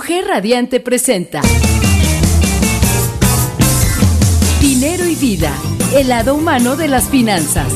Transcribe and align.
Mujer 0.00 0.24
Radiante 0.26 0.80
presenta 0.80 1.42
Dinero 4.62 5.06
y 5.06 5.14
Vida, 5.14 5.52
el 5.94 6.08
lado 6.08 6.34
humano 6.34 6.76
de 6.76 6.88
las 6.88 7.10
finanzas. 7.10 7.70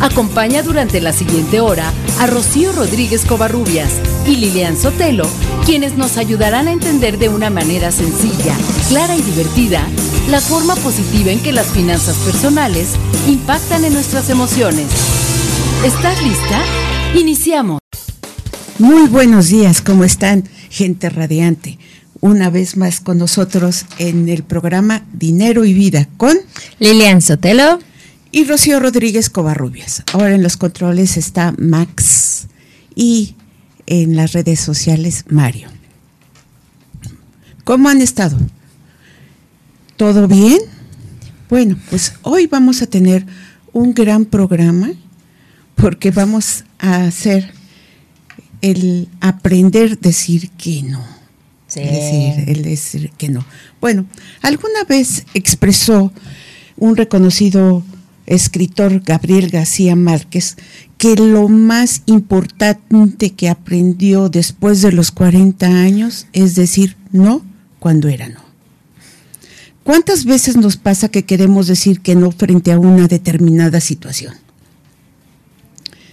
Acompaña 0.00 0.64
durante 0.64 1.00
la 1.00 1.12
siguiente 1.12 1.60
hora 1.60 1.92
a 2.18 2.26
Rocío 2.26 2.72
Rodríguez 2.72 3.24
Covarrubias 3.24 3.88
y 4.26 4.34
Lilian 4.34 4.76
Sotelo, 4.76 5.28
quienes 5.64 5.96
nos 5.96 6.16
ayudarán 6.16 6.66
a 6.66 6.72
entender 6.72 7.18
de 7.18 7.28
una 7.28 7.50
manera 7.50 7.92
sencilla, 7.92 8.56
clara 8.88 9.14
y 9.14 9.22
divertida 9.22 9.86
la 10.30 10.40
forma 10.40 10.74
positiva 10.74 11.30
en 11.30 11.40
que 11.40 11.52
las 11.52 11.68
finanzas 11.68 12.16
personales 12.16 12.88
impactan 13.28 13.84
en 13.84 13.92
nuestras 13.92 14.28
emociones. 14.28 14.88
¿Estás 15.84 16.20
lista? 16.20 16.64
Iniciamos. 17.14 17.78
Muy 18.80 19.06
buenos 19.06 19.50
días, 19.50 19.80
¿cómo 19.80 20.02
están? 20.02 20.48
Gente 20.74 21.08
radiante. 21.08 21.78
Una 22.20 22.50
vez 22.50 22.76
más 22.76 22.98
con 22.98 23.18
nosotros 23.18 23.86
en 23.98 24.28
el 24.28 24.42
programa 24.42 25.06
Dinero 25.12 25.64
y 25.64 25.72
Vida 25.72 26.08
con 26.16 26.36
Lilian 26.80 27.22
Sotelo 27.22 27.78
y 28.32 28.42
Rocío 28.42 28.80
Rodríguez 28.80 29.30
Covarrubias. 29.30 30.02
Ahora 30.12 30.34
en 30.34 30.42
los 30.42 30.56
controles 30.56 31.16
está 31.16 31.54
Max 31.58 32.48
y 32.96 33.36
en 33.86 34.16
las 34.16 34.32
redes 34.32 34.58
sociales 34.58 35.26
Mario. 35.28 35.68
¿Cómo 37.62 37.88
han 37.88 38.00
estado? 38.00 38.36
¿Todo 39.96 40.26
bien? 40.26 40.58
Bueno, 41.48 41.78
pues 41.88 42.14
hoy 42.22 42.48
vamos 42.48 42.82
a 42.82 42.88
tener 42.88 43.24
un 43.72 43.94
gran 43.94 44.24
programa 44.24 44.90
porque 45.76 46.10
vamos 46.10 46.64
a 46.80 47.04
hacer 47.04 47.54
el 48.64 49.08
aprender 49.20 49.92
a 49.92 49.96
decir 49.96 50.48
que 50.52 50.82
no. 50.82 51.04
Sí. 51.66 51.80
Decir, 51.80 52.48
el 52.48 52.62
decir 52.62 53.10
que 53.18 53.28
no. 53.28 53.44
Bueno, 53.78 54.06
alguna 54.40 54.84
vez 54.88 55.26
expresó 55.34 56.10
un 56.78 56.96
reconocido 56.96 57.82
escritor, 58.24 59.00
Gabriel 59.00 59.50
García 59.50 59.96
Márquez, 59.96 60.56
que 60.96 61.14
lo 61.14 61.48
más 61.48 62.04
importante 62.06 63.34
que 63.34 63.50
aprendió 63.50 64.30
después 64.30 64.80
de 64.80 64.92
los 64.92 65.10
40 65.10 65.66
años 65.66 66.26
es 66.32 66.54
decir 66.54 66.96
no 67.12 67.44
cuando 67.80 68.08
era 68.08 68.30
no. 68.30 68.40
¿Cuántas 69.82 70.24
veces 70.24 70.56
nos 70.56 70.78
pasa 70.78 71.10
que 71.10 71.26
queremos 71.26 71.66
decir 71.66 72.00
que 72.00 72.14
no 72.14 72.30
frente 72.30 72.72
a 72.72 72.78
una 72.78 73.08
determinada 73.08 73.82
situación? 73.82 74.34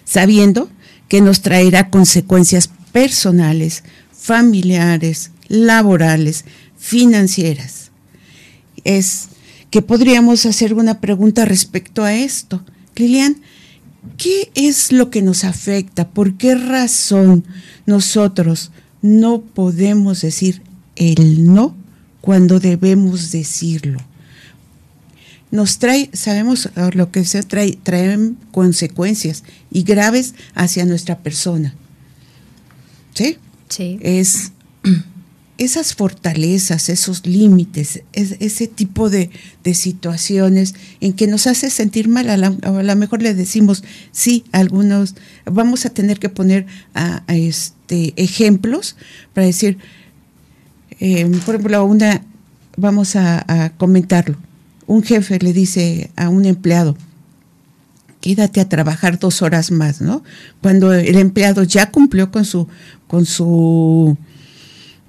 Sabiendo 0.03 0.69
que 1.11 1.19
nos 1.19 1.41
traerá 1.41 1.89
consecuencias 1.89 2.69
personales, 2.93 3.83
familiares, 4.13 5.31
laborales, 5.49 6.45
financieras. 6.77 7.91
Es 8.85 9.27
que 9.71 9.81
podríamos 9.81 10.45
hacer 10.45 10.73
una 10.73 11.01
pregunta 11.01 11.43
respecto 11.43 12.05
a 12.05 12.13
esto. 12.13 12.63
Lilian, 12.95 13.41
¿qué 14.15 14.53
es 14.55 14.93
lo 14.93 15.09
que 15.09 15.21
nos 15.21 15.43
afecta? 15.43 16.07
¿Por 16.07 16.37
qué 16.37 16.55
razón 16.55 17.43
nosotros 17.85 18.71
no 19.01 19.41
podemos 19.41 20.21
decir 20.21 20.61
el 20.95 21.53
no 21.53 21.75
cuando 22.21 22.61
debemos 22.61 23.33
decirlo? 23.33 23.99
Nos 25.51 25.79
trae, 25.79 26.09
sabemos 26.13 26.69
lo 26.93 27.11
que 27.11 27.25
se 27.25 27.43
trae, 27.43 27.77
traen 27.83 28.37
consecuencias 28.51 29.43
y 29.69 29.83
graves 29.83 30.33
hacia 30.55 30.85
nuestra 30.85 31.19
persona. 31.19 31.75
¿Sí? 33.13 33.37
Sí. 33.67 33.99
Es 34.01 34.53
esas 35.57 35.93
fortalezas, 35.93 36.89
esos 36.89 37.27
límites, 37.27 38.01
es, 38.13 38.35
ese 38.39 38.67
tipo 38.67 39.09
de, 39.09 39.29
de, 39.63 39.75
situaciones 39.75 40.73
en 41.01 41.13
que 41.13 41.27
nos 41.27 41.45
hace 41.45 41.69
sentir 41.69 42.07
mal. 42.07 42.29
A 42.29 42.37
lo 42.37 42.95
mejor 42.95 43.21
le 43.21 43.33
decimos, 43.35 43.83
sí, 44.11 44.43
algunos, 44.51 45.15
vamos 45.45 45.85
a 45.85 45.91
tener 45.91 46.17
que 46.17 46.29
poner 46.29 46.65
a, 46.93 47.23
a 47.27 47.35
este, 47.35 48.13
ejemplos 48.15 48.95
para 49.33 49.45
decir, 49.45 49.77
eh, 50.99 51.29
por 51.45 51.55
ejemplo, 51.55 51.85
una, 51.85 52.23
vamos 52.75 53.15
a, 53.15 53.45
a, 53.47 53.69
comentarlo. 53.71 54.37
Un 54.91 55.03
jefe 55.03 55.39
le 55.39 55.53
dice 55.53 56.11
a 56.15 56.29
un 56.29 56.45
empleado, 56.45 56.95
quédate 58.19 58.59
a 58.59 58.69
trabajar 58.69 59.19
dos 59.19 59.41
horas 59.41 59.71
más, 59.71 60.01
¿no? 60.01 60.23
Cuando 60.61 60.93
el 60.93 61.17
empleado 61.17 61.63
ya 61.63 61.91
cumplió 61.91 62.31
con 62.31 62.45
su, 62.45 62.67
con 63.07 63.25
su 63.25 64.17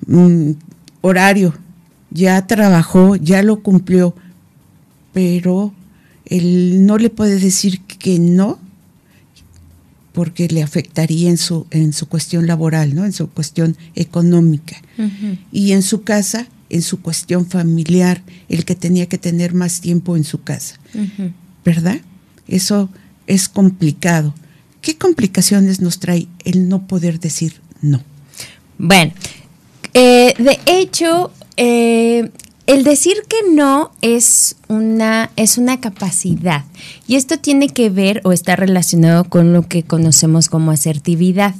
Mm, 0.06 0.52
horario, 1.00 1.54
ya 2.10 2.46
trabajó, 2.46 3.16
ya 3.16 3.42
lo 3.42 3.62
cumplió, 3.62 4.14
pero 5.12 5.72
él 6.24 6.86
no 6.86 6.98
le 6.98 7.10
puede 7.10 7.38
decir 7.38 7.80
que 7.82 8.18
no, 8.18 8.58
porque 10.12 10.48
le 10.48 10.62
afectaría 10.62 11.30
en 11.30 11.38
su, 11.38 11.66
en 11.70 11.92
su 11.92 12.06
cuestión 12.06 12.46
laboral, 12.46 12.94
¿no? 12.94 13.04
en 13.04 13.12
su 13.12 13.28
cuestión 13.30 13.76
económica. 13.94 14.76
Uh 14.98 15.02
-huh. 15.02 15.38
Y 15.52 15.72
en 15.72 15.82
su 15.82 16.02
casa, 16.02 16.46
en 16.72 16.82
su 16.82 17.00
cuestión 17.02 17.46
familiar, 17.46 18.22
el 18.48 18.64
que 18.64 18.74
tenía 18.74 19.06
que 19.06 19.18
tener 19.18 19.54
más 19.54 19.80
tiempo 19.80 20.16
en 20.16 20.24
su 20.24 20.42
casa. 20.42 20.80
Uh 20.94 20.98
-huh. 20.98 21.32
¿Verdad? 21.64 22.00
Eso 22.48 22.88
es 23.26 23.48
complicado. 23.48 24.34
¿Qué 24.80 24.96
complicaciones 24.96 25.80
nos 25.80 26.00
trae 26.00 26.26
el 26.44 26.68
no 26.68 26.86
poder 26.86 27.20
decir 27.20 27.60
no? 27.82 28.02
Bueno, 28.78 29.12
eh, 29.94 30.34
de 30.38 30.58
hecho, 30.66 31.30
eh, 31.56 32.30
el 32.66 32.84
decir 32.84 33.16
que 33.28 33.50
no 33.52 33.90
es 34.02 34.56
una, 34.68 35.30
es 35.36 35.58
una 35.58 35.80
capacidad. 35.80 36.64
Y 37.06 37.16
esto 37.16 37.38
tiene 37.38 37.68
que 37.68 37.90
ver 37.90 38.20
o 38.24 38.32
está 38.32 38.56
relacionado 38.56 39.24
con 39.24 39.52
lo 39.52 39.62
que 39.66 39.82
conocemos 39.82 40.48
como 40.48 40.70
asertividad, 40.70 41.54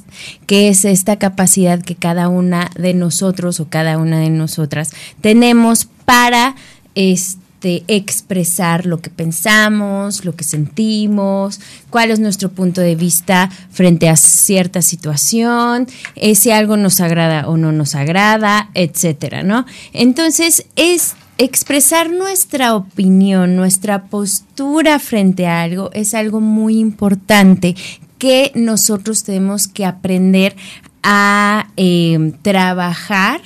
que 0.47 0.69
es 0.69 0.85
esta 0.85 1.17
capacidad 1.19 1.81
que 1.81 1.95
cada 1.95 2.29
una 2.29 2.71
de 2.77 2.93
nosotros 2.93 3.59
o 3.59 3.67
cada 3.67 3.97
una 3.97 4.19
de 4.19 4.29
nosotras 4.29 4.91
tenemos 5.21 5.87
para 6.05 6.55
este, 6.95 7.42
expresar 7.87 8.85
lo 8.85 8.99
que 8.99 9.09
pensamos, 9.09 10.25
lo 10.25 10.35
que 10.35 10.43
sentimos, 10.43 11.59
cuál 11.89 12.11
es 12.11 12.19
nuestro 12.19 12.49
punto 12.49 12.81
de 12.81 12.95
vista 12.95 13.49
frente 13.71 14.09
a 14.09 14.15
cierta 14.15 14.81
situación, 14.81 15.87
eh, 16.15 16.35
si 16.35 16.51
algo 16.51 16.77
nos 16.77 16.99
agrada 16.99 17.47
o 17.47 17.57
no 17.57 17.71
nos 17.71 17.95
agrada, 17.95 18.69
etcétera, 18.73 19.43
¿no? 19.43 19.65
Entonces, 19.93 20.65
es 20.75 21.15
expresar 21.37 22.11
nuestra 22.11 22.75
opinión, 22.75 23.55
nuestra 23.55 24.03
postura 24.03 24.99
frente 24.99 25.47
a 25.47 25.63
algo 25.63 25.89
es 25.93 26.13
algo 26.13 26.41
muy 26.41 26.79
importante 26.79 27.75
que 28.19 28.51
nosotros 28.55 29.23
tenemos 29.23 29.67
que 29.67 29.85
aprender 29.85 30.55
a 31.01 31.67
eh, 31.75 32.33
trabajar 32.41 33.41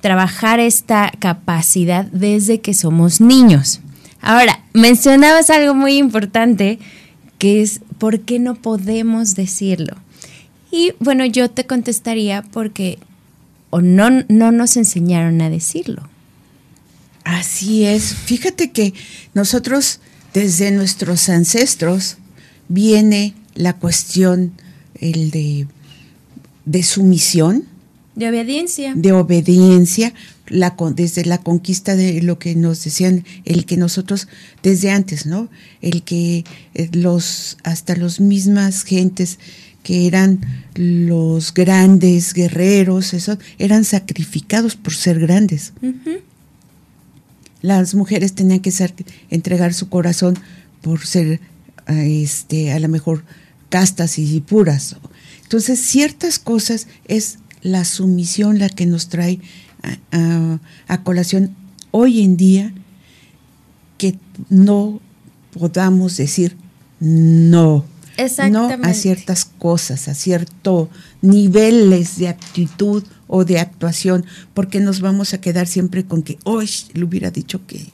trabajar 0.00 0.60
esta 0.60 1.12
capacidad 1.18 2.04
desde 2.06 2.60
que 2.60 2.74
somos 2.74 3.20
niños. 3.20 3.80
Ahora, 4.20 4.64
mencionabas 4.72 5.50
algo 5.50 5.74
muy 5.74 5.96
importante 5.96 6.78
que 7.38 7.62
es 7.62 7.80
¿por 7.98 8.20
qué 8.20 8.38
no 8.38 8.54
podemos 8.54 9.34
decirlo? 9.34 9.96
Y 10.70 10.92
bueno, 11.00 11.24
yo 11.24 11.50
te 11.50 11.66
contestaría 11.66 12.42
porque 12.42 12.98
o 13.70 13.80
no, 13.80 14.10
no 14.28 14.52
nos 14.52 14.76
enseñaron 14.76 15.40
a 15.40 15.50
decirlo. 15.50 16.08
Así 17.24 17.84
es. 17.84 18.14
Fíjate 18.14 18.72
que 18.72 18.94
nosotros, 19.34 20.00
desde 20.34 20.70
nuestros 20.70 21.28
ancestros, 21.28 22.16
viene 22.68 23.34
la 23.54 23.74
cuestión 23.74 24.52
el 24.94 25.30
de, 25.30 25.66
de 26.64 26.82
sumisión, 26.82 27.64
de 28.20 28.28
obediencia. 28.28 28.92
De 28.94 29.12
obediencia, 29.12 30.12
la, 30.46 30.76
desde 30.94 31.24
la 31.24 31.38
conquista 31.38 31.96
de 31.96 32.22
lo 32.22 32.38
que 32.38 32.54
nos 32.54 32.84
decían, 32.84 33.24
el 33.44 33.64
que 33.64 33.76
nosotros, 33.76 34.28
desde 34.62 34.90
antes, 34.90 35.26
¿no? 35.26 35.48
El 35.80 36.02
que 36.02 36.44
los, 36.92 37.56
hasta 37.64 37.96
los 37.96 38.20
mismas 38.20 38.84
gentes 38.84 39.38
que 39.82 40.06
eran 40.06 40.40
los 40.74 41.54
grandes 41.54 42.34
guerreros, 42.34 43.14
eso, 43.14 43.38
eran 43.58 43.84
sacrificados 43.84 44.76
por 44.76 44.94
ser 44.94 45.18
grandes. 45.18 45.72
Uh 45.80 45.86
-huh. 45.86 46.20
Las 47.62 47.94
mujeres 47.94 48.34
tenían 48.34 48.60
que 48.60 48.70
ser, 48.70 48.94
entregar 49.30 49.72
su 49.72 49.88
corazón 49.88 50.38
por 50.82 51.06
ser, 51.06 51.40
este, 51.86 52.72
a 52.72 52.78
lo 52.78 52.88
mejor, 52.88 53.24
castas 53.70 54.18
y 54.18 54.40
puras. 54.40 54.96
Entonces, 55.42 55.80
ciertas 55.80 56.38
cosas 56.38 56.86
es 57.08 57.38
la 57.62 57.84
sumisión 57.84 58.58
la 58.58 58.68
que 58.68 58.86
nos 58.86 59.08
trae 59.08 59.40
a, 59.82 60.16
a, 60.16 60.58
a, 60.88 61.02
colación 61.02 61.54
hoy 61.90 62.22
en 62.22 62.36
día 62.36 62.72
que 63.98 64.18
no 64.48 65.00
podamos 65.52 66.16
decir 66.16 66.56
no. 67.00 67.84
No 68.50 68.68
a 68.82 68.92
ciertas 68.92 69.46
cosas, 69.46 70.08
a 70.08 70.14
ciertos 70.14 70.88
niveles 71.22 72.18
de 72.18 72.28
actitud 72.28 73.02
o 73.26 73.46
de 73.46 73.58
actuación, 73.58 74.26
porque 74.52 74.80
nos 74.80 75.00
vamos 75.00 75.32
a 75.32 75.40
quedar 75.40 75.66
siempre 75.66 76.04
con 76.04 76.22
que, 76.22 76.38
hoy 76.44 76.68
le 76.92 77.04
hubiera 77.04 77.30
dicho 77.30 77.66
que, 77.66 77.86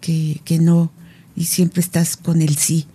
que, 0.00 0.40
que 0.44 0.60
no, 0.60 0.92
y 1.34 1.46
siempre 1.46 1.80
estás 1.80 2.16
con 2.16 2.42
el 2.42 2.56
sí. 2.56 2.86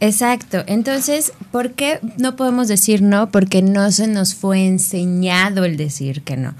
Exacto. 0.00 0.62
Entonces, 0.66 1.32
¿por 1.50 1.72
qué 1.72 2.00
no 2.18 2.36
podemos 2.36 2.68
decir 2.68 3.02
no? 3.02 3.30
Porque 3.30 3.62
no 3.62 3.90
se 3.90 4.06
nos 4.06 4.34
fue 4.34 4.66
enseñado 4.66 5.64
el 5.64 5.76
decir 5.76 6.22
que 6.22 6.36
no. 6.36 6.54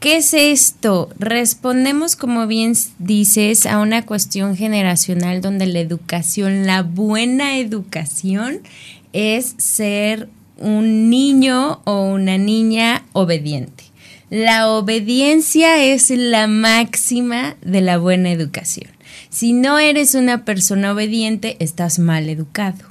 ¿Qué 0.00 0.16
es 0.16 0.32
esto? 0.32 1.10
Respondemos, 1.18 2.16
como 2.16 2.46
bien 2.46 2.72
dices, 2.98 3.66
a 3.66 3.80
una 3.80 4.06
cuestión 4.06 4.56
generacional 4.56 5.42
donde 5.42 5.66
la 5.66 5.80
educación, 5.80 6.66
la 6.66 6.82
buena 6.82 7.58
educación, 7.58 8.60
es 9.12 9.54
ser 9.58 10.30
un 10.56 11.10
niño 11.10 11.82
o 11.84 12.04
una 12.04 12.38
niña 12.38 13.02
obediente. 13.12 13.84
La 14.30 14.70
obediencia 14.70 15.82
es 15.84 16.08
la 16.08 16.46
máxima 16.46 17.56
de 17.60 17.82
la 17.82 17.98
buena 17.98 18.30
educación. 18.30 18.88
Si 19.30 19.52
no 19.52 19.78
eres 19.78 20.14
una 20.14 20.44
persona 20.44 20.92
obediente, 20.92 21.56
estás 21.60 21.98
mal 21.98 22.28
educado. 22.28 22.84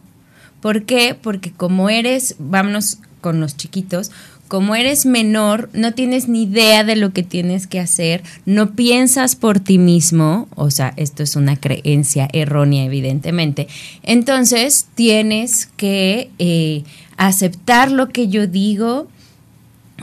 ¿Por 0.62 0.84
qué? 0.84 1.16
Porque 1.20 1.52
como 1.52 1.90
eres, 1.90 2.36
vámonos 2.40 2.98
con 3.22 3.40
los 3.40 3.58
chiquitos, 3.58 4.12
como 4.48 4.74
eres 4.74 5.06
menor, 5.06 5.70
no 5.74 5.94
tienes 5.94 6.28
ni 6.28 6.44
idea 6.44 6.84
de 6.84 6.96
lo 6.96 7.14
que 7.14 7.22
tienes 7.22 7.68
que 7.68 7.80
hacer, 7.80 8.24
no 8.48 8.72
piensas 8.72 9.36
por 9.36 9.60
ti 9.60 9.78
mismo, 9.78 10.48
o 10.56 10.72
sea, 10.72 10.94
esto 10.98 11.22
es 11.22 11.36
una 11.36 11.56
creencia 11.56 12.28
errónea, 12.34 12.84
evidentemente. 12.84 13.68
Entonces, 14.02 14.88
tienes 14.96 15.68
que 15.78 16.32
eh, 16.40 16.84
aceptar 17.16 17.92
lo 17.92 18.10
que 18.10 18.28
yo 18.28 18.48
digo, 18.48 19.08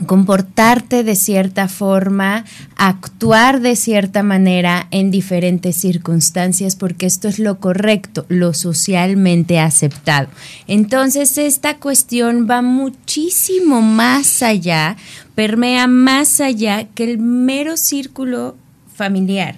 comportarte 0.05 1.03
de 1.03 1.15
cierta 1.15 1.67
forma, 1.67 2.45
actuar 2.75 3.61
de 3.61 3.75
cierta 3.75 4.23
manera 4.23 4.87
en 4.91 5.11
diferentes 5.11 5.75
circunstancias, 5.75 6.75
porque 6.75 7.05
esto 7.05 7.27
es 7.27 7.39
lo 7.39 7.59
correcto, 7.59 8.25
lo 8.29 8.53
socialmente 8.53 9.59
aceptado. 9.59 10.27
Entonces, 10.67 11.37
esta 11.37 11.77
cuestión 11.77 12.47
va 12.49 12.61
muchísimo 12.61 13.81
más 13.81 14.43
allá, 14.43 14.97
permea 15.35 15.87
más 15.87 16.41
allá 16.41 16.87
que 16.93 17.03
el 17.03 17.17
mero 17.17 17.77
círculo 17.77 18.55
familiar. 18.95 19.55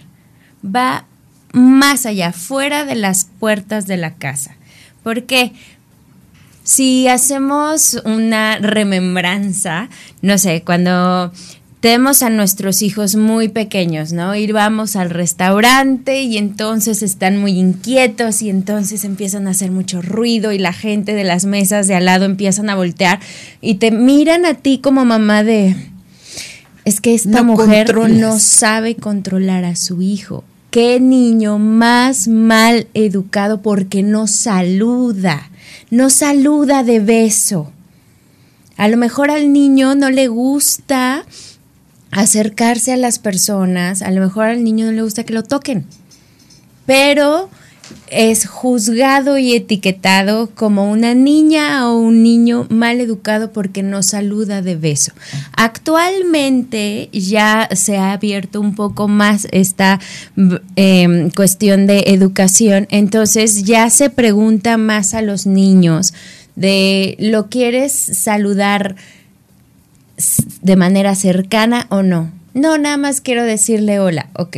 Va 0.64 1.06
más 1.52 2.06
allá, 2.06 2.32
fuera 2.32 2.86
de 2.86 2.96
las 2.96 3.26
puertas 3.26 3.88
de 3.88 3.98
la 3.98 4.16
casa. 4.16 4.56
¿Por 5.04 5.24
qué? 5.24 5.54
Si 6.70 7.08
hacemos 7.08 8.00
una 8.06 8.60
remembranza, 8.60 9.90
no 10.22 10.38
sé, 10.38 10.62
cuando 10.64 11.32
tenemos 11.80 12.22
a 12.22 12.30
nuestros 12.30 12.84
hijos 12.84 13.16
muy 13.16 13.48
pequeños, 13.48 14.14
¿no? 14.14 14.36
Ir 14.36 14.54
vamos 14.54 14.96
al 14.96 15.10
restaurante 15.10 16.22
y 16.22 16.38
entonces 16.38 17.02
están 17.02 17.40
muy 17.40 17.54
inquietos 17.54 18.44
y 18.44 18.52
entonces 18.52 19.04
empiezan 19.04 19.48
a 19.48 19.52
hacer 19.52 19.72
mucho 19.72 20.04
ruido 20.04 20.52
y 20.52 20.60
la 20.60 20.72
gente 20.72 21.16
de 21.16 21.24
las 21.24 21.46
mesas 21.46 21.88
de 21.88 21.96
al 21.96 22.06
lado 22.06 22.26
empiezan 22.26 22.70
a 22.70 22.76
voltear 22.76 23.20
y 23.62 23.76
te 23.76 23.90
miran 23.90 24.46
a 24.46 24.54
ti 24.54 24.78
como 24.78 25.06
mamá 25.06 25.44
de 25.44 25.76
es 26.86 27.02
que 27.02 27.16
esta 27.16 27.42
mujer 27.42 27.96
no 28.10 28.38
sabe 28.38 28.94
controlar 28.96 29.66
a 29.66 29.76
su 29.76 30.04
hijo. 30.04 30.44
Qué 30.70 31.00
niño 31.00 31.58
más 31.58 32.28
mal 32.28 32.86
educado 32.94 33.64
porque 33.64 34.04
no 34.04 34.28
saluda 34.28 35.49
no 35.90 36.10
saluda 36.10 36.84
de 36.84 37.00
beso. 37.00 37.72
A 38.78 38.88
lo 38.88 38.98
mejor 38.98 39.32
al 39.32 39.52
niño 39.52 39.96
no 39.96 40.10
le 40.10 40.28
gusta 40.28 41.26
acercarse 42.12 42.94
a 42.94 42.98
las 42.98 43.20
personas, 43.20 44.02
a 44.02 44.12
lo 44.12 44.22
mejor 44.22 44.46
al 44.46 44.64
niño 44.64 44.86
no 44.86 44.92
le 44.92 45.02
gusta 45.02 45.24
que 45.24 45.34
lo 45.34 45.44
toquen, 45.44 45.86
pero 46.86 47.50
es 48.10 48.48
juzgado 48.48 49.38
y 49.38 49.54
etiquetado 49.54 50.50
como 50.56 50.92
una 50.92 51.14
niña 51.14 51.88
o 51.90 51.98
un 51.98 52.24
niño 52.24 52.66
mal 52.70 53.00
educado 53.00 53.52
porque 53.52 53.84
no 53.84 54.04
saluda 54.04 54.62
de 54.62 54.76
beso. 54.76 55.12
Actualmente 55.56 57.10
ya 57.12 57.70
se 57.74 57.98
ha 57.98 58.14
abierto 58.14 58.62
un 58.62 58.76
poco 58.76 59.08
más 59.08 59.48
esta 59.52 60.00
em, 60.76 61.30
cuestión 61.30 61.88
de 61.88 62.06
educación, 62.08 62.88
entonces 62.90 63.64
ya 63.64 63.90
se 63.90 64.10
pregunta 64.10 64.78
más 64.78 65.14
a 65.14 65.22
los 65.22 65.46
niños 65.46 66.14
de 66.56 67.16
lo 67.20 67.50
quieres 67.50 67.94
saludar 67.94 68.96
de 70.62 70.76
manera 70.76 71.16
cercana 71.16 71.88
o 71.90 72.04
no. 72.04 72.32
No, 72.54 72.78
nada 72.78 72.98
más 72.98 73.22
quiero 73.22 73.44
decirle 73.44 74.00
hola, 74.00 74.30
ok 74.34 74.58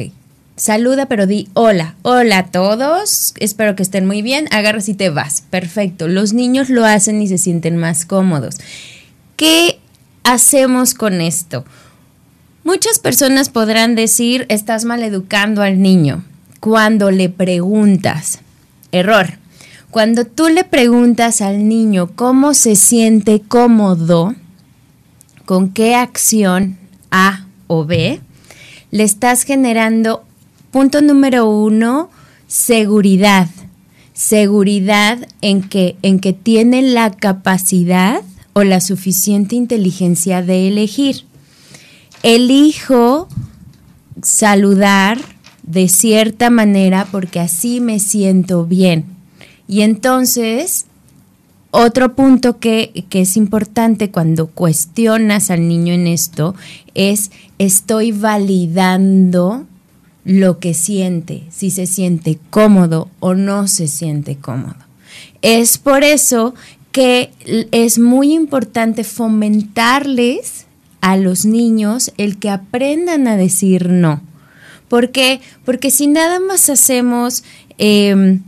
Saluda, 0.61 1.07
pero 1.07 1.25
di 1.25 1.49
hola. 1.55 1.95
Hola 2.03 2.37
a 2.37 2.51
todos. 2.51 3.33
Espero 3.39 3.75
que 3.75 3.81
estén 3.81 4.05
muy 4.05 4.21
bien. 4.21 4.47
Agarras 4.51 4.89
y 4.89 4.93
te 4.93 5.09
vas. 5.09 5.41
Perfecto. 5.49 6.07
Los 6.07 6.33
niños 6.33 6.69
lo 6.69 6.85
hacen 6.85 7.19
y 7.19 7.27
se 7.27 7.39
sienten 7.39 7.77
más 7.77 8.05
cómodos. 8.05 8.57
¿Qué 9.37 9.79
hacemos 10.23 10.93
con 10.93 11.19
esto? 11.19 11.65
Muchas 12.63 12.99
personas 12.99 13.49
podrán 13.49 13.95
decir, 13.95 14.45
estás 14.49 14.85
mal 14.85 15.01
educando 15.01 15.63
al 15.63 15.81
niño 15.81 16.23
cuando 16.59 17.09
le 17.09 17.29
preguntas. 17.29 18.41
Error. 18.91 19.39
Cuando 19.89 20.25
tú 20.25 20.47
le 20.47 20.63
preguntas 20.63 21.41
al 21.41 21.67
niño 21.67 22.11
cómo 22.15 22.53
se 22.53 22.75
siente 22.75 23.41
cómodo, 23.41 24.35
con 25.45 25.71
qué 25.71 25.95
acción 25.95 26.77
A 27.09 27.47
o 27.65 27.83
B, 27.83 28.21
le 28.91 29.03
estás 29.03 29.41
generando 29.41 30.27
Punto 30.71 31.01
número 31.01 31.49
uno, 31.49 32.09
seguridad. 32.47 33.49
Seguridad 34.13 35.19
en 35.41 35.63
que, 35.63 35.97
en 36.01 36.19
que 36.19 36.31
tiene 36.31 36.81
la 36.81 37.11
capacidad 37.11 38.21
o 38.53 38.63
la 38.63 38.79
suficiente 38.79 39.55
inteligencia 39.55 40.41
de 40.41 40.69
elegir. 40.69 41.25
Elijo 42.23 43.27
saludar 44.21 45.19
de 45.63 45.89
cierta 45.89 46.49
manera 46.49 47.05
porque 47.11 47.41
así 47.41 47.81
me 47.81 47.99
siento 47.99 48.65
bien. 48.65 49.05
Y 49.67 49.81
entonces, 49.81 50.85
otro 51.71 52.15
punto 52.15 52.59
que, 52.59 53.05
que, 53.09 53.21
es 53.21 53.35
importante 53.35 54.09
cuando 54.09 54.47
cuestionas 54.47 55.49
al 55.49 55.67
niño 55.67 55.93
en 55.93 56.07
esto 56.07 56.55
es 56.93 57.31
estoy 57.57 58.11
validando 58.11 59.65
lo 60.23 60.59
que 60.59 60.73
siente, 60.73 61.43
si 61.49 61.71
se 61.71 61.87
siente 61.87 62.37
cómodo 62.49 63.09
o 63.19 63.33
no 63.33 63.67
se 63.67 63.87
siente 63.87 64.35
cómodo. 64.35 64.75
Es 65.41 65.77
por 65.77 66.03
eso 66.03 66.53
que 66.91 67.31
es 67.71 67.99
muy 67.99 68.33
importante 68.33 69.03
fomentarles 69.03 70.65
a 70.99 71.17
los 71.17 71.45
niños 71.45 72.11
el 72.17 72.37
que 72.37 72.49
aprendan 72.49 73.27
a 73.27 73.37
decir 73.37 73.89
no. 73.89 74.21
¿Por 74.87 75.11
qué? 75.11 75.41
Porque 75.65 75.89
si 75.89 76.07
nada 76.07 76.39
más 76.39 76.69
hacemos, 76.69 77.43
em, 77.77 78.41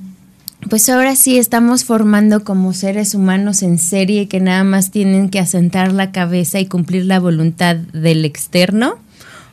pues 0.70 0.90
ahora 0.90 1.16
sí 1.16 1.38
estamos 1.38 1.86
formando 1.86 2.44
como 2.44 2.74
seres 2.74 3.16
humanos 3.16 3.64
en 3.64 3.80
serie 3.80 4.28
que 4.28 4.40
nada 4.40 4.64
más 4.64 4.92
tienen 4.92 5.30
que 5.30 5.40
asentar 5.40 5.94
la 5.94 6.12
cabeza 6.12 6.60
y 6.60 6.66
cumplir 6.66 7.06
la 7.06 7.20
voluntad 7.20 7.76
del 7.76 8.26
externo 8.26 8.96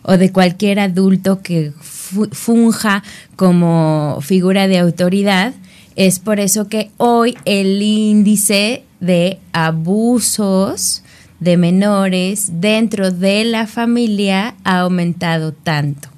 o 0.02 0.16
de 0.16 0.32
cualquier 0.32 0.80
adulto 0.80 1.42
que 1.42 1.72
funja 2.32 3.02
como 3.36 4.18
figura 4.20 4.68
de 4.68 4.78
autoridad. 4.78 5.54
Es 5.96 6.18
por 6.18 6.40
eso 6.40 6.68
que 6.68 6.90
hoy 6.96 7.36
el 7.44 7.82
índice 7.82 8.84
de 9.00 9.38
abusos 9.52 11.02
de 11.40 11.56
menores 11.56 12.60
dentro 12.60 13.10
de 13.10 13.44
la 13.44 13.66
familia 13.66 14.54
ha 14.64 14.80
aumentado 14.80 15.52
tanto. 15.52 16.08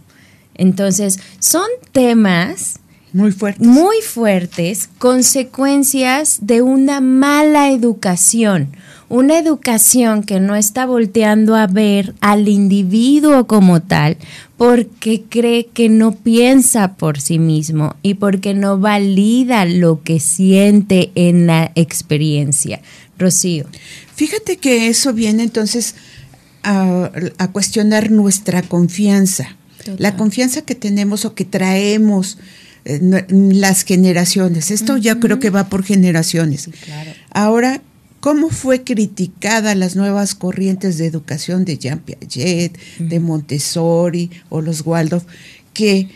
Entonces, 0.54 1.18
son 1.38 1.66
temas 1.92 2.80
muy 3.12 3.30
fuertes. 3.32 3.66
Muy 3.66 4.00
fuertes, 4.02 4.88
consecuencias 4.98 6.38
de 6.42 6.62
una 6.62 7.00
mala 7.00 7.70
educación 7.70 8.74
una 9.12 9.38
educación 9.38 10.22
que 10.22 10.40
no 10.40 10.56
está 10.56 10.86
volteando 10.86 11.54
a 11.54 11.66
ver 11.66 12.14
al 12.20 12.48
individuo 12.48 13.46
como 13.46 13.82
tal 13.82 14.16
porque 14.56 15.24
cree 15.28 15.66
que 15.66 15.90
no 15.90 16.12
piensa 16.12 16.94
por 16.94 17.20
sí 17.20 17.38
mismo 17.38 17.94
y 18.02 18.14
porque 18.14 18.54
no 18.54 18.78
valida 18.78 19.66
lo 19.66 20.02
que 20.02 20.18
siente 20.18 21.12
en 21.14 21.46
la 21.46 21.72
experiencia. 21.74 22.80
Rocío. 23.18 23.66
Fíjate 24.14 24.56
que 24.56 24.88
eso 24.88 25.12
viene 25.12 25.42
entonces 25.42 25.94
a, 26.62 27.10
cuestionar 27.52 28.10
nuestra 28.10 28.62
confianza, 28.62 29.56
la 29.98 30.16
confianza 30.16 30.62
que 30.62 30.74
tenemos 30.74 31.26
o 31.26 31.34
que 31.34 31.44
traemos 31.44 32.38
las 33.28 33.84
generaciones. 33.84 34.70
Esto 34.70 34.96
ya 34.96 35.20
creo 35.20 35.38
que 35.38 35.50
va 35.50 35.68
por 35.68 35.84
generaciones. 35.84 36.70
Ahora 37.30 37.82
cómo 38.22 38.50
fue 38.50 38.84
criticada 38.84 39.74
las 39.74 39.96
nuevas 39.96 40.36
corrientes 40.36 40.96
de 40.96 41.06
educación 41.06 41.64
de 41.64 41.76
Jean 41.76 41.98
Piaget, 41.98 42.78
de 43.00 43.18
Montessori 43.18 44.30
o 44.48 44.60
los 44.60 44.86
Waldorf, 44.86 45.24
que 45.74 46.08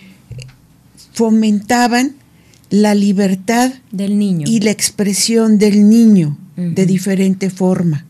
fomentaban 1.15 2.15
la 2.71 2.95
libertad 2.95 3.75
del 3.91 4.21
niño. 4.21 4.47
y 4.49 4.61
la 4.61 4.71
expresión 4.71 5.59
del 5.59 5.91
niño 5.91 6.39
de 6.55 6.87
diferente 6.87 7.51
forma. 7.51 8.07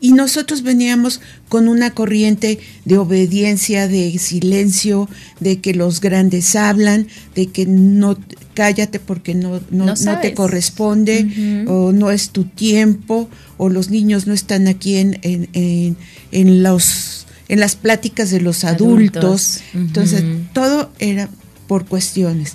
Y 0.00 0.12
nosotros 0.12 0.62
veníamos 0.62 1.20
con 1.48 1.66
una 1.66 1.90
corriente 1.90 2.60
de 2.84 2.96
obediencia, 2.96 3.88
de 3.88 4.16
silencio, 4.18 5.08
de 5.40 5.60
que 5.60 5.74
los 5.74 6.00
grandes 6.00 6.54
hablan, 6.54 7.08
de 7.34 7.48
que 7.48 7.66
no 7.66 8.16
cállate 8.54 9.00
porque 9.00 9.34
no, 9.34 9.60
no, 9.70 9.94
te 10.20 10.34
corresponde, 10.34 11.64
o 11.66 11.92
no 11.92 12.10
es 12.10 12.30
tu 12.30 12.44
tiempo, 12.44 13.28
o 13.56 13.68
los 13.68 13.90
niños 13.90 14.26
no 14.26 14.32
están 14.32 14.68
aquí 14.68 14.96
en, 14.96 15.18
en, 15.22 15.96
en, 16.32 16.62
los, 16.62 17.26
en 17.48 17.60
las 17.60 17.76
pláticas 17.76 18.30
de 18.30 18.40
los 18.40 18.64
adultos. 18.64 19.60
Entonces, 19.74 20.24
todo 20.52 20.90
era 20.98 21.28
por 21.66 21.86
cuestiones. 21.86 22.54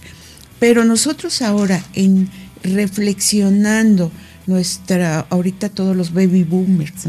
Pero 0.60 0.86
nosotros 0.86 1.42
ahora, 1.42 1.84
en 1.94 2.30
reflexionando, 2.64 4.12
nuestra, 4.50 5.28
ahorita 5.30 5.70
todos 5.70 5.96
los 5.96 6.14
baby 6.14 6.44
boomers, 6.44 7.04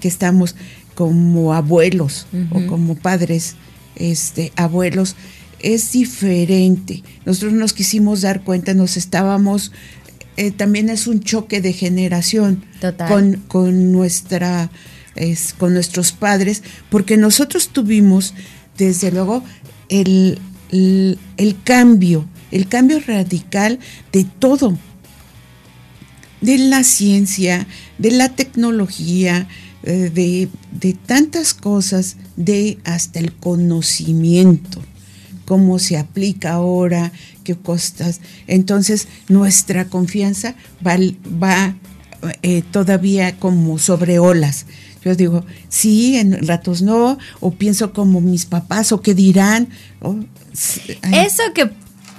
que 0.00 0.08
estamos 0.08 0.54
como 0.94 1.52
abuelos 1.52 2.26
o 2.50 2.66
como 2.66 2.94
padres, 2.94 3.56
este, 3.96 4.52
abuelos, 4.56 5.16
es 5.64 5.92
diferente. 5.92 7.02
Nosotros 7.24 7.52
nos 7.54 7.72
quisimos 7.72 8.20
dar 8.20 8.44
cuenta, 8.44 8.74
nos 8.74 8.96
estábamos, 8.96 9.72
eh, 10.36 10.50
también 10.50 10.90
es 10.90 11.06
un 11.06 11.20
choque 11.20 11.60
de 11.60 11.72
generación 11.72 12.64
con, 13.08 13.42
con 13.48 13.92
nuestra, 13.92 14.70
es, 15.16 15.54
con 15.54 15.72
nuestros 15.74 16.12
padres, 16.12 16.62
porque 16.90 17.16
nosotros 17.16 17.68
tuvimos, 17.68 18.34
desde 18.76 19.10
luego, 19.10 19.42
el, 19.88 20.38
el 20.70 21.56
cambio, 21.64 22.28
el 22.50 22.68
cambio 22.68 23.00
radical 23.00 23.78
de 24.12 24.24
todo, 24.24 24.78
de 26.40 26.58
la 26.58 26.84
ciencia, 26.84 27.66
de 27.98 28.10
la 28.10 28.28
tecnología, 28.28 29.48
eh, 29.86 30.10
de, 30.10 30.92
tantas 31.06 31.52
cosas, 31.52 32.16
de 32.36 32.78
hasta 32.84 33.18
el 33.18 33.34
conocimiento, 33.34 34.82
cómo 35.44 35.78
se 35.78 35.96
aplica 35.96 36.54
ahora, 36.54 37.12
qué 37.44 37.54
costas. 37.54 38.20
Entonces, 38.46 39.08
nuestra 39.28 39.86
confianza 39.86 40.54
va, 40.86 40.96
va 41.42 41.74
eh, 42.42 42.62
todavía 42.70 43.38
como 43.38 43.78
sobre 43.78 44.18
olas. 44.18 44.66
Yo 45.04 45.14
digo, 45.14 45.44
sí, 45.68 46.16
en 46.16 46.46
ratos 46.46 46.80
no, 46.80 47.18
o 47.40 47.50
pienso 47.50 47.92
como 47.92 48.20
mis 48.20 48.46
papás, 48.46 48.90
o 48.92 49.02
qué 49.02 49.14
dirán. 49.14 49.68
Eso 51.12 51.42
que 51.54 51.70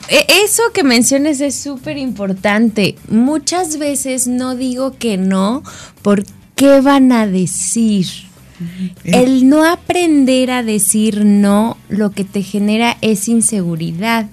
e, 0.08 0.26
eso 0.44 0.62
que 0.74 0.84
menciones 0.84 1.42
es 1.42 1.56
súper 1.56 1.98
importante. 1.98 2.96
Muchas 3.10 3.78
veces 3.78 4.28
no 4.28 4.56
digo 4.56 4.98
que 4.98 5.18
no, 5.18 5.64
¿por 6.02 6.26
qué 6.56 6.82
van 6.82 7.12
a 7.12 7.26
decir? 7.28 8.06
El 9.04 9.50
no 9.50 9.66
aprender 9.66 10.52
a 10.52 10.64
decir 10.64 11.26
no, 11.26 11.78
lo 11.90 12.12
que 12.12 12.24
te 12.24 12.42
genera 12.42 12.98
es 13.02 13.28
inseguridad. 13.28 14.28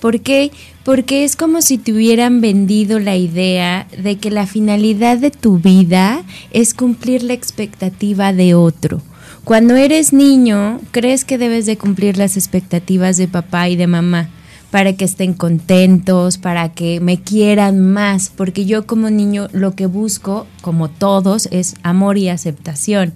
¿Por 0.00 0.20
qué? 0.20 0.52
Porque 0.84 1.24
es 1.24 1.34
como 1.34 1.60
si 1.60 1.76
te 1.76 1.92
hubieran 1.92 2.40
vendido 2.40 3.00
la 3.00 3.16
idea 3.16 3.88
de 4.00 4.16
que 4.16 4.30
la 4.30 4.46
finalidad 4.46 5.18
de 5.18 5.30
tu 5.30 5.58
vida 5.58 6.22
es 6.52 6.72
cumplir 6.72 7.24
la 7.24 7.34
expectativa 7.34 8.32
de 8.32 8.54
otro. 8.54 9.02
Cuando 9.44 9.76
eres 9.76 10.12
niño, 10.12 10.80
crees 10.90 11.24
que 11.24 11.38
debes 11.38 11.66
de 11.66 11.78
cumplir 11.78 12.16
las 12.16 12.36
expectativas 12.36 13.16
de 13.16 13.28
papá 13.28 13.68
y 13.68 13.76
de 13.76 13.86
mamá 13.86 14.30
para 14.70 14.92
que 14.92 15.04
estén 15.04 15.32
contentos, 15.32 16.36
para 16.36 16.70
que 16.70 17.00
me 17.00 17.20
quieran 17.20 17.80
más, 17.80 18.30
porque 18.34 18.66
yo 18.66 18.86
como 18.86 19.10
niño 19.10 19.48
lo 19.52 19.74
que 19.74 19.86
busco, 19.86 20.46
como 20.60 20.88
todos, 20.88 21.48
es 21.50 21.74
amor 21.82 22.18
y 22.18 22.28
aceptación. 22.28 23.14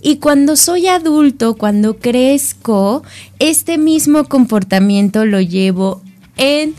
Y 0.00 0.16
cuando 0.16 0.56
soy 0.56 0.86
adulto, 0.86 1.54
cuando 1.54 1.96
crezco, 1.96 3.02
este 3.38 3.78
mismo 3.78 4.24
comportamiento 4.24 5.24
lo 5.24 5.40
llevo 5.40 6.02
en 6.36 6.74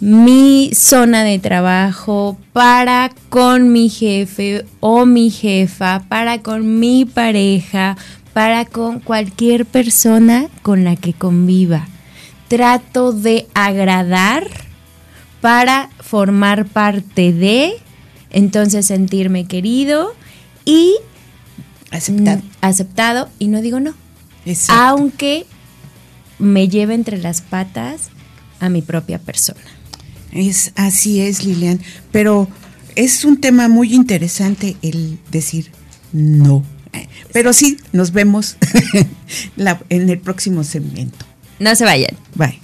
mi 0.00 0.70
zona 0.74 1.22
de 1.24 1.38
trabajo, 1.38 2.38
para 2.52 3.10
con 3.28 3.70
mi 3.70 3.88
jefe 3.88 4.64
o 4.80 5.04
mi 5.04 5.30
jefa, 5.30 6.04
para 6.08 6.40
con 6.40 6.80
mi 6.80 7.04
pareja, 7.04 7.98
para 8.32 8.64
con 8.64 9.00
cualquier 9.00 9.66
persona 9.66 10.48
con 10.62 10.84
la 10.84 10.96
que 10.96 11.12
conviva 11.12 11.86
trato 12.50 13.12
de 13.12 13.46
agradar 13.54 14.44
para 15.40 15.88
formar 16.00 16.66
parte 16.66 17.32
de, 17.32 17.74
entonces 18.30 18.86
sentirme 18.86 19.46
querido 19.46 20.16
y 20.64 20.96
aceptado, 21.92 22.42
aceptado 22.60 23.28
y 23.38 23.46
no 23.46 23.62
digo 23.62 23.78
no. 23.78 23.94
Aunque 24.68 25.46
me 26.40 26.68
lleve 26.68 26.94
entre 26.94 27.18
las 27.18 27.40
patas 27.40 28.08
a 28.58 28.68
mi 28.68 28.82
propia 28.82 29.20
persona. 29.20 29.60
Es 30.32 30.72
así 30.74 31.20
es, 31.20 31.44
Lilian, 31.44 31.80
pero 32.10 32.48
es 32.96 33.24
un 33.24 33.40
tema 33.40 33.68
muy 33.68 33.94
interesante 33.94 34.76
el 34.82 35.20
decir 35.30 35.70
no. 36.12 36.64
Pero 37.32 37.52
sí, 37.52 37.76
nos 37.92 38.10
vemos 38.10 38.56
en 39.88 40.10
el 40.10 40.18
próximo 40.18 40.64
segmento. 40.64 41.29
No 41.60 41.76
se 41.76 41.84
vayan. 41.84 42.16
Bye. 42.36 42.58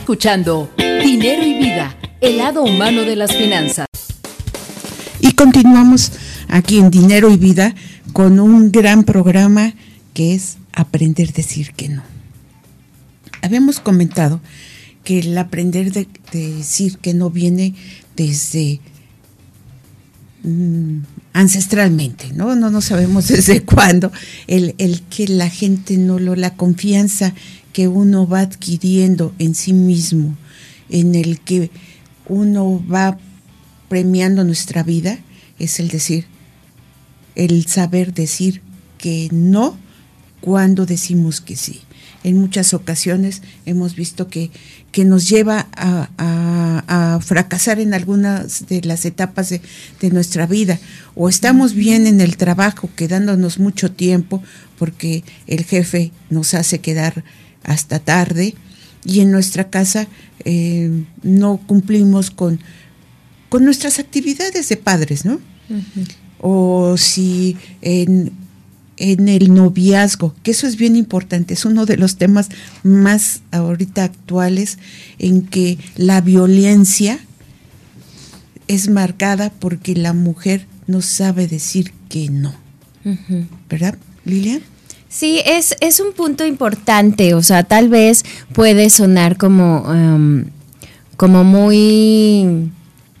Escuchando 0.00 0.70
Dinero 0.76 1.42
y 1.42 1.54
Vida, 1.54 1.96
el 2.20 2.36
lado 2.36 2.62
humano 2.64 3.00
de 3.04 3.16
las 3.16 3.34
finanzas. 3.34 3.86
Y 5.20 5.32
continuamos 5.32 6.12
aquí 6.48 6.80
en 6.80 6.90
Dinero 6.90 7.30
y 7.30 7.38
Vida 7.38 7.74
con 8.12 8.40
un 8.40 8.70
gran 8.70 9.04
programa 9.04 9.72
que 10.12 10.34
es 10.34 10.58
aprender 10.74 11.30
a 11.30 11.32
decir 11.32 11.72
que 11.72 11.88
no. 11.88 12.02
Habíamos 13.40 13.80
comentado 13.80 14.42
que 15.02 15.20
el 15.20 15.38
aprender 15.38 15.92
de, 15.92 16.06
decir 16.30 16.98
que 16.98 17.14
no 17.14 17.30
viene 17.30 17.74
desde 18.16 18.80
mm, 20.42 20.98
ancestralmente, 21.34 22.32
¿no? 22.32 22.56
No, 22.56 22.70
no 22.70 22.80
sabemos 22.80 23.28
desde 23.28 23.62
cuándo, 23.62 24.10
el, 24.46 24.74
el, 24.78 25.02
que 25.02 25.28
la 25.28 25.50
gente 25.50 25.98
no 25.98 26.18
lo, 26.18 26.34
la 26.34 26.54
confianza 26.54 27.34
que 27.74 27.88
uno 27.88 28.26
va 28.26 28.40
adquiriendo 28.40 29.34
en 29.38 29.54
sí 29.54 29.74
mismo, 29.74 30.36
en 30.88 31.14
el 31.14 31.40
que 31.40 31.70
uno 32.26 32.82
va 32.90 33.18
premiando 33.88 34.44
nuestra 34.44 34.82
vida, 34.82 35.18
es 35.58 35.78
el 35.80 35.88
decir, 35.88 36.26
el 37.34 37.66
saber 37.66 38.14
decir 38.14 38.62
que 38.96 39.28
no 39.32 39.76
cuando 40.40 40.86
decimos 40.86 41.40
que 41.40 41.56
sí 41.56 41.82
en 42.24 42.38
muchas 42.38 42.74
ocasiones 42.74 43.42
hemos 43.66 43.94
visto 43.94 44.28
que, 44.28 44.50
que 44.94 45.04
nos 45.04 45.28
lleva 45.28 45.66
a, 45.74 47.18
fracasar 47.20 47.80
en 47.80 47.94
algunas 47.94 48.66
de 48.66 48.80
las 48.82 49.04
etapas 49.04 49.48
de, 49.50 49.60
nuestra 50.10 50.46
vida. 50.46 50.78
O 51.16 51.28
estamos 51.28 51.74
bien 51.74 52.06
en 52.06 52.20
el 52.20 52.36
trabajo, 52.36 52.88
quedándonos 52.94 53.58
mucho 53.58 53.90
tiempo, 53.90 54.40
porque 54.78 55.24
el 55.48 55.64
jefe 55.64 56.12
nos 56.30 56.54
hace 56.54 56.78
quedar 56.78 57.24
hasta 57.64 57.98
tarde, 57.98 58.54
y 59.04 59.18
en 59.20 59.32
nuestra 59.32 59.68
casa 59.68 60.06
eh, 60.44 61.04
no 61.24 61.56
cumplimos 61.56 62.30
con, 62.30 62.60
con 63.48 63.64
nuestras 63.64 63.98
actividades 63.98 64.68
de 64.68 64.76
padres, 64.76 65.24
¿no? 65.24 65.40
O 66.40 66.96
si 66.96 67.56
en 67.82 68.30
en 68.96 69.28
el 69.28 69.52
noviazgo, 69.52 70.34
que 70.42 70.52
eso 70.52 70.66
es 70.66 70.76
bien 70.76 70.96
importante, 70.96 71.54
es 71.54 71.64
uno 71.64 71.86
de 71.86 71.96
los 71.96 72.16
temas 72.16 72.48
más 72.82 73.42
ahorita 73.50 74.04
actuales 74.04 74.78
en 75.18 75.42
que 75.42 75.78
la 75.96 76.20
violencia 76.20 77.18
es 78.68 78.88
marcada 78.88 79.52
porque 79.58 79.94
la 79.94 80.12
mujer 80.12 80.66
no 80.86 81.02
sabe 81.02 81.46
decir 81.46 81.92
que 82.08 82.30
no. 82.30 82.54
¿Verdad, 83.68 83.96
Lilian? 84.24 84.62
Sí, 85.08 85.40
es, 85.44 85.76
es 85.80 86.00
un 86.00 86.12
punto 86.12 86.44
importante, 86.44 87.34
o 87.34 87.42
sea, 87.42 87.62
tal 87.62 87.88
vez 87.88 88.24
puede 88.52 88.90
sonar 88.90 89.36
como, 89.36 89.84
em, 89.92 90.46
como 91.16 91.44
muy 91.44 92.70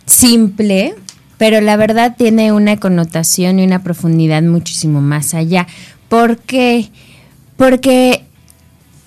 simple, 0.06 0.94
pero 1.44 1.60
la 1.60 1.76
verdad 1.76 2.14
tiene 2.16 2.52
una 2.52 2.78
connotación 2.78 3.58
y 3.58 3.64
una 3.64 3.82
profundidad 3.82 4.42
muchísimo 4.42 5.02
más 5.02 5.34
allá. 5.34 5.66
¿Por 6.08 6.38
qué? 6.38 6.88
Porque 7.58 8.24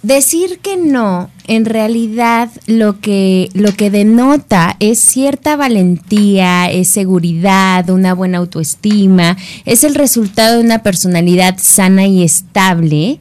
decir 0.04 0.60
que 0.60 0.78
no 0.78 1.32
en 1.48 1.66
realidad 1.66 2.52
lo 2.68 3.00
que, 3.00 3.50
lo 3.56 3.74
que 3.74 3.90
denota 3.90 4.78
es 4.80 5.00
cierta 5.00 5.56
valentía, 5.56 6.70
es 6.70 6.90
seguridad, 6.90 7.90
una 7.90 8.14
buena 8.14 8.38
autoestima, 8.38 9.36
es 9.66 9.84
el 9.84 9.96
resultado 9.96 10.60
de 10.60 10.64
una 10.64 10.84
personalidad 10.84 11.56
sana 11.58 12.06
y 12.06 12.24
estable. 12.24 13.18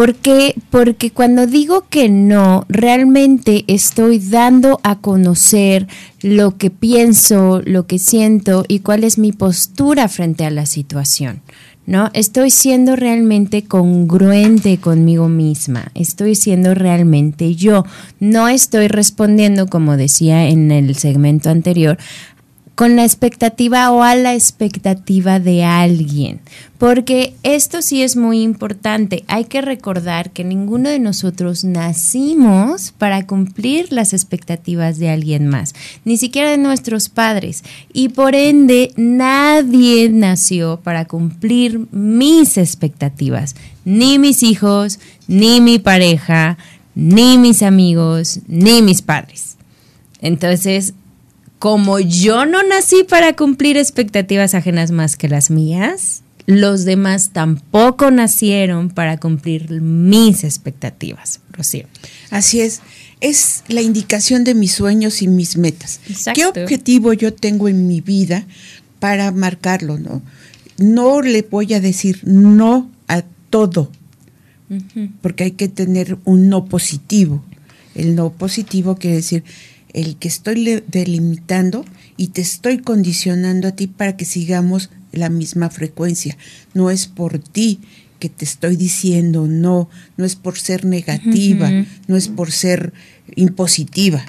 Porque, 0.00 0.54
porque 0.70 1.10
cuando 1.10 1.46
digo 1.46 1.84
que 1.90 2.08
no, 2.08 2.64
realmente 2.70 3.66
estoy 3.66 4.18
dando 4.18 4.80
a 4.82 4.96
conocer 4.98 5.88
lo 6.22 6.56
que 6.56 6.70
pienso, 6.70 7.60
lo 7.66 7.86
que 7.86 7.98
siento 7.98 8.64
y 8.66 8.78
cuál 8.80 9.04
es 9.04 9.18
mi 9.18 9.32
postura 9.32 10.08
frente 10.08 10.46
a 10.46 10.50
la 10.50 10.64
situación. 10.64 11.42
¿no? 11.84 12.08
Estoy 12.14 12.50
siendo 12.50 12.96
realmente 12.96 13.64
congruente 13.64 14.78
conmigo 14.78 15.28
misma, 15.28 15.92
estoy 15.94 16.34
siendo 16.34 16.72
realmente 16.74 17.54
yo, 17.54 17.84
no 18.20 18.48
estoy 18.48 18.88
respondiendo, 18.88 19.66
como 19.66 19.98
decía 19.98 20.48
en 20.48 20.70
el 20.70 20.96
segmento 20.96 21.50
anterior, 21.50 21.98
con 22.74 22.96
la 22.96 23.04
expectativa 23.04 23.90
o 23.90 24.02
a 24.02 24.14
la 24.14 24.34
expectativa 24.34 25.38
de 25.38 25.64
alguien. 25.64 26.40
Porque 26.78 27.34
esto 27.42 27.82
sí 27.82 28.02
es 28.02 28.16
muy 28.16 28.40
importante. 28.40 29.22
Hay 29.28 29.44
que 29.44 29.60
recordar 29.60 30.30
que 30.30 30.44
ninguno 30.44 30.88
de 30.88 30.98
nosotros 30.98 31.62
nacimos 31.62 32.92
para 32.96 33.26
cumplir 33.26 33.92
las 33.92 34.14
expectativas 34.14 34.98
de 34.98 35.10
alguien 35.10 35.46
más, 35.46 35.74
ni 36.06 36.16
siquiera 36.16 36.50
de 36.50 36.56
nuestros 36.56 37.10
padres. 37.10 37.64
Y 37.92 38.08
por 38.08 38.34
ende, 38.34 38.92
nadie 38.96 40.08
nació 40.08 40.80
para 40.82 41.04
cumplir 41.04 41.86
mis 41.92 42.56
expectativas. 42.56 43.56
Ni 43.84 44.18
mis 44.18 44.42
hijos, 44.42 45.00
ni 45.28 45.60
mi 45.60 45.78
pareja, 45.78 46.56
ni 46.94 47.36
mis 47.36 47.62
amigos, 47.62 48.40
ni 48.46 48.80
mis 48.80 49.02
padres. 49.02 49.58
Entonces, 50.22 50.94
como 51.60 52.00
yo 52.00 52.46
no 52.46 52.62
nací 52.62 53.04
para 53.04 53.36
cumplir 53.36 53.76
expectativas 53.76 54.54
ajenas 54.54 54.92
más 54.92 55.18
que 55.18 55.28
las 55.28 55.50
mías, 55.50 56.22
los 56.46 56.86
demás 56.86 57.30
tampoco 57.34 58.10
nacieron 58.10 58.88
para 58.88 59.18
cumplir 59.18 59.70
mis 59.82 60.42
expectativas, 60.42 61.40
Rocío. 61.52 61.84
Así 62.30 62.62
es, 62.62 62.80
es 63.20 63.62
la 63.68 63.82
indicación 63.82 64.42
de 64.42 64.54
mis 64.54 64.72
sueños 64.72 65.20
y 65.20 65.28
mis 65.28 65.58
metas. 65.58 66.00
¿Qué 66.34 66.46
objetivo 66.46 67.12
yo 67.12 67.34
tengo 67.34 67.68
en 67.68 67.86
mi 67.86 68.00
vida 68.00 68.46
para 68.98 69.30
marcarlo, 69.30 69.98
no? 69.98 70.22
No 70.78 71.20
le 71.20 71.42
voy 71.42 71.74
a 71.74 71.80
decir 71.80 72.20
no 72.24 72.90
a 73.06 73.20
todo, 73.50 73.92
porque 75.20 75.44
hay 75.44 75.50
que 75.50 75.68
tener 75.68 76.16
un 76.24 76.48
no 76.48 76.64
positivo. 76.64 77.44
El 77.94 78.16
no 78.16 78.30
positivo 78.30 78.96
quiere 78.96 79.16
decir, 79.16 79.44
el 79.94 80.16
que 80.16 80.28
estoy 80.28 80.82
delimitando 80.86 81.84
y 82.16 82.28
te 82.28 82.40
estoy 82.40 82.78
condicionando 82.78 83.68
a 83.68 83.72
ti 83.72 83.86
para 83.86 84.16
que 84.16 84.24
sigamos 84.24 84.90
la 85.12 85.28
misma 85.28 85.70
frecuencia. 85.70 86.36
No 86.74 86.90
es 86.90 87.06
por 87.06 87.38
ti 87.38 87.80
que 88.18 88.28
te 88.28 88.44
estoy 88.44 88.76
diciendo 88.76 89.46
no, 89.48 89.88
no 90.16 90.24
es 90.24 90.36
por 90.36 90.58
ser 90.58 90.84
negativa, 90.84 91.70
no 92.06 92.16
es 92.16 92.28
por 92.28 92.52
ser 92.52 92.92
impositiva, 93.34 94.24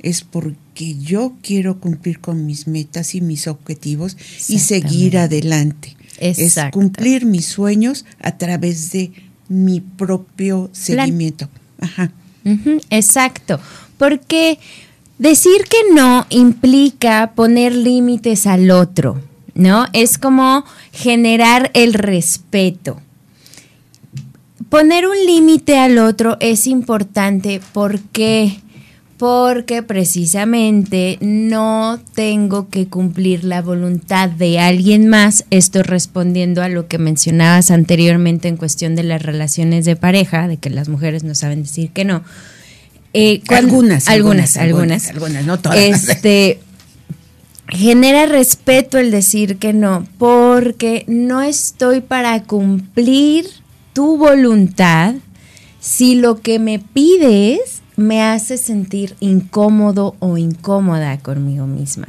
es 0.00 0.22
porque 0.22 0.96
yo 0.98 1.34
quiero 1.42 1.78
cumplir 1.78 2.20
con 2.20 2.44
mis 2.44 2.66
metas 2.66 3.14
y 3.14 3.20
mis 3.20 3.46
objetivos 3.46 4.16
y 4.48 4.58
seguir 4.58 5.16
adelante. 5.16 5.96
Es 6.18 6.56
cumplir 6.72 7.24
mis 7.24 7.46
sueños 7.46 8.04
a 8.20 8.36
través 8.36 8.92
de 8.92 9.12
mi 9.48 9.80
propio 9.80 10.68
seguimiento. 10.72 11.48
Ajá. 11.80 12.12
Exacto. 12.90 13.60
Porque 13.96 14.58
Decir 15.20 15.66
que 15.68 15.92
no 15.92 16.24
implica 16.30 17.32
poner 17.34 17.74
límites 17.74 18.46
al 18.46 18.70
otro, 18.70 19.20
¿no? 19.52 19.84
Es 19.92 20.16
como 20.16 20.64
generar 20.92 21.70
el 21.74 21.92
respeto. 21.92 23.02
Poner 24.70 25.06
un 25.06 25.26
límite 25.26 25.76
al 25.78 25.98
otro 25.98 26.38
es 26.40 26.66
importante 26.66 27.60
porque 27.74 28.60
porque 29.18 29.82
precisamente 29.82 31.18
no 31.20 32.00
tengo 32.14 32.70
que 32.70 32.86
cumplir 32.86 33.44
la 33.44 33.60
voluntad 33.60 34.30
de 34.30 34.58
alguien 34.58 35.06
más. 35.06 35.44
Esto 35.50 35.82
respondiendo 35.82 36.62
a 36.62 36.70
lo 36.70 36.88
que 36.88 36.96
mencionabas 36.96 37.70
anteriormente 37.70 38.48
en 38.48 38.56
cuestión 38.56 38.96
de 38.96 39.02
las 39.02 39.22
relaciones 39.22 39.84
de 39.84 39.96
pareja, 39.96 40.48
de 40.48 40.56
que 40.56 40.70
las 40.70 40.88
mujeres 40.88 41.24
no 41.24 41.34
saben 41.34 41.64
decir 41.64 41.90
que 41.90 42.06
no 42.06 42.22
eh, 43.12 43.42
algunas, 43.48 44.08
algunas, 44.08 44.56
algunas, 44.56 45.08
algunas, 45.08 45.44
no 45.44 45.58
todas. 45.58 45.78
Este, 45.78 46.60
genera 47.68 48.26
respeto 48.26 48.98
el 48.98 49.10
decir 49.10 49.58
que 49.58 49.72
no, 49.72 50.06
porque 50.18 51.04
no 51.08 51.42
estoy 51.42 52.00
para 52.00 52.42
cumplir 52.44 53.46
tu 53.92 54.16
voluntad 54.16 55.14
si 55.80 56.14
lo 56.14 56.40
que 56.40 56.58
me 56.58 56.78
pides 56.78 57.82
me 57.96 58.22
hace 58.22 58.56
sentir 58.58 59.16
incómodo 59.20 60.14
o 60.20 60.38
incómoda 60.38 61.18
conmigo 61.18 61.66
misma. 61.66 62.08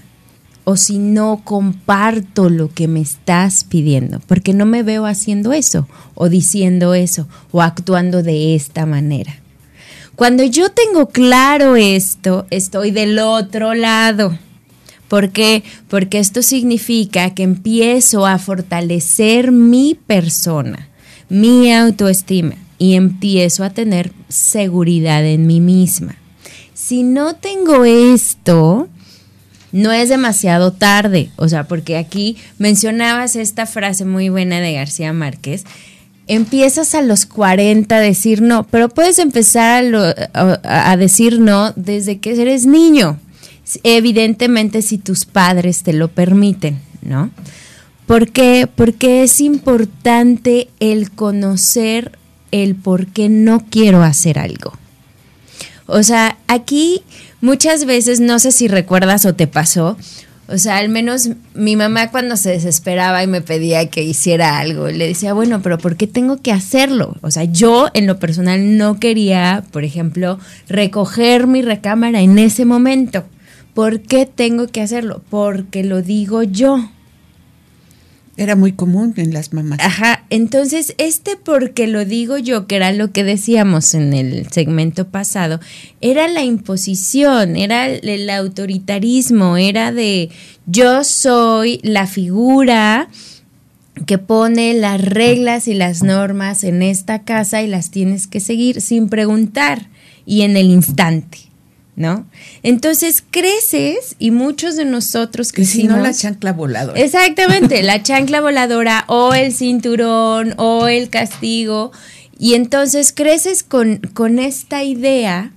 O 0.64 0.78
si 0.78 1.00
no 1.00 1.42
comparto 1.44 2.50
lo 2.50 2.72
que 2.72 2.88
me 2.88 3.02
estás 3.02 3.64
pidiendo, 3.64 4.20
porque 4.28 4.54
no 4.54 4.66
me 4.66 4.84
veo 4.84 5.06
haciendo 5.06 5.54
eso, 5.54 5.88
o 6.14 6.30
diciendo 6.30 6.94
eso, 6.94 7.28
o 7.52 7.62
actuando 7.62 8.22
de 8.22 8.56
esta 8.56 8.86
manera. 8.86 9.42
Cuando 10.22 10.44
yo 10.44 10.70
tengo 10.70 11.08
claro 11.08 11.76
esto, 11.76 12.46
estoy 12.52 12.92
del 12.92 13.18
otro 13.18 13.74
lado. 13.74 14.38
¿Por 15.08 15.32
qué? 15.32 15.64
Porque 15.88 16.20
esto 16.20 16.44
significa 16.44 17.34
que 17.34 17.42
empiezo 17.42 18.28
a 18.28 18.38
fortalecer 18.38 19.52
mi 19.52 19.96
persona, 19.96 20.90
mi 21.28 21.74
autoestima 21.74 22.54
y 22.78 22.94
empiezo 22.94 23.64
a 23.64 23.72
tener 23.72 24.14
seguridad 24.30 25.26
en 25.26 25.48
mí 25.48 25.60
misma. 25.60 26.16
Si 26.76 27.02
no 27.02 27.34
tengo 27.34 27.84
esto, 27.84 28.90
no 29.72 29.92
es 29.92 30.10
demasiado 30.10 30.72
tarde. 30.72 31.32
O 31.36 31.50
sea, 31.50 31.64
porque 31.64 31.98
aquí 31.98 32.38
mencionabas 32.60 33.36
esta 33.36 33.66
frase 33.66 34.06
muy 34.06 34.30
buena 34.30 34.60
de 34.60 34.74
García 34.74 35.14
Márquez, 35.14 35.66
empiezas 36.28 36.96
a 36.96 37.02
los 37.02 37.26
40 37.26 37.96
a 37.96 38.00
decir 38.00 38.42
no, 38.42 38.64
pero 38.64 38.90
puedes 38.90 39.20
empezar 39.20 39.86
a, 40.34 40.98
decir 40.98 41.40
no 41.40 41.74
desde 41.76 42.20
que 42.20 42.42
eres 42.42 42.66
niño, 42.66 43.20
evidentemente 43.84 44.82
si 44.82 44.98
tus 44.98 45.26
padres 45.26 45.84
te 45.84 45.94
lo 45.94 46.08
permiten, 46.08 46.80
¿no? 47.02 47.32
¿Por 48.06 48.32
qué? 48.32 48.68
Porque 48.74 49.24
es 49.24 49.40
importante 49.40 50.68
el 50.80 51.12
conocer 51.12 52.18
el 52.52 52.76
por 52.76 53.08
qué 53.08 53.30
no 53.30 53.66
quiero 53.70 54.04
hacer 54.04 54.38
algo. 54.38 54.74
O 55.86 56.04
sea, 56.04 56.38
aquí 56.48 57.04
muchas 57.40 57.86
veces, 57.86 58.20
no 58.20 58.40
sé 58.40 58.52
si 58.52 58.68
recuerdas 58.68 59.26
o 59.26 59.34
te 59.34 59.48
pasó, 59.48 59.98
o 60.52 60.58
sea, 60.58 60.78
al 60.78 60.90
menos 60.90 61.30
mi 61.54 61.76
mamá 61.76 62.12
cuando 62.12 62.36
se 62.36 62.52
desesperaba 62.52 63.24
y 63.24 63.28
me 63.28 63.42
pedía 63.42 63.90
que 63.90 64.04
hiciera 64.04 64.60
algo, 64.60 64.88
le 64.88 65.08
decía, 65.08 65.34
bueno, 65.34 65.62
pero 65.62 65.78
¿por 65.78 65.96
qué 65.96 66.08
tengo 66.08 66.42
que 66.42 66.52
hacerlo? 66.52 67.16
O 67.22 67.32
sea, 67.32 67.46
yo 67.46 67.88
en 67.94 68.08
lo 68.08 68.20
personal 68.20 68.78
no 68.78 69.00
quería, 69.00 69.64
por 69.72 69.84
ejemplo, 69.84 70.40
recoger 70.68 71.48
mi 71.48 71.62
recámara 71.62 72.22
en 72.22 72.38
ese 72.38 72.66
momento. 72.66 73.24
¿Por 73.74 74.02
qué 74.02 74.26
tengo 74.26 74.68
que 74.68 74.82
hacerlo? 74.82 75.22
Porque 75.30 75.84
lo 75.84 76.02
digo 76.02 76.44
yo. 76.44 76.90
Era 78.42 78.56
muy 78.56 78.72
común 78.72 79.14
en 79.18 79.36
las 79.36 79.54
mamás. 79.54 79.78
Ajá, 79.84 80.26
entonces 80.32 80.96
este 80.98 81.38
porque 81.38 81.86
lo 81.86 82.06
digo 82.06 82.40
yo, 82.40 82.66
que 82.66 82.78
era 82.78 82.92
lo 82.92 83.12
que 83.12 83.24
decíamos 83.24 83.94
en 83.94 84.16
el 84.16 84.48
segmento 84.50 85.08
pasado, 85.10 85.60
era 86.02 86.28
la 86.28 86.42
imposición, 86.44 87.56
era 87.56 87.86
el, 87.86 88.28
autoritarismo, 88.32 89.58
era 89.58 89.92
de 89.92 90.32
yo 90.66 91.04
soy 91.04 91.82
la 91.84 92.08
figura 92.08 93.10
que 94.08 94.18
pone 94.18 94.74
las 94.74 95.00
reglas 95.00 95.68
y 95.68 95.76
las 95.76 96.02
normas 96.02 96.64
en 96.64 96.82
esta 96.82 97.22
casa 97.22 97.62
y 97.62 97.68
las 97.68 97.92
tienes 97.92 98.26
que 98.26 98.40
seguir 98.40 98.82
sin 98.82 99.08
preguntar 99.08 99.88
y 100.26 100.42
en 100.42 100.58
el 100.58 100.72
instante. 100.72 101.51
¿No? 101.96 102.26
Entonces 102.64 103.24
creces 103.30 104.16
y 104.18 104.32
muchos 104.32 104.76
de 104.76 104.86
nosotros 104.86 105.52
que 105.52 105.66
Si 105.66 105.84
no, 105.84 105.98
la 105.98 106.14
chancla 106.14 106.54
voladora. 106.54 107.00
Exactamente, 107.00 107.84
la 107.84 108.02
chancla 108.02 108.42
voladora 108.42 109.04
o 109.08 109.34
el 109.34 109.54
cinturón 109.54 110.54
o 110.58 110.88
el 110.88 111.10
castigo. 111.10 111.92
Y 112.40 112.56
entonces 112.56 113.14
creces 113.16 113.64
con, 113.64 113.98
con 114.14 114.40
esta 114.40 114.84
idea 114.84 115.52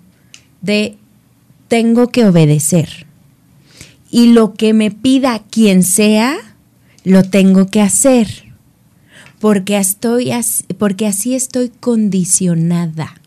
de 0.60 0.98
tengo 1.68 2.08
que 2.08 2.26
obedecer. 2.26 3.06
Y 4.10 4.32
lo 4.32 4.54
que 4.54 4.74
me 4.74 4.90
pida 4.90 5.42
quien 5.50 5.82
sea, 5.82 6.36
lo 7.04 7.24
tengo 7.24 7.66
que 7.66 7.80
hacer. 7.80 8.28
Porque, 9.40 9.76
estoy 9.76 10.30
porque 10.78 11.06
así 11.06 11.34
estoy 11.34 11.68
condicionada. 11.68 13.20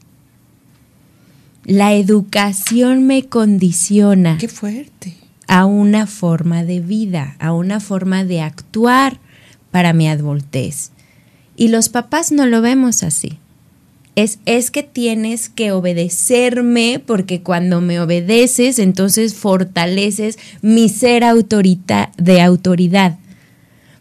La 1.68 1.94
educación 1.96 3.08
me 3.08 3.26
condiciona. 3.26 4.38
Qué 4.38 4.48
fuerte. 4.48 5.16
A 5.48 5.66
una 5.66 6.08
forma 6.08 6.64
de 6.64 6.80
vida, 6.80 7.36
a 7.40 7.52
una 7.52 7.82
forma 7.82 8.24
de 8.24 8.40
actuar 8.40 9.20
para 9.70 9.92
mi 9.92 10.08
adultez. 10.08 10.92
Y 11.58 11.68
los 11.68 11.90
papás 11.90 12.32
no 12.32 12.46
lo 12.46 12.62
vemos 12.62 13.04
así. 13.04 13.38
Es, 14.16 14.40
es, 14.46 14.72
que 14.72 14.82
tienes 14.82 15.50
que 15.50 15.74
obedecerme 15.74 17.04
porque 17.06 17.42
cuando 17.42 17.82
me 17.82 18.00
obedeces 18.00 18.80
entonces 18.80 19.34
fortaleces 19.34 20.40
mi 20.62 20.88
ser 20.88 21.26
autorita 21.26 22.14
de 22.18 22.40
autoridad. 22.40 23.20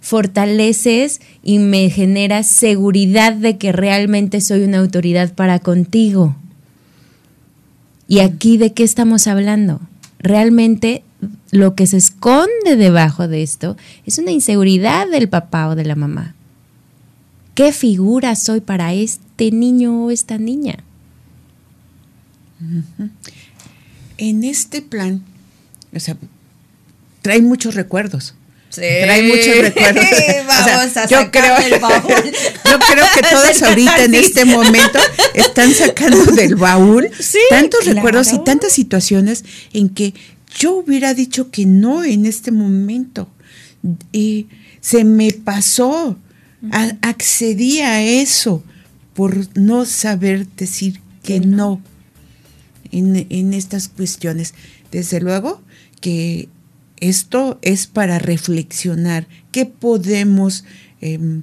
Fortaleces 0.00 1.20
y 1.42 1.58
me 1.58 1.90
generas 1.90 2.48
seguridad 2.48 3.32
de 3.32 3.58
que 3.58 3.72
realmente 3.72 4.40
soy 4.40 4.62
una 4.62 4.78
autoridad 4.78 5.34
para 5.34 5.58
contigo. 5.58 6.36
¿Y 8.08 8.20
aquí 8.20 8.56
de 8.56 8.72
qué 8.72 8.84
estamos 8.84 9.26
hablando? 9.26 9.80
Realmente 10.18 11.02
lo 11.50 11.74
que 11.74 11.86
se 11.86 11.96
esconde 11.96 12.76
debajo 12.76 13.28
de 13.28 13.42
esto 13.42 13.76
es 14.04 14.18
una 14.18 14.30
inseguridad 14.30 15.08
del 15.08 15.28
papá 15.28 15.68
o 15.68 15.74
de 15.74 15.84
la 15.84 15.96
mamá. 15.96 16.34
¿Qué 17.54 17.72
figura 17.72 18.36
soy 18.36 18.60
para 18.60 18.92
este 18.92 19.50
niño 19.50 20.04
o 20.04 20.10
esta 20.10 20.38
niña? 20.38 20.78
En 24.18 24.44
este 24.44 24.82
plan, 24.82 25.22
o 25.94 26.00
sea, 26.00 26.16
trae 27.22 27.42
muchos 27.42 27.74
recuerdos. 27.74 28.34
Trae 28.76 29.22
muchos 29.22 29.58
recuerdos. 29.58 30.04
Vamos 30.46 30.96
a 30.96 31.06
yo 31.06 31.30
creo, 31.30 31.56
el 31.58 31.80
baúl. 31.80 32.04
Yo 32.64 32.78
creo 32.78 33.04
que 33.14 33.22
todos 33.22 33.62
ahorita 33.62 34.04
en 34.04 34.14
este 34.14 34.44
momento 34.44 34.98
están 35.34 35.72
sacando 35.72 36.24
del 36.32 36.56
baúl 36.56 37.08
tantos 37.50 37.86
recuerdos 37.86 38.32
y 38.32 38.42
tantas 38.44 38.72
situaciones 38.72 39.44
en 39.72 39.88
que 39.88 40.14
yo 40.58 40.74
hubiera 40.74 41.14
dicho 41.14 41.50
que 41.50 41.66
no 41.66 42.04
en 42.04 42.26
este 42.26 42.50
momento. 42.50 43.28
Y 44.12 44.48
se 44.80 45.04
me 45.04 45.32
pasó, 45.32 46.18
accedí 47.02 47.80
a 47.80 48.02
eso 48.02 48.64
por 49.14 49.36
no 49.56 49.84
saber 49.84 50.46
decir 50.56 51.00
que 51.22 51.40
no, 51.40 51.80
en, 52.90 53.26
en 53.30 53.52
estas 53.52 53.88
cuestiones. 53.88 54.54
Desde 54.90 55.20
luego 55.20 55.62
que 56.00 56.48
esto 56.98 57.58
es 57.62 57.86
para 57.86 58.18
reflexionar 58.18 59.26
qué 59.52 59.66
podemos 59.66 60.64
em, 61.00 61.42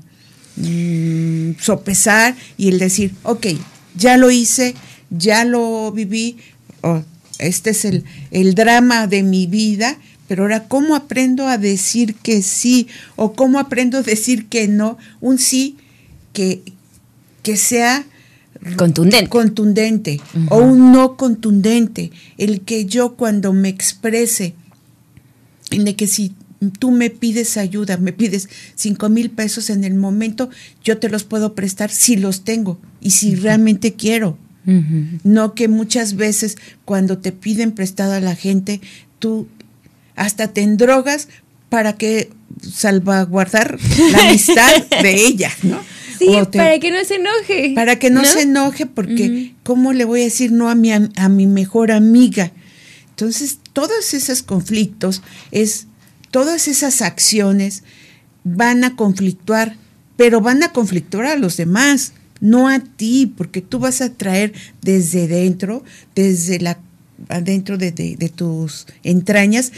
mm, 0.56 1.60
sopesar 1.60 2.36
y 2.58 2.70
el 2.70 2.80
decir, 2.80 3.14
ok, 3.24 3.48
ya 3.96 4.18
lo 4.18 4.32
hice, 4.32 4.76
ya 5.10 5.46
lo 5.46 5.92
viví, 5.92 6.38
este 7.40 7.72
es 7.72 7.86
el, 7.86 8.04
el 8.32 8.56
drama 8.56 9.08
de 9.08 9.24
mi 9.24 9.48
vida, 9.48 9.98
pero 10.28 10.44
ahora, 10.44 10.68
¿cómo 10.68 10.96
aprendo 10.96 11.48
a 11.48 11.58
decir 11.58 12.16
que 12.16 12.42
sí 12.42 12.88
o 13.16 13.34
cómo 13.34 13.60
aprendo 13.60 13.98
a 13.98 14.04
decir 14.04 14.48
que 14.48 14.68
no? 14.68 14.98
Un 15.22 15.38
sí 15.38 15.78
que, 16.32 16.64
que 17.44 17.58
sea 17.58 18.06
contundente, 18.78 19.30
contundente 19.30 20.22
o 20.50 20.58
un 20.58 20.92
no 20.92 21.18
contundente. 21.18 22.12
El 22.38 22.62
que 22.62 22.86
yo 22.86 23.16
cuando 23.16 23.54
me 23.54 23.70
exprese 23.70 24.56
de 25.78 25.96
que 25.96 26.08
si 26.08 26.34
tú 26.80 26.92
me 26.92 27.10
pides 27.10 27.58
ayuda, 27.58 27.98
me 27.98 28.14
pides 28.14 28.50
cinco 28.76 29.10
mil 29.10 29.30
pesos 29.30 29.70
en 29.70 29.84
el 29.84 29.96
momento, 29.96 30.50
yo 30.84 30.98
te 30.98 31.10
los 31.10 31.24
puedo 31.24 31.56
prestar 31.56 31.90
si 31.90 32.16
los 32.16 32.44
tengo 32.44 32.80
y 33.02 33.12
si 33.12 33.36
realmente 33.36 33.94
quiero. 33.94 34.38
No 34.66 35.56
que 35.56 35.68
muchas 35.68 36.16
veces 36.16 36.58
cuando 36.86 37.18
te 37.18 37.34
piden 37.34 37.74
prestado 37.74 38.14
a 38.14 38.22
la 38.22 38.34
gente, 38.34 38.80
tú 39.20 39.50
hasta 40.16 40.48
te 40.48 40.62
endrogas 40.62 41.28
para 41.68 41.94
que 41.98 42.30
salvaguardar 42.62 43.78
la 44.12 44.30
amistad 44.30 44.72
de 45.02 45.16
ella, 45.26 45.52
¿no? 45.64 45.82
Sí, 46.18 46.28
para 46.54 46.80
que 46.80 46.92
no 46.92 47.04
se 47.04 47.16
enoje. 47.16 47.74
Para 47.76 48.00
que 48.00 48.10
no, 48.10 48.24
se 48.24 48.44
enoje, 48.44 48.86
porque 48.86 49.54
¿cómo 49.64 49.92
le 49.92 50.06
voy 50.06 50.22
a 50.22 50.26
decir 50.26 50.54
no 50.54 50.70
a 50.70 50.76
mi, 50.76 50.92
a 50.92 51.30
mi 51.30 51.48
mejor 51.48 51.92
amiga? 51.92 52.54
Entonces, 53.10 53.60
todos 53.74 54.14
esos 54.14 54.44
conflictos, 54.44 55.22
es, 55.52 55.88
todas 56.32 56.68
esas 56.68 57.02
acciones 57.02 57.84
van 58.44 58.84
a 58.84 58.96
conflictuar, 58.96 59.76
pero 60.16 60.42
van 60.42 60.64
a 60.64 60.72
conflictuar 60.72 61.26
a 61.26 61.36
los 61.36 61.58
demás, 61.58 62.14
no 62.40 62.70
a 62.70 62.80
ti, 62.80 63.34
porque 63.38 63.62
tú 63.62 63.80
vas 63.80 64.02
a 64.02 64.14
traer 64.14 64.54
desde 64.82 65.28
dentro, 65.28 65.84
desde 66.16 66.60
la 66.60 66.80
adentro 67.30 67.78
de, 67.78 67.92
de, 67.92 68.30
tus 68.30 68.86
entrañas, 69.04 69.72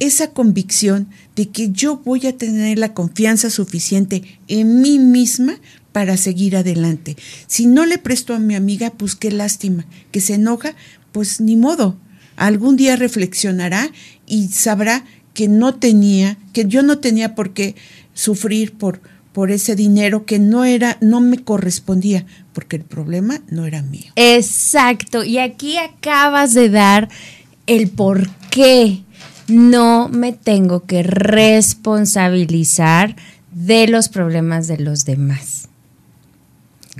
esa 0.00 0.30
convicción 0.30 1.08
de 1.36 1.48
que 1.48 1.70
yo 1.70 1.98
voy 1.98 2.26
a 2.26 2.36
tener 2.36 2.78
la 2.78 2.94
confianza 2.94 3.50
suficiente 3.50 4.22
en 4.48 4.80
mí 4.80 4.98
misma 4.98 5.58
para 5.92 6.16
seguir 6.16 6.56
adelante. 6.56 7.16
Si 7.46 7.66
no 7.66 7.86
le 7.86 7.98
presto 7.98 8.34
a 8.34 8.38
mi 8.38 8.54
amiga, 8.54 8.90
pues 8.90 9.16
qué 9.16 9.30
lástima, 9.30 9.86
que 10.12 10.20
se 10.20 10.34
enoja, 10.34 10.74
pues 11.12 11.40
ni 11.40 11.56
modo, 11.56 11.98
algún 12.38 12.76
día 12.76 12.96
reflexionará 12.96 13.90
y 14.26 14.48
sabrá 14.48 15.04
que 15.34 15.48
no 15.48 15.74
tenía, 15.74 16.38
que 16.52 16.66
yo 16.66 16.82
no 16.82 16.98
tenía 16.98 17.34
por 17.34 17.52
qué 17.52 17.74
sufrir 18.14 18.72
por, 18.72 19.02
por 19.32 19.50
ese 19.50 19.76
dinero 19.76 20.24
que 20.26 20.38
no 20.38 20.64
era, 20.64 20.96
no 21.00 21.20
me 21.20 21.38
correspondía, 21.38 22.24
porque 22.52 22.76
el 22.76 22.84
problema 22.84 23.40
no 23.48 23.66
era 23.66 23.82
mío. 23.82 24.12
Exacto, 24.16 25.24
y 25.24 25.38
aquí 25.38 25.76
acabas 25.76 26.54
de 26.54 26.70
dar 26.70 27.08
el 27.66 27.88
por 27.88 28.30
qué 28.50 29.02
no 29.48 30.08
me 30.08 30.32
tengo 30.32 30.86
que 30.86 31.02
responsabilizar 31.02 33.16
de 33.52 33.88
los 33.88 34.08
problemas 34.08 34.66
de 34.66 34.78
los 34.78 35.04
demás. 35.04 35.57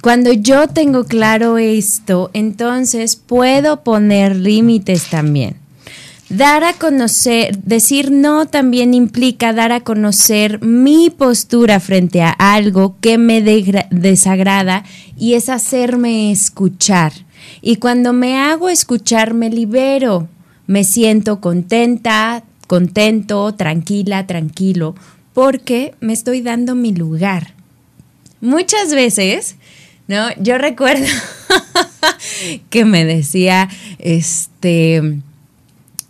Cuando 0.02 0.32
yo 0.32 0.68
tengo 0.68 1.04
claro 1.04 1.58
esto, 1.58 2.30
entonces 2.32 3.16
puedo 3.16 3.82
poner 3.82 4.36
límites 4.36 5.08
también. 5.10 5.56
Dar 6.28 6.62
a 6.62 6.74
conocer, 6.74 7.58
decir 7.62 8.12
no 8.12 8.46
también 8.46 8.92
implica 8.94 9.52
dar 9.52 9.72
a 9.72 9.80
conocer 9.80 10.62
mi 10.62 11.10
postura 11.10 11.80
frente 11.80 12.22
a 12.22 12.30
algo 12.30 12.96
que 13.00 13.16
me 13.16 13.40
desagrada 13.40 14.84
y 15.16 15.34
es 15.34 15.48
hacerme 15.48 16.30
escuchar. 16.30 17.12
Y 17.62 17.76
cuando 17.76 18.12
me 18.12 18.36
hago 18.36 18.68
escuchar, 18.68 19.32
me 19.32 19.48
libero, 19.48 20.28
me 20.66 20.84
siento 20.84 21.40
contenta, 21.40 22.44
contento, 22.66 23.54
tranquila, 23.54 24.26
tranquilo, 24.26 24.94
porque 25.32 25.94
me 26.00 26.12
estoy 26.12 26.42
dando 26.42 26.74
mi 26.74 26.92
lugar. 26.92 27.54
Muchas 28.40 28.90
veces 28.90 29.56
¿no? 30.08 30.28
Yo 30.40 30.58
recuerdo 30.58 31.06
que 32.70 32.84
me 32.84 33.04
decía, 33.04 33.68
este, 33.98 35.20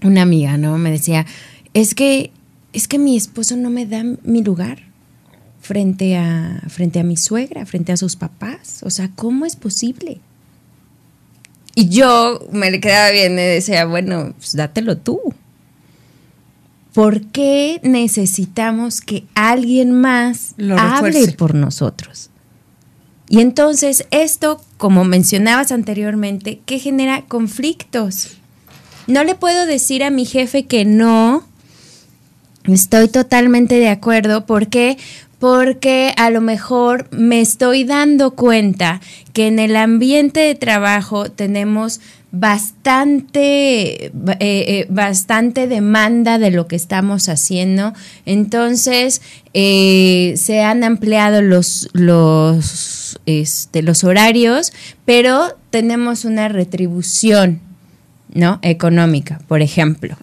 una 0.03 0.23
amiga, 0.23 0.57
¿no? 0.57 0.79
Me 0.79 0.91
decía, 0.91 1.27
es 1.75 1.95
que, 1.95 2.31
es 2.73 2.89
que 2.89 2.99
mi 2.99 3.17
esposo 3.17 3.57
no 3.57 3.71
me 3.71 3.85
da 3.87 4.05
mi 4.23 4.43
lugar 4.43 4.79
frente 5.61 6.17
a, 6.17 6.63
frente 6.69 7.01
a 7.01 7.05
mi 7.05 7.17
suegra, 7.17 7.67
frente 7.67 7.93
a 7.93 7.97
sus 7.97 8.17
papás. 8.17 8.81
O 8.85 8.91
sea, 8.91 9.11
¿cómo 9.15 9.45
es 9.45 9.57
posible? 9.57 10.21
Y 11.75 11.89
yo 11.89 12.49
me 12.53 12.71
le 12.71 12.81
quedaba 12.81 13.11
bien 13.11 13.33
y 13.33 13.43
decía, 13.43 13.85
bueno, 13.85 14.35
pues 14.39 14.57
dátelo 14.57 14.97
tú. 14.97 15.21
¿Por 16.93 17.27
qué 17.27 17.81
necesitamos 17.85 19.01
que 19.01 19.25
alguien 19.35 19.93
más 19.93 20.55
hable 20.77 21.33
por 21.33 21.55
nosotros? 21.55 22.31
Y 23.29 23.41
entonces 23.41 24.07
esto, 24.11 24.61
como 24.77 25.05
mencionabas 25.05 25.71
anteriormente, 25.73 26.61
que 26.65 26.79
genera 26.79 27.23
conflictos. 27.23 28.39
No 29.07 29.25
le 29.25 29.35
puedo 29.35 29.67
decir 29.67 30.03
a 30.03 30.11
mi 30.11 30.25
jefe 30.25 30.67
que 30.67 30.85
no. 30.85 31.47
Estoy 32.65 33.09
totalmente 33.09 33.77
de 33.77 33.89
acuerdo. 33.89 34.47
¿Por 34.47 34.69
qué? 34.69 34.99
Porque 35.39 36.15
a 36.17 36.31
lo 36.31 36.41
mejor 36.41 37.07
me 37.11 37.41
estoy 37.41 37.85
dando 37.85 38.33
cuenta 38.33 39.01
que 39.33 39.47
en 39.47 39.59
el 39.59 39.77
ambiente 39.77 40.41
de 40.41 40.55
trabajo 40.55 41.31
tenemos 41.31 42.01
bastante, 42.31 44.07
eh, 44.07 44.13
eh, 44.41 44.87
bastante 44.91 45.67
demanda 45.67 46.39
de 46.39 46.51
lo 46.51 46.67
que 46.67 46.77
estamos 46.77 47.29
haciendo. 47.29 47.95
Entonces, 48.27 49.23
eh, 49.55 50.35
se 50.37 50.61
han 50.61 50.85
ampliado 50.85 51.41
los, 51.41 51.89
los, 51.93 52.98
este, 53.27 53.83
los 53.83 54.05
horarios, 54.05 54.73
pero 55.05 55.57
tenemos 55.71 56.25
una 56.25 56.49
retribución 56.49 57.61
¿no? 58.33 58.59
económica, 58.63 59.41
por 59.49 59.63
ejemplo. 59.63 60.17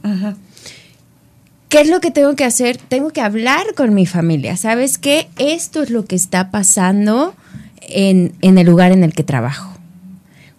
¿Qué 1.69 1.81
es 1.81 1.89
lo 1.89 1.99
que 1.99 2.11
tengo 2.11 2.35
que 2.35 2.45
hacer? 2.45 2.77
Tengo 2.77 3.09
que 3.09 3.21
hablar 3.21 3.73
con 3.75 3.93
mi 3.93 4.05
familia. 4.05 4.57
¿Sabes 4.57 4.97
qué? 4.97 5.27
Esto 5.37 5.83
es 5.83 5.89
lo 5.89 6.05
que 6.05 6.15
está 6.15 6.51
pasando 6.51 7.35
en, 7.81 8.33
en 8.41 8.57
el 8.57 8.65
lugar 8.65 8.91
en 8.91 9.03
el 9.03 9.13
que 9.13 9.23
trabajo 9.23 9.75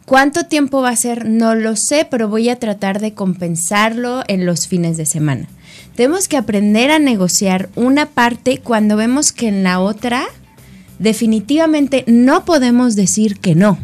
¿Cuánto 0.06 0.44
tiempo 0.44 0.82
va 0.82 0.90
a 0.90 0.96
ser? 0.96 1.28
No 1.28 1.56
lo 1.56 1.74
sé, 1.74 2.06
pero 2.08 2.28
voy 2.28 2.48
a 2.48 2.60
tratar 2.60 3.00
de 3.00 3.12
compensarlo 3.12 4.22
en 4.28 4.46
los 4.46 4.68
fines 4.68 4.96
de 4.96 5.04
semana. 5.04 5.48
Tenemos 5.96 6.28
que 6.28 6.36
aprender 6.36 6.92
a 6.92 7.00
negociar 7.00 7.70
una 7.74 8.06
parte 8.06 8.58
cuando 8.58 8.96
vemos 8.96 9.32
que 9.32 9.48
en 9.48 9.64
la 9.64 9.80
otra 9.80 10.26
definitivamente 10.98 12.04
no 12.06 12.44
podemos 12.44 12.96
decir 12.96 13.38
que 13.38 13.54
no. 13.54 13.78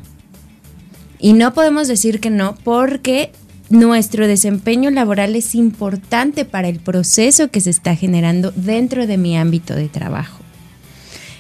Y 1.18 1.34
no 1.34 1.54
podemos 1.54 1.88
decir 1.88 2.20
que 2.20 2.30
no 2.30 2.56
porque 2.64 3.30
nuestro 3.70 4.26
desempeño 4.26 4.90
laboral 4.90 5.34
es 5.34 5.54
importante 5.54 6.44
para 6.44 6.68
el 6.68 6.78
proceso 6.78 7.48
que 7.48 7.60
se 7.60 7.70
está 7.70 7.96
generando 7.96 8.52
dentro 8.54 9.06
de 9.06 9.16
mi 9.16 9.36
ámbito 9.38 9.74
de 9.74 9.88
trabajo. 9.88 10.38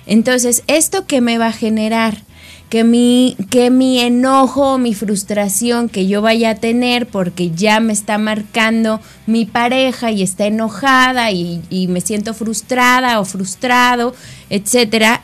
Entonces, 0.06 0.62
¿esto 0.66 1.06
qué 1.06 1.20
me 1.20 1.38
va 1.38 1.48
a 1.48 1.52
generar? 1.52 2.22
Que 2.70 2.84
mi, 2.84 3.36
que 3.50 3.70
mi 3.70 4.00
enojo, 4.00 4.78
mi 4.78 4.94
frustración 4.94 5.90
que 5.90 6.06
yo 6.06 6.22
vaya 6.22 6.50
a 6.50 6.54
tener 6.54 7.06
porque 7.06 7.50
ya 7.50 7.80
me 7.80 7.92
está 7.92 8.16
marcando 8.16 8.98
mi 9.26 9.44
pareja 9.44 10.10
y 10.10 10.22
está 10.22 10.46
enojada 10.46 11.30
y, 11.32 11.60
y 11.68 11.88
me 11.88 12.00
siento 12.00 12.32
frustrada 12.32 13.20
o 13.20 13.26
frustrado, 13.26 14.14
etcétera. 14.48 15.22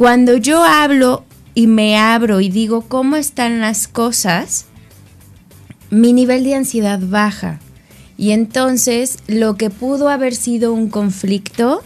Cuando 0.00 0.38
yo 0.38 0.64
hablo 0.64 1.24
y 1.54 1.66
me 1.66 1.98
abro 1.98 2.40
y 2.40 2.48
digo 2.48 2.80
cómo 2.88 3.16
están 3.16 3.60
las 3.60 3.86
cosas, 3.86 4.64
mi 5.90 6.14
nivel 6.14 6.42
de 6.42 6.54
ansiedad 6.54 6.98
baja. 7.02 7.60
Y 8.16 8.30
entonces 8.30 9.18
lo 9.26 9.56
que 9.56 9.68
pudo 9.68 10.08
haber 10.08 10.34
sido 10.34 10.72
un 10.72 10.88
conflicto 10.88 11.82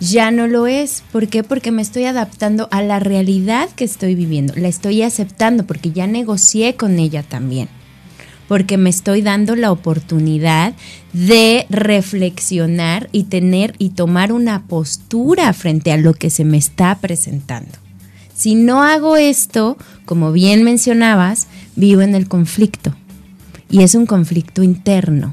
ya 0.00 0.30
no 0.30 0.46
lo 0.46 0.66
es. 0.66 1.04
¿Por 1.12 1.28
qué? 1.28 1.42
Porque 1.42 1.70
me 1.70 1.82
estoy 1.82 2.06
adaptando 2.06 2.66
a 2.70 2.80
la 2.80 2.98
realidad 2.98 3.68
que 3.76 3.84
estoy 3.84 4.14
viviendo. 4.14 4.54
La 4.56 4.68
estoy 4.68 5.02
aceptando 5.02 5.66
porque 5.66 5.90
ya 5.90 6.06
negocié 6.06 6.76
con 6.76 6.98
ella 6.98 7.22
también. 7.22 7.68
Porque 8.50 8.78
me 8.78 8.90
estoy 8.90 9.22
dando 9.22 9.54
la 9.54 9.70
oportunidad 9.70 10.74
de 11.12 11.66
reflexionar 11.70 13.08
y 13.12 13.24
tener 13.24 13.76
y 13.78 13.90
tomar 13.90 14.32
una 14.32 14.64
postura 14.64 15.52
frente 15.52 15.92
a 15.92 15.96
lo 15.96 16.14
que 16.14 16.30
se 16.30 16.44
me 16.44 16.58
está 16.58 16.98
presentando. 16.98 17.70
Si 18.34 18.56
no 18.56 18.82
hago 18.82 19.16
esto, 19.16 19.76
como 20.04 20.32
bien 20.32 20.64
mencionabas, 20.64 21.46
vivo 21.76 22.00
en 22.00 22.16
el 22.16 22.26
conflicto 22.26 22.92
y 23.70 23.84
es 23.84 23.94
un 23.94 24.04
conflicto 24.04 24.64
interno. 24.64 25.32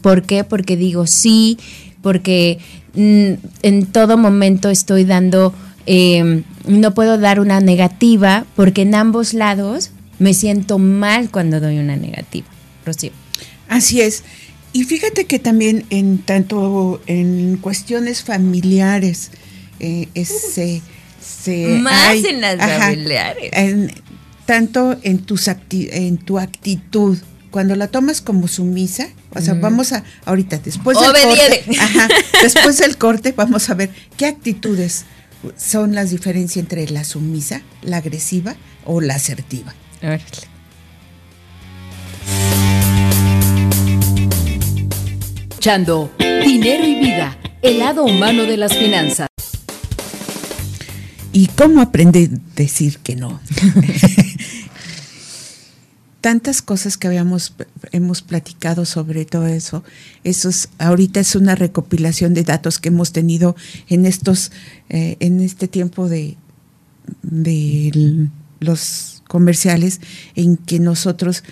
¿Por 0.00 0.22
qué? 0.22 0.42
Porque 0.42 0.78
digo 0.78 1.06
sí, 1.06 1.58
porque 2.00 2.60
mm, 2.94 3.32
en 3.60 3.86
todo 3.92 4.16
momento 4.16 4.70
estoy 4.70 5.04
dando, 5.04 5.52
em, 5.84 6.44
no 6.66 6.94
puedo 6.94 7.18
dar 7.18 7.40
una 7.40 7.60
negativa, 7.60 8.46
porque 8.56 8.82
en 8.82 8.94
ambos 8.94 9.34
lados 9.34 9.90
me 10.18 10.32
siento 10.32 10.78
mal 10.78 11.28
cuando 11.30 11.60
doy 11.60 11.78
una 11.78 11.96
negativa. 11.96 12.53
Rocío. 12.84 13.12
Así 13.68 14.00
es. 14.00 14.22
Y 14.72 14.84
fíjate 14.84 15.26
que 15.26 15.38
también 15.38 15.86
en 15.90 16.18
tanto 16.18 17.00
en 17.06 17.58
cuestiones 17.58 18.24
familiares, 18.24 19.30
eh, 19.78 20.08
más 21.80 22.24
en 22.24 22.40
las 22.40 22.56
familiares. 22.78 23.50
tanto 24.46 24.96
en, 25.02 25.18
tus 25.18 25.48
en 25.70 26.18
tu 26.18 26.38
actitud 26.38 27.18
cuando 27.54 27.76
la 27.76 27.86
tomas 27.86 28.20
como 28.20 28.48
sumisa, 28.48 29.06
o 29.30 29.40
sea, 29.40 29.54
vamos 29.54 29.92
a, 29.92 30.02
ahorita, 30.24 30.58
después 30.58 30.98
del 30.98 31.12
corte, 31.12 31.64
después 32.42 32.78
del 32.78 32.98
corte, 32.98 33.30
vamos 33.30 33.70
a 33.70 33.74
ver 33.74 33.90
qué 34.16 34.26
actitudes 34.26 35.04
son 35.56 35.94
las 35.94 36.10
diferencias 36.10 36.64
entre 36.64 36.88
la 36.90 37.04
sumisa, 37.04 37.62
la 37.82 37.98
agresiva 37.98 38.56
o 38.84 39.00
la 39.00 39.14
asertiva. 39.14 39.72
Escuchando 45.64 46.12
Dinero 46.18 46.86
y 46.86 46.94
Vida, 46.96 47.38
el 47.62 47.78
lado 47.78 48.04
humano 48.04 48.42
de 48.42 48.58
las 48.58 48.76
finanzas. 48.76 49.28
¿Y 51.32 51.46
cómo 51.46 51.80
aprende 51.80 52.28
a 52.30 52.54
decir 52.54 52.98
que 52.98 53.16
no? 53.16 53.40
tantas 56.20 56.60
cosas 56.60 56.98
que 56.98 57.06
habíamos 57.06 57.54
hemos 57.92 58.20
platicado 58.20 58.84
sobre 58.84 59.24
todo 59.24 59.46
eso. 59.46 59.84
Eso 60.22 60.50
ahorita 60.76 61.20
es 61.20 61.34
una 61.34 61.54
recopilación 61.54 62.34
de 62.34 62.42
datos 62.42 62.78
que 62.78 62.90
hemos 62.90 63.12
tenido 63.12 63.56
en 63.88 64.04
estos 64.04 64.52
eh, 64.90 65.16
en 65.20 65.40
este 65.40 65.66
tiempo 65.66 66.10
de, 66.10 66.36
de 67.22 68.28
los 68.60 69.22
comerciales 69.28 70.02
en 70.34 70.58
que 70.58 70.78
nosotros 70.78 71.42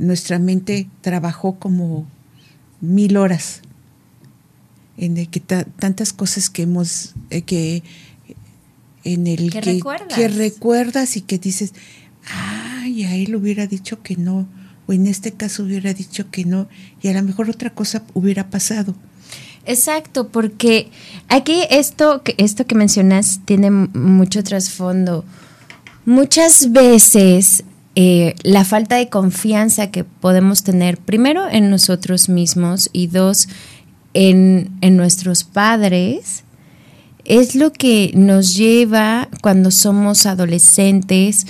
nuestra 0.00 0.40
mente 0.40 0.88
trabajó 1.02 1.60
como 1.60 2.08
mil 2.84 3.16
horas 3.16 3.62
en 4.96 5.16
el 5.16 5.28
que 5.28 5.40
tantas 5.40 6.12
cosas 6.12 6.50
que 6.50 6.62
hemos 6.62 7.14
eh, 7.30 7.42
que 7.42 7.82
en 9.02 9.26
el 9.26 9.50
que, 9.50 9.80
que 10.14 10.28
recuerdas 10.28 11.16
y 11.16 11.20
que 11.20 11.38
dices 11.38 11.72
ay, 12.84 13.04
a 13.04 13.14
él 13.14 13.34
hubiera 13.36 13.66
dicho 13.66 14.02
que 14.02 14.16
no, 14.16 14.48
o 14.86 14.92
en 14.92 15.06
este 15.06 15.32
caso 15.32 15.62
hubiera 15.62 15.92
dicho 15.92 16.30
que 16.30 16.44
no, 16.44 16.68
y 17.02 17.08
a 17.08 17.12
lo 17.12 17.22
mejor 17.22 17.50
otra 17.50 17.70
cosa 17.70 18.02
hubiera 18.14 18.50
pasado. 18.50 18.94
Exacto, 19.66 20.28
porque 20.28 20.90
aquí 21.28 21.62
esto, 21.70 22.22
esto 22.36 22.66
que 22.66 22.74
mencionas 22.74 23.40
tiene 23.46 23.70
mucho 23.70 24.42
trasfondo. 24.44 25.24
Muchas 26.04 26.70
veces 26.72 27.64
eh, 27.94 28.34
la 28.42 28.64
falta 28.64 28.96
de 28.96 29.08
confianza 29.08 29.90
que 29.90 30.04
podemos 30.04 30.64
tener, 30.64 30.98
primero 30.98 31.48
en 31.48 31.70
nosotros 31.70 32.28
mismos 32.28 32.90
y 32.92 33.06
dos, 33.06 33.48
en, 34.14 34.70
en 34.80 34.96
nuestros 34.96 35.44
padres, 35.44 36.44
es 37.24 37.54
lo 37.54 37.72
que 37.72 38.12
nos 38.14 38.54
lleva 38.56 39.28
cuando 39.40 39.70
somos 39.70 40.26
adolescentes 40.26 41.46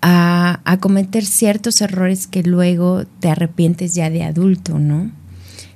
a, 0.00 0.78
cometer 0.80 1.24
ciertos 1.24 1.80
errores 1.80 2.26
que 2.26 2.42
luego 2.42 3.04
te 3.20 3.30
arrepientes 3.30 3.94
ya 3.94 4.10
de 4.10 4.22
adulto, 4.22 4.78
¿no? 4.78 5.10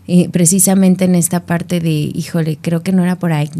Y 0.07 0.29
precisamente 0.29 1.05
en 1.05 1.15
esta 1.15 1.45
parte 1.45 1.81
de, 1.81 1.91
híjole, 1.91 2.59
creo 2.61 2.83
que 2.83 2.93
no 2.93 3.03
era 3.03 3.19
por 3.19 3.33
ahí. 3.33 3.51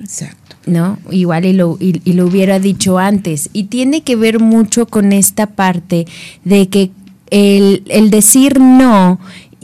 Exacto. 0.00 0.43
¿No? 0.66 0.98
Igual 1.10 1.44
y 1.44 1.52
lo, 1.52 1.76
y, 1.78 2.12
lo 2.12 2.26
hubiera 2.26 2.58
dicho 2.58 2.98
antes. 2.98 3.50
Y 3.52 3.64
tiene 3.64 4.02
que 4.02 4.16
ver 4.16 4.40
mucho 4.40 4.86
con 4.86 5.12
esta 5.12 5.46
parte 5.46 6.06
de 6.44 6.68
que 6.68 6.90
el, 7.30 7.82
el 7.88 8.10
decir 8.10 8.60
no 8.60 9.18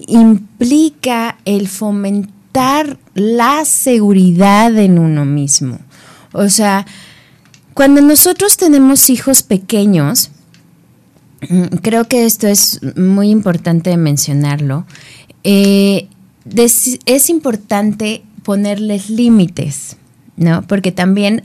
implica 0.06 1.38
el 1.44 1.68
fomentar 1.68 2.98
la 3.14 3.64
seguridad 3.64 4.76
en 4.76 4.98
uno 4.98 5.24
mismo. 5.24 5.78
O 6.32 6.48
sea, 6.48 6.86
cuando 7.74 8.00
nosotros 8.00 8.56
tenemos 8.56 9.08
hijos 9.10 9.42
pequeños, 9.42 10.30
mm, 11.48 11.76
creo 11.82 12.04
que 12.08 12.24
esto 12.24 12.46
es 12.46 12.80
muy 12.96 13.30
importante 13.30 13.96
mencionarlo, 13.96 14.84
eh, 15.44 16.08
es 17.06 17.30
importante 17.30 18.22
ponerles 18.42 19.10
límites, 19.10 19.96
¿no? 20.40 20.62
Porque 20.62 20.90
también 20.90 21.44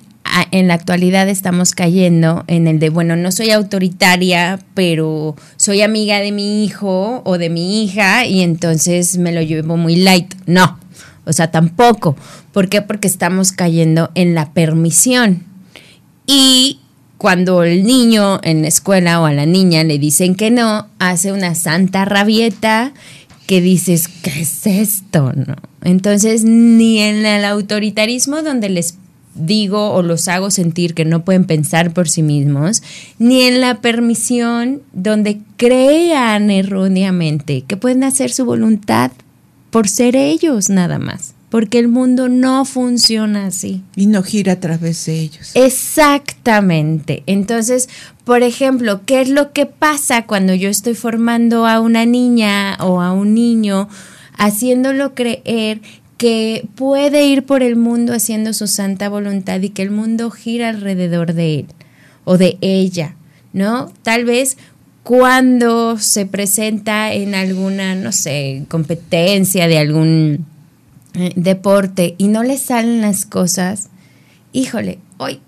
en 0.52 0.68
la 0.68 0.74
actualidad 0.74 1.30
estamos 1.30 1.74
cayendo 1.74 2.44
en 2.48 2.68
el 2.68 2.80
de, 2.80 2.90
bueno, 2.90 3.16
no 3.16 3.32
soy 3.32 3.52
autoritaria, 3.52 4.60
pero 4.74 5.36
soy 5.58 5.82
amiga 5.82 6.20
de 6.20 6.32
mi 6.32 6.64
hijo 6.64 7.22
o 7.24 7.38
de 7.38 7.50
mi 7.50 7.84
hija 7.84 8.26
y 8.26 8.42
entonces 8.42 9.18
me 9.18 9.32
lo 9.32 9.42
llevo 9.42 9.78
muy 9.78 9.98
light. 9.98 10.34
No, 10.48 10.80
o 11.26 11.34
sea, 11.34 11.52
tampoco. 11.52 12.16
¿Por 12.52 12.70
qué? 12.70 12.82
Porque 12.82 13.08
estamos 13.08 13.52
cayendo 13.52 14.12
en 14.16 14.34
la 14.34 14.54
permisión. 14.54 15.44
Y 16.26 16.80
cuando 17.18 17.64
el 17.64 17.84
niño 17.84 18.40
en 18.44 18.62
la 18.62 18.70
escuela 18.70 19.22
o 19.22 19.26
a 19.26 19.34
la 19.34 19.46
niña 19.46 19.84
le 19.84 20.00
dicen 20.00 20.36
que 20.36 20.52
no, 20.52 20.88
hace 21.00 21.32
una 21.32 21.54
santa 21.54 22.06
rabieta 22.06 22.94
que 23.46 23.62
dices, 23.62 24.08
¿qué 24.08 24.42
es 24.42 24.66
esto? 24.66 25.32
No. 25.34 25.56
Entonces, 25.84 26.44
ni 26.44 27.00
en 27.00 27.26
el 27.26 27.46
autoritarismo 27.46 28.42
donde 28.42 28.70
les 28.70 28.96
digo 29.36 29.92
o 29.92 30.02
los 30.02 30.28
hago 30.28 30.50
sentir 30.50 30.94
que 30.94 31.06
no 31.06 31.26
pueden 31.26 31.44
pensar 31.46 31.94
por 31.94 32.10
sí 32.10 32.24
mismos, 32.24 32.82
ni 33.20 33.44
en 33.44 33.62
la 33.62 33.82
permisión 33.82 34.82
donde 34.94 35.40
crean 35.58 36.50
erróneamente 36.50 37.64
que 37.68 37.78
pueden 37.78 38.04
hacer 38.04 38.32
su 38.32 38.46
voluntad 38.46 39.12
por 39.72 39.90
ser 39.90 40.16
ellos 40.16 40.70
nada 40.70 41.00
más 41.00 41.36
porque 41.56 41.80
el 41.80 41.88
mundo 41.88 42.28
no 42.28 42.66
funciona 42.66 43.46
así. 43.46 43.82
Y 43.96 44.08
no 44.08 44.24
gira 44.24 44.54
a 44.54 44.60
través 44.60 45.06
de 45.06 45.22
ellos. 45.22 45.52
Exactamente. 45.54 47.24
Entonces, 47.28 47.88
por 48.26 48.42
ejemplo, 48.42 49.02
¿qué 49.06 49.22
es 49.22 49.30
lo 49.30 49.54
que 49.54 49.68
pasa 49.68 50.26
cuando 50.26 50.56
yo 50.56 50.70
estoy 50.70 50.96
formando 50.96 51.68
a 51.68 51.80
una 51.80 52.06
niña 52.06 52.76
o 52.82 53.00
a 53.00 53.14
un 53.14 53.36
niño, 53.36 53.88
haciéndolo 54.36 55.14
creer 55.14 55.80
que 56.18 56.68
puede 56.76 57.26
ir 57.28 57.46
por 57.46 57.62
el 57.62 57.76
mundo 57.76 58.14
haciendo 58.14 58.54
su 58.54 58.68
santa 58.68 59.10
voluntad 59.10 59.62
y 59.62 59.70
que 59.70 59.84
el 59.84 59.92
mundo 59.92 60.32
gira 60.32 60.70
alrededor 60.70 61.34
de 61.34 61.60
él 61.60 61.66
o 62.24 62.38
de 62.38 62.58
ella, 62.62 63.16
¿no? 63.54 63.94
Tal 64.02 64.26
vez 64.26 64.58
cuando 65.04 66.00
se 66.00 66.26
presenta 66.26 67.14
en 67.14 67.36
alguna, 67.36 67.94
no 67.94 68.12
sé, 68.12 68.66
competencia 68.70 69.68
de 69.68 69.78
algún 69.78 70.46
eh, 71.14 71.32
deporte 71.36 72.16
y 72.18 72.28
no 72.28 72.42
le 72.42 72.58
salen 72.58 73.02
las 73.02 73.26
cosas, 73.26 73.90
híjole, 74.52 74.98
hoy... 75.18 75.42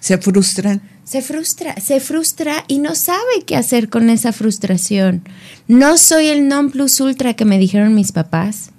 Se 0.00 0.18
frustran. 0.18 0.82
Se 1.08 1.22
frustra, 1.22 1.74
se 1.80 2.00
frustra 2.00 2.64
y 2.68 2.80
no 2.80 2.94
sabe 2.94 3.42
qué 3.46 3.56
hacer 3.56 3.88
con 3.88 4.10
esa 4.10 4.30
frustración. 4.32 5.22
No 5.66 5.96
soy 5.96 6.26
el 6.26 6.48
non 6.48 6.70
plus 6.70 7.00
ultra 7.00 7.32
que 7.32 7.46
me 7.46 7.58
dijeron 7.58 7.94
mis 7.94 8.12
papás. 8.12 8.72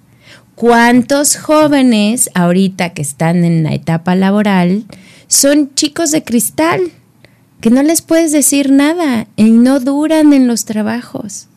¿Cuántos 0.53 1.37
jóvenes 1.37 2.29
ahorita 2.35 2.93
que 2.93 3.01
están 3.01 3.43
en 3.43 3.63
la 3.63 3.73
etapa 3.73 4.13
laboral 4.13 4.85
son 5.27 5.73
chicos 5.73 6.11
de 6.11 6.23
cristal? 6.23 6.91
que 7.61 7.71
no 7.71 7.81
les 7.81 8.01
puedes 8.03 8.31
decir 8.31 8.71
nada 8.71 9.27
y 9.35 9.49
no 9.49 9.79
duran 9.79 10.31
en 10.31 10.47
los 10.47 10.65
trabajos. 10.65 11.47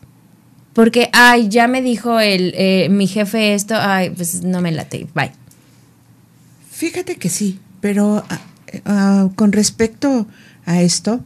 Porque, 0.73 1.09
ay, 1.13 1.49
ya 1.49 1.67
me 1.67 1.83
dijo 1.83 2.19
el, 2.19 2.51
eh, 2.57 2.87
mi 2.89 3.05
jefe 3.05 3.53
esto, 3.53 3.75
ay, 3.77 4.09
pues 4.09 4.43
no 4.43 4.59
me 4.59 4.71
late, 4.71 5.07
bye. 5.13 5.31
Fíjate 6.71 7.15
que 7.17 7.29
sí, 7.29 7.59
pero 7.79 8.25
ah, 8.27 8.41
ah, 8.85 9.29
con 9.35 9.51
respecto 9.51 10.25
a 10.65 10.81
esto, 10.81 11.21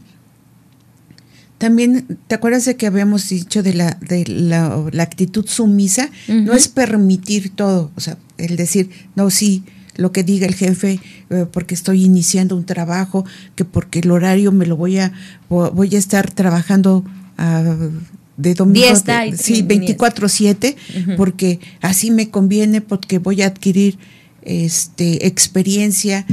también, 1.58 2.19
¿te 2.28 2.36
acuerdas 2.36 2.65
de 2.65 2.76
que 2.76 2.86
habíamos 2.86 3.30
dicho 3.30 3.63
de 3.63 3.73
la, 3.73 3.97
de 4.08 4.26
la, 4.28 4.86
actitud 5.02 5.45
sumisa? 5.47 6.10
No 6.28 6.54
es 6.54 6.67
permitir 6.67 7.50
todo, 7.56 7.91
o 7.95 8.00
sea, 8.00 8.17
el 8.38 8.58
decir, 8.58 8.91
no, 9.15 9.32
sí, 9.32 9.63
lo 9.95 10.12
que 10.12 10.23
diga 10.23 10.45
el 10.45 10.54
jefe 10.54 11.00
eh, 11.32 11.45
porque 11.52 11.73
estoy 11.73 12.06
iniciando 12.06 12.56
un 12.56 12.65
trabajo, 12.65 13.26
que 13.56 13.65
porque 13.65 14.00
el 14.00 14.12
horario 14.12 14.52
me 14.52 14.67
lo 14.67 14.78
voy 14.78 15.00
a 15.00 15.12
voy 15.50 15.95
a 15.95 15.97
estar 15.97 16.32
trabajando 16.32 17.04
ah, 17.39 17.76
de 18.38 18.54
domingo, 18.54 18.95
sí, 19.36 19.63
24/7, 19.63 20.76
porque 21.17 21.60
así 21.82 22.12
me 22.12 22.30
conviene 22.30 22.82
porque 22.82 23.17
voy 23.17 23.41
a 23.41 23.47
adquirir 23.47 23.97
este 24.43 25.26
experiencia, 25.26 26.28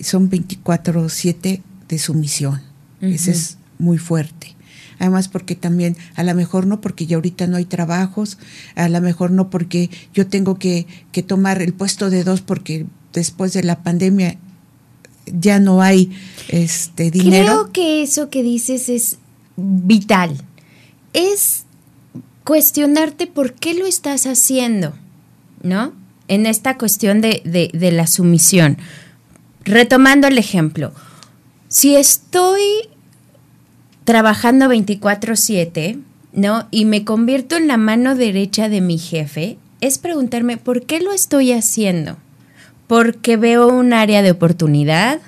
son 0.00 0.28
24/7 0.28 1.62
de 1.88 1.98
sumisión. 1.98 2.60
Ese 3.00 3.30
es 3.30 3.58
muy 3.78 3.98
fuerte 3.98 4.56
además 4.98 5.28
porque 5.28 5.54
también 5.54 5.96
a 6.14 6.22
lo 6.22 6.34
mejor 6.34 6.66
no 6.66 6.80
porque 6.80 7.06
ya 7.06 7.16
ahorita 7.16 7.46
no 7.46 7.56
hay 7.56 7.64
trabajos, 7.64 8.38
a 8.74 8.88
lo 8.88 9.00
mejor 9.00 9.30
no 9.30 9.50
porque 9.50 9.90
yo 10.14 10.26
tengo 10.26 10.58
que, 10.58 10.86
que 11.12 11.22
tomar 11.22 11.62
el 11.62 11.72
puesto 11.72 12.10
de 12.10 12.24
dos 12.24 12.40
porque 12.40 12.86
después 13.12 13.52
de 13.52 13.62
la 13.62 13.82
pandemia 13.82 14.38
ya 15.26 15.58
no 15.58 15.82
hay 15.82 16.10
este 16.48 17.10
dinero. 17.10 17.44
Creo 17.44 17.72
que 17.72 18.02
eso 18.02 18.30
que 18.30 18.42
dices 18.42 18.88
es 18.88 19.18
vital. 19.56 20.36
Es 21.12 21.64
cuestionarte 22.44 23.26
por 23.26 23.54
qué 23.54 23.74
lo 23.74 23.86
estás 23.86 24.26
haciendo, 24.26 24.94
¿no? 25.62 25.92
En 26.28 26.46
esta 26.46 26.78
cuestión 26.78 27.20
de, 27.20 27.42
de 27.72 27.92
la 27.92 28.06
sumisión. 28.06 28.78
Retomando 29.64 30.28
el 30.28 30.38
ejemplo, 30.38 30.92
si 31.68 31.96
estoy 31.96 32.60
trabajando 34.04 34.68
24/7, 34.68 35.98
¿no? 36.32 36.68
Y 36.70 36.84
me 36.84 37.04
convierto 37.04 37.56
en 37.56 37.66
la 37.66 37.76
mano 37.76 38.14
derecha 38.14 38.68
de 38.68 38.80
mi 38.80 38.98
jefe, 38.98 39.58
es 39.80 39.98
preguntarme, 39.98 40.56
¿por 40.56 40.86
qué 40.86 41.00
lo 41.00 41.12
estoy 41.12 41.52
haciendo? 41.52 42.16
porque 42.86 43.36
veo 43.36 43.68
un 43.68 43.92
área 43.92 44.22
de 44.22 44.30
oportunidad, 44.30 45.20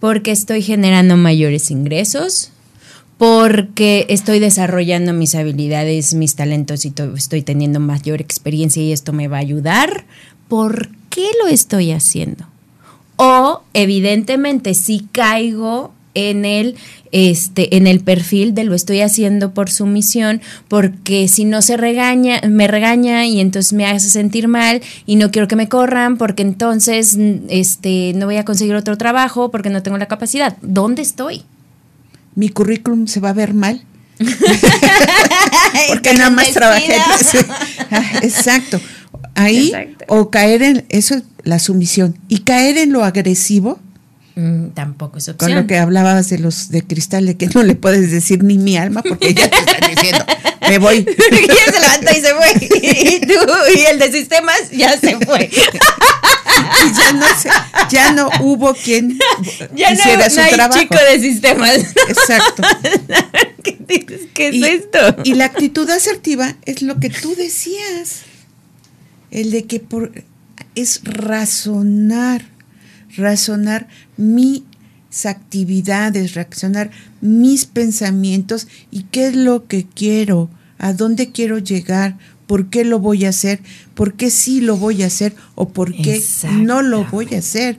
porque 0.00 0.30
estoy 0.30 0.62
generando 0.62 1.16
mayores 1.16 1.70
ingresos, 1.70 2.50
porque 3.16 4.06
estoy 4.08 4.38
desarrollando 4.38 5.12
mis 5.12 5.34
habilidades, 5.34 6.14
mis 6.14 6.34
talentos 6.34 6.84
y 6.84 6.92
estoy 7.16 7.42
teniendo 7.42 7.80
mayor 7.80 8.20
experiencia 8.20 8.82
y 8.82 8.92
esto 8.92 9.12
me 9.12 9.28
va 9.28 9.38
a 9.38 9.40
ayudar. 9.40 10.04
¿Por 10.48 10.90
qué 11.08 11.26
lo 11.42 11.48
estoy 11.48 11.92
haciendo? 11.92 12.46
O 13.16 13.62
evidentemente 13.74 14.74
si 14.74 15.06
caigo 15.12 15.92
en 16.14 16.44
el 16.44 16.76
este 17.10 17.76
en 17.76 17.88
el 17.88 18.00
perfil 18.00 18.54
de 18.54 18.62
lo 18.62 18.74
estoy 18.74 19.00
haciendo 19.00 19.52
por 19.52 19.68
sumisión 19.68 20.40
porque 20.68 21.26
si 21.26 21.44
no 21.44 21.60
se 21.60 21.76
regaña 21.76 22.40
me 22.48 22.68
regaña 22.68 23.26
y 23.26 23.40
entonces 23.40 23.72
me 23.72 23.84
hace 23.86 24.08
sentir 24.08 24.46
mal 24.46 24.80
y 25.06 25.16
no 25.16 25.32
quiero 25.32 25.48
que 25.48 25.56
me 25.56 25.68
corran 25.68 26.16
porque 26.16 26.42
entonces 26.42 27.18
este 27.48 28.12
no 28.14 28.26
voy 28.26 28.36
a 28.36 28.44
conseguir 28.44 28.76
otro 28.76 28.96
trabajo 28.96 29.50
porque 29.50 29.70
no 29.70 29.82
tengo 29.82 29.98
la 29.98 30.06
capacidad. 30.06 30.56
Dónde 30.62 31.02
estoy 31.02 31.44
mi 32.34 32.48
currículum 32.48 33.06
se 33.06 33.20
va 33.20 33.30
a 33.30 33.32
ver 33.32 33.54
mal. 33.54 33.82
Porque 35.88 36.14
nada 36.14 36.30
más 36.30 36.52
trabajé 36.52 36.96
ah, 37.90 38.04
exacto. 38.22 38.80
Ahí 39.34 39.72
o 40.06 40.30
caer 40.30 40.62
en 40.62 40.84
eso 40.88 41.16
es 41.16 41.24
la 41.44 41.58
sumisión 41.58 42.18
y 42.28 42.40
caer 42.40 42.78
en 42.78 42.92
lo 42.92 43.04
agresivo 43.04 43.80
Mm, 44.36 44.70
tampoco 44.70 45.18
es 45.18 45.28
opción. 45.28 45.52
Con 45.52 45.54
lo 45.54 45.66
que 45.68 45.78
hablabas 45.78 46.28
de 46.28 46.38
los 46.38 46.68
de 46.70 46.82
cristal, 46.82 47.24
de 47.26 47.36
que 47.36 47.46
no 47.54 47.62
le 47.62 47.76
puedes 47.76 48.10
decir 48.10 48.42
ni 48.42 48.58
mi 48.58 48.76
alma, 48.76 49.02
porque 49.02 49.32
ya 49.32 49.48
te 49.48 49.58
están 49.58 49.90
diciendo, 49.94 50.24
me 50.68 50.78
voy. 50.78 50.96
y 51.16 51.72
se 51.72 51.80
levanta 51.80 52.16
y 52.16 52.20
se 52.20 52.34
fue. 52.34 52.68
Y 52.82 53.20
tú, 53.20 53.34
y 53.76 53.80
el 53.82 53.98
de 54.00 54.10
sistemas 54.10 54.70
ya 54.72 54.98
se 54.98 55.16
fue. 55.18 55.48
y 56.84 56.92
ya 56.98 57.12
no, 57.12 57.26
ya 57.90 58.12
no 58.12 58.28
hubo 58.40 58.74
quien 58.74 59.18
ya 59.76 59.92
hiciera 59.92 60.24
no, 60.24 60.30
su 60.30 60.36
no 60.36 60.42
hay 60.42 60.52
trabajo. 60.52 60.80
chico 60.80 60.96
de 60.96 61.20
sistemas. 61.20 61.78
Exacto. 62.08 62.62
¿Qué, 63.62 64.04
¿Qué, 64.34 64.48
es 64.48 64.80
esto? 64.80 64.98
Y 65.22 65.34
la 65.34 65.44
actitud 65.44 65.88
asertiva 65.90 66.56
es 66.64 66.82
lo 66.82 66.98
que 66.98 67.08
tú 67.08 67.36
decías. 67.36 68.22
El 69.30 69.52
de 69.52 69.64
que 69.64 69.78
por, 69.80 70.12
es 70.74 71.02
razonar 71.04 72.54
razonar 73.16 73.86
mis 74.16 74.62
actividades, 75.24 76.34
reaccionar 76.34 76.90
mis 77.20 77.64
pensamientos 77.66 78.68
y 78.90 79.04
qué 79.04 79.28
es 79.28 79.36
lo 79.36 79.66
que 79.66 79.86
quiero, 79.86 80.50
a 80.78 80.92
dónde 80.92 81.30
quiero 81.30 81.58
llegar, 81.58 82.18
por 82.46 82.66
qué 82.68 82.84
lo 82.84 82.98
voy 82.98 83.24
a 83.24 83.30
hacer, 83.30 83.60
por 83.94 84.14
qué 84.14 84.30
sí 84.30 84.60
lo 84.60 84.76
voy 84.76 85.02
a 85.02 85.06
hacer 85.06 85.34
o 85.54 85.68
por 85.68 85.94
qué 85.94 86.22
no 86.52 86.82
lo 86.82 87.04
voy 87.04 87.34
a 87.34 87.38
hacer. 87.38 87.78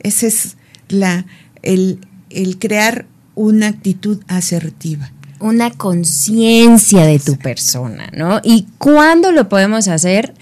Ese 0.00 0.26
es 0.26 0.56
la, 0.88 1.26
el, 1.62 2.00
el 2.30 2.58
crear 2.58 3.06
una 3.34 3.68
actitud 3.68 4.22
asertiva. 4.26 5.12
Una 5.38 5.70
conciencia 5.70 7.04
de 7.04 7.18
tu 7.18 7.36
persona, 7.36 8.10
¿no? 8.16 8.40
¿Y 8.42 8.66
cuándo 8.78 9.32
lo 9.32 9.50
podemos 9.50 9.86
hacer? 9.86 10.32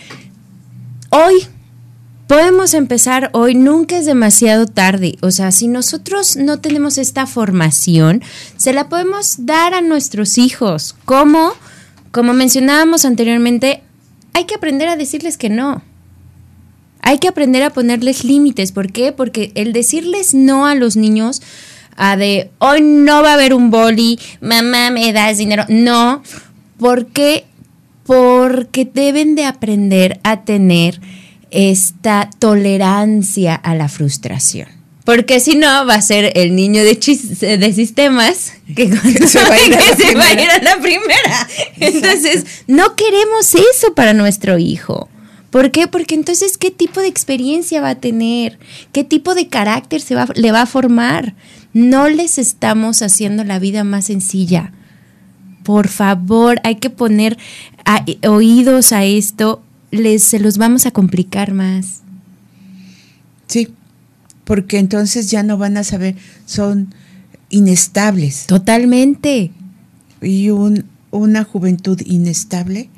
Hoy, 1.11 1.35
Podemos 2.27 2.73
empezar 2.73 3.29
hoy, 3.35 3.55
nunca 3.55 3.99
es 3.99 4.07
demasiado 4.07 4.67
tarde. 4.67 5.17
O 5.21 5.31
sea, 5.31 5.53
si 5.53 5.69
nosotros 5.69 6.37
no 6.37 6.59
tenemos 6.59 6.97
esta 6.97 7.27
formación, 7.27 8.23
se 8.57 8.73
la 8.73 8.89
podemos 8.89 9.45
dar 9.45 9.75
a 9.75 9.83
nuestros 9.83 10.39
hijos. 10.39 10.97
¿Cómo? 11.05 11.53
Como 12.13 12.33
mencionábamos 12.33 13.05
anteriormente, 13.05 13.83
hay 14.33 14.45
que 14.47 14.55
aprender 14.55 14.89
a 14.89 14.97
decirles 14.97 15.37
que 15.37 15.51
no. 15.51 15.83
Hay 17.03 17.19
que 17.19 17.29
aprender 17.29 17.63
a 17.63 17.75
ponerles 17.75 18.25
límites. 18.25 18.73
¿Por 18.73 18.91
qué? 18.91 19.13
Porque 19.13 19.53
el 19.55 19.75
decirles 19.75 20.33
no 20.33 20.67
a 20.67 20.75
los 20.75 20.97
niños, 20.97 21.43
a 21.95 22.17
de 22.17 22.51
hoy 22.59 22.81
no 22.81 23.23
va 23.23 23.33
a 23.33 23.35
haber 23.35 23.53
un 23.53 23.71
boli, 23.71 24.19
mamá 24.41 24.89
me 24.89 25.13
das 25.13 25.37
dinero. 25.37 25.67
No, 25.69 26.23
porque 26.79 27.45
porque 28.07 28.85
deben 28.85 29.35
de 29.35 29.45
aprender 29.45 30.21
a 30.23 30.45
tener 30.45 31.01
esta 31.55 32.29
tolerancia 32.39 33.55
a 33.55 33.75
la 33.75 33.89
frustración. 33.89 34.69
Porque 35.05 35.39
si 35.39 35.55
no, 35.55 35.87
va 35.87 35.95
a 35.95 36.03
ser 36.03 36.33
el 36.35 36.57
niño 36.57 36.83
de, 36.83 36.95
de 36.95 37.73
sistemas 37.73 38.55
que, 38.75 38.89
se, 39.27 39.45
va 39.45 39.55
a, 39.55 39.65
ir 40.33 40.51
a, 40.51 40.63
la 40.63 40.79
primera. 40.81 41.49
Entonces, 41.79 42.45
no 42.67 42.97
queremos 42.97 43.55
eso 43.55 43.95
para 43.95 44.15
nuestro 44.15 44.59
hijo. 44.59 45.09
¿Por 45.51 45.71
qué? 45.71 45.87
Porque 45.87 46.15
entonces, 46.15 46.59
¿qué 46.59 46.71
tipo 46.71 47.01
de 47.01 47.07
experiencia 47.07 47.81
va 47.81 47.91
a 47.91 48.01
tener? 48.01 48.59
¿Qué 48.93 49.05
tipo 49.05 49.35
de 49.35 49.49
carácter 49.49 50.01
se 50.01 50.15
va, 50.15 50.27
le 50.35 50.51
va 50.51 50.63
a 50.63 50.67
formar? 50.67 51.35
No 51.75 52.09
les 52.09 52.39
estamos 52.39 53.03
haciendo 53.03 53.45
la 53.45 53.59
vida 53.59 53.85
más 53.85 54.07
sencilla. 54.07 54.73
Por 55.63 55.89
favor, 55.89 56.61
hay 56.65 56.77
que 56.77 56.91
poner 56.91 57.39
oídos 58.27 58.93
a 58.93 59.05
esto 59.05 59.63
les, 59.95 60.23
se 60.23 60.39
los 60.39 60.59
vamos 60.59 60.87
a 60.87 60.91
complicar 60.91 61.53
más. 61.53 62.01
Sí, 63.47 63.69
porque 64.45 64.79
entonces 64.79 65.31
ya 65.31 65.43
no 65.43 65.59
van 65.59 65.77
a 65.77 65.85
saber, 65.85 66.17
son 66.47 66.95
inestables. 67.51 68.47
Totalmente. 68.47 69.53
Y 70.21 70.51
un, 70.51 70.87
una 71.11 71.45
juventud 71.45 72.01
inestable 72.05 72.91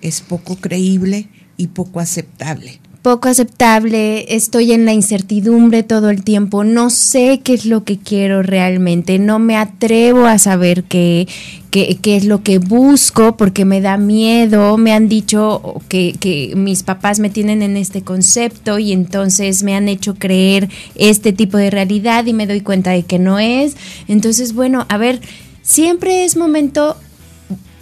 es 0.00 0.20
poco 0.20 0.56
creíble 0.56 1.28
y 1.56 1.68
poco 1.68 2.00
aceptable. 2.00 2.80
Poco 3.04 3.28
aceptable, 3.28 4.34
estoy 4.34 4.72
en 4.72 4.86
la 4.86 4.94
incertidumbre 4.94 5.82
todo 5.82 6.08
el 6.08 6.24
tiempo, 6.24 6.64
no 6.64 6.88
sé 6.88 7.42
qué 7.44 7.52
es 7.52 7.66
lo 7.66 7.84
que 7.84 7.98
quiero 7.98 8.42
realmente, 8.42 9.18
no 9.18 9.38
me 9.38 9.58
atrevo 9.58 10.24
a 10.24 10.38
saber 10.38 10.84
qué, 10.84 11.28
qué, 11.70 11.98
es 12.02 12.24
lo 12.24 12.42
que 12.42 12.56
busco 12.56 13.36
porque 13.36 13.66
me 13.66 13.82
da 13.82 13.98
miedo, 13.98 14.78
me 14.78 14.94
han 14.94 15.10
dicho 15.10 15.82
que, 15.90 16.16
que, 16.18 16.54
mis 16.56 16.82
papás 16.82 17.20
me 17.20 17.28
tienen 17.28 17.60
en 17.60 17.76
este 17.76 18.00
concepto 18.00 18.78
y 18.78 18.92
entonces 18.92 19.62
me 19.64 19.76
han 19.76 19.90
hecho 19.90 20.14
creer 20.14 20.70
este 20.94 21.34
tipo 21.34 21.58
de 21.58 21.68
realidad 21.68 22.24
y 22.24 22.32
me 22.32 22.46
doy 22.46 22.62
cuenta 22.62 22.92
de 22.92 23.02
que 23.02 23.18
no 23.18 23.38
es. 23.38 23.76
Entonces, 24.08 24.54
bueno, 24.54 24.86
a 24.88 24.96
ver, 24.96 25.20
siempre 25.60 26.24
es 26.24 26.38
momento 26.38 26.96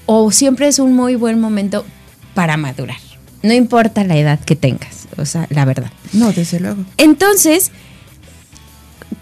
o 0.07 0.33
siempre 0.33 0.67
es 0.67 0.81
un 0.81 0.97
muy 0.97 1.15
buen 1.15 1.39
momento 1.39 1.85
para 2.35 2.57
madurar. 2.57 3.12
No 3.43 3.53
importa 3.53 4.05
la 4.05 4.17
edad 4.17 4.41
que 4.41 4.57
tengas, 4.57 5.09
o 5.17 5.25
sea, 5.25 5.47
la 5.51 5.65
verdad. 5.65 5.91
No, 6.13 6.33
desde 6.33 6.61
luego. 6.61 6.85
Entonces, 6.97 7.71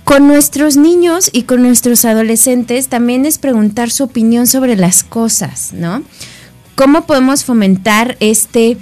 con 0.05 0.27
nuestros 0.27 0.77
niños 0.77 1.31
y 1.33 1.43
con 1.43 1.63
nuestros 1.63 2.05
adolescentes 2.05 2.89
también 2.89 3.27
es 3.27 3.39
preguntar 3.39 3.91
su 3.91 4.05
opinión 4.05 4.47
sobre 4.47 4.77
las 4.77 5.03
cosas, 5.05 5.73
¿no? 5.73 6.03
¿Cómo 6.75 7.07
podemos 7.07 7.45
fomentar 7.45 8.17
este 8.21 8.77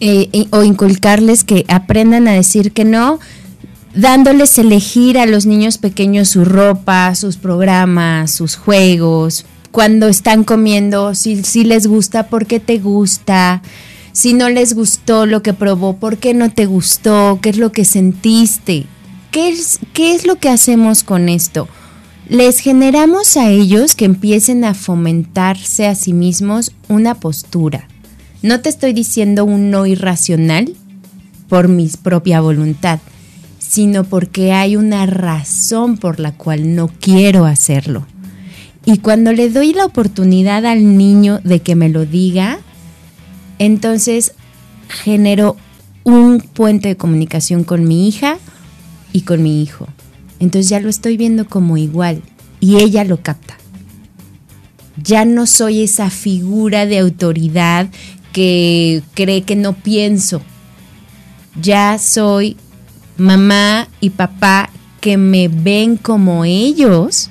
eh, 0.00 0.46
o 0.50 0.62
inculcarles 0.62 1.44
que 1.44 1.64
aprendan 1.68 2.28
a 2.28 2.32
decir 2.32 2.72
que 2.72 2.84
no? 2.84 3.18
dándoles 3.94 4.58
elegir 4.58 5.18
a 5.18 5.26
los 5.26 5.46
niños 5.46 5.78
pequeños 5.78 6.28
su 6.28 6.44
ropa, 6.44 7.14
sus 7.14 7.36
programas, 7.36 8.30
sus 8.30 8.56
juegos, 8.56 9.46
cuando 9.70 10.08
están 10.08 10.44
comiendo, 10.44 11.14
si, 11.14 11.42
si 11.42 11.64
les 11.64 11.86
gusta, 11.86 12.26
por 12.28 12.46
qué 12.46 12.60
te 12.60 12.78
gusta, 12.78 13.62
si 14.20 14.34
no 14.34 14.50
les 14.50 14.74
gustó 14.74 15.24
lo 15.24 15.42
que 15.42 15.54
probó, 15.54 15.96
por 15.96 16.18
qué 16.18 16.34
no 16.34 16.50
te 16.50 16.66
gustó, 16.66 17.38
qué 17.40 17.48
es 17.48 17.56
lo 17.56 17.72
que 17.72 17.86
sentiste, 17.86 18.84
qué 19.30 19.48
es, 19.48 19.78
qué 19.94 20.14
es 20.14 20.26
lo 20.26 20.36
que 20.36 20.50
hacemos 20.50 21.04
con 21.04 21.30
esto. 21.30 21.68
Les 22.28 22.58
generamos 22.58 23.38
a 23.38 23.48
ellos 23.48 23.94
que 23.94 24.04
empiecen 24.04 24.62
a 24.66 24.74
fomentarse 24.74 25.86
a 25.86 25.94
sí 25.94 26.12
mismos 26.12 26.72
una 26.86 27.14
postura. 27.14 27.88
No 28.42 28.60
te 28.60 28.68
estoy 28.68 28.92
diciendo 28.92 29.46
un 29.46 29.70
no 29.70 29.86
irracional 29.86 30.74
por 31.48 31.68
mi 31.68 31.88
propia 31.88 32.42
voluntad, 32.42 32.98
sino 33.58 34.04
porque 34.04 34.52
hay 34.52 34.76
una 34.76 35.06
razón 35.06 35.96
por 35.96 36.20
la 36.20 36.32
cual 36.32 36.74
no 36.74 36.88
quiero 36.88 37.46
hacerlo. 37.46 38.06
Y 38.84 38.98
cuando 38.98 39.32
le 39.32 39.48
doy 39.48 39.72
la 39.72 39.86
oportunidad 39.86 40.66
al 40.66 40.98
niño 40.98 41.40
de 41.42 41.60
que 41.60 41.74
me 41.74 41.88
lo 41.88 42.04
diga, 42.04 42.58
entonces 43.60 44.32
genero 44.88 45.56
un 46.02 46.40
puente 46.40 46.88
de 46.88 46.96
comunicación 46.96 47.62
con 47.62 47.86
mi 47.86 48.08
hija 48.08 48.38
y 49.12 49.20
con 49.20 49.42
mi 49.42 49.62
hijo. 49.62 49.86
Entonces 50.40 50.70
ya 50.70 50.80
lo 50.80 50.88
estoy 50.88 51.18
viendo 51.18 51.46
como 51.46 51.76
igual 51.76 52.22
y 52.58 52.76
ella 52.76 53.04
lo 53.04 53.22
capta. 53.22 53.58
Ya 54.96 55.26
no 55.26 55.46
soy 55.46 55.82
esa 55.82 56.08
figura 56.08 56.86
de 56.86 56.98
autoridad 56.98 57.88
que 58.32 59.02
cree 59.12 59.42
que 59.42 59.56
no 59.56 59.74
pienso. 59.74 60.40
Ya 61.60 61.98
soy 61.98 62.56
mamá 63.18 63.88
y 64.00 64.10
papá 64.10 64.70
que 65.02 65.18
me 65.18 65.48
ven 65.48 65.98
como 65.98 66.46
ellos 66.46 67.28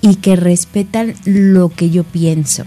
y 0.00 0.16
que 0.16 0.34
respetan 0.34 1.14
lo 1.24 1.68
que 1.68 1.90
yo 1.90 2.02
pienso. 2.02 2.64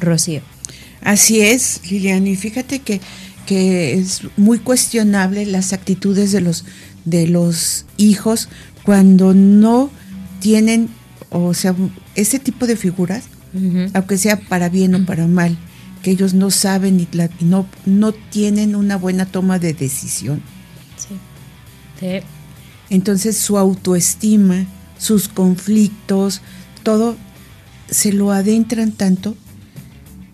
Rocío. 0.00 0.53
Así 1.02 1.40
es, 1.40 1.80
Lilian, 1.90 2.26
y 2.26 2.36
fíjate 2.36 2.78
que, 2.80 3.00
que 3.46 3.94
es 3.94 4.22
muy 4.36 4.58
cuestionable 4.58 5.44
las 5.44 5.72
actitudes 5.72 6.32
de 6.32 6.40
los, 6.40 6.64
de 7.04 7.26
los 7.26 7.84
hijos 7.98 8.48
cuando 8.84 9.34
no 9.34 9.90
tienen, 10.40 10.88
o 11.30 11.52
sea, 11.54 11.74
ese 12.14 12.38
tipo 12.38 12.66
de 12.66 12.76
figuras, 12.76 13.24
aunque 13.92 14.18
sea 14.18 14.40
para 14.40 14.68
bien 14.68 14.94
o 14.94 15.06
para 15.06 15.26
mal, 15.26 15.56
que 16.02 16.10
ellos 16.10 16.34
no 16.34 16.50
saben 16.50 17.00
y, 17.00 17.08
no, 17.40 17.66
no 17.86 18.12
tienen 18.12 18.74
una 18.74 18.96
buena 18.96 19.26
toma 19.26 19.58
de 19.58 19.74
decisión. 19.74 20.42
Sí. 20.96 22.20
Entonces 22.90 23.36
su 23.36 23.56
autoestima, 23.56 24.66
sus 24.98 25.28
conflictos, 25.28 26.42
todo 26.82 27.16
se 27.90 28.12
lo 28.12 28.32
adentran 28.32 28.92
tanto 28.92 29.36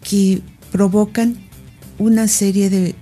que 0.03 0.43
provocan 0.73 1.37
una 1.99 2.29
serie 2.29 2.71
de, 2.71 2.95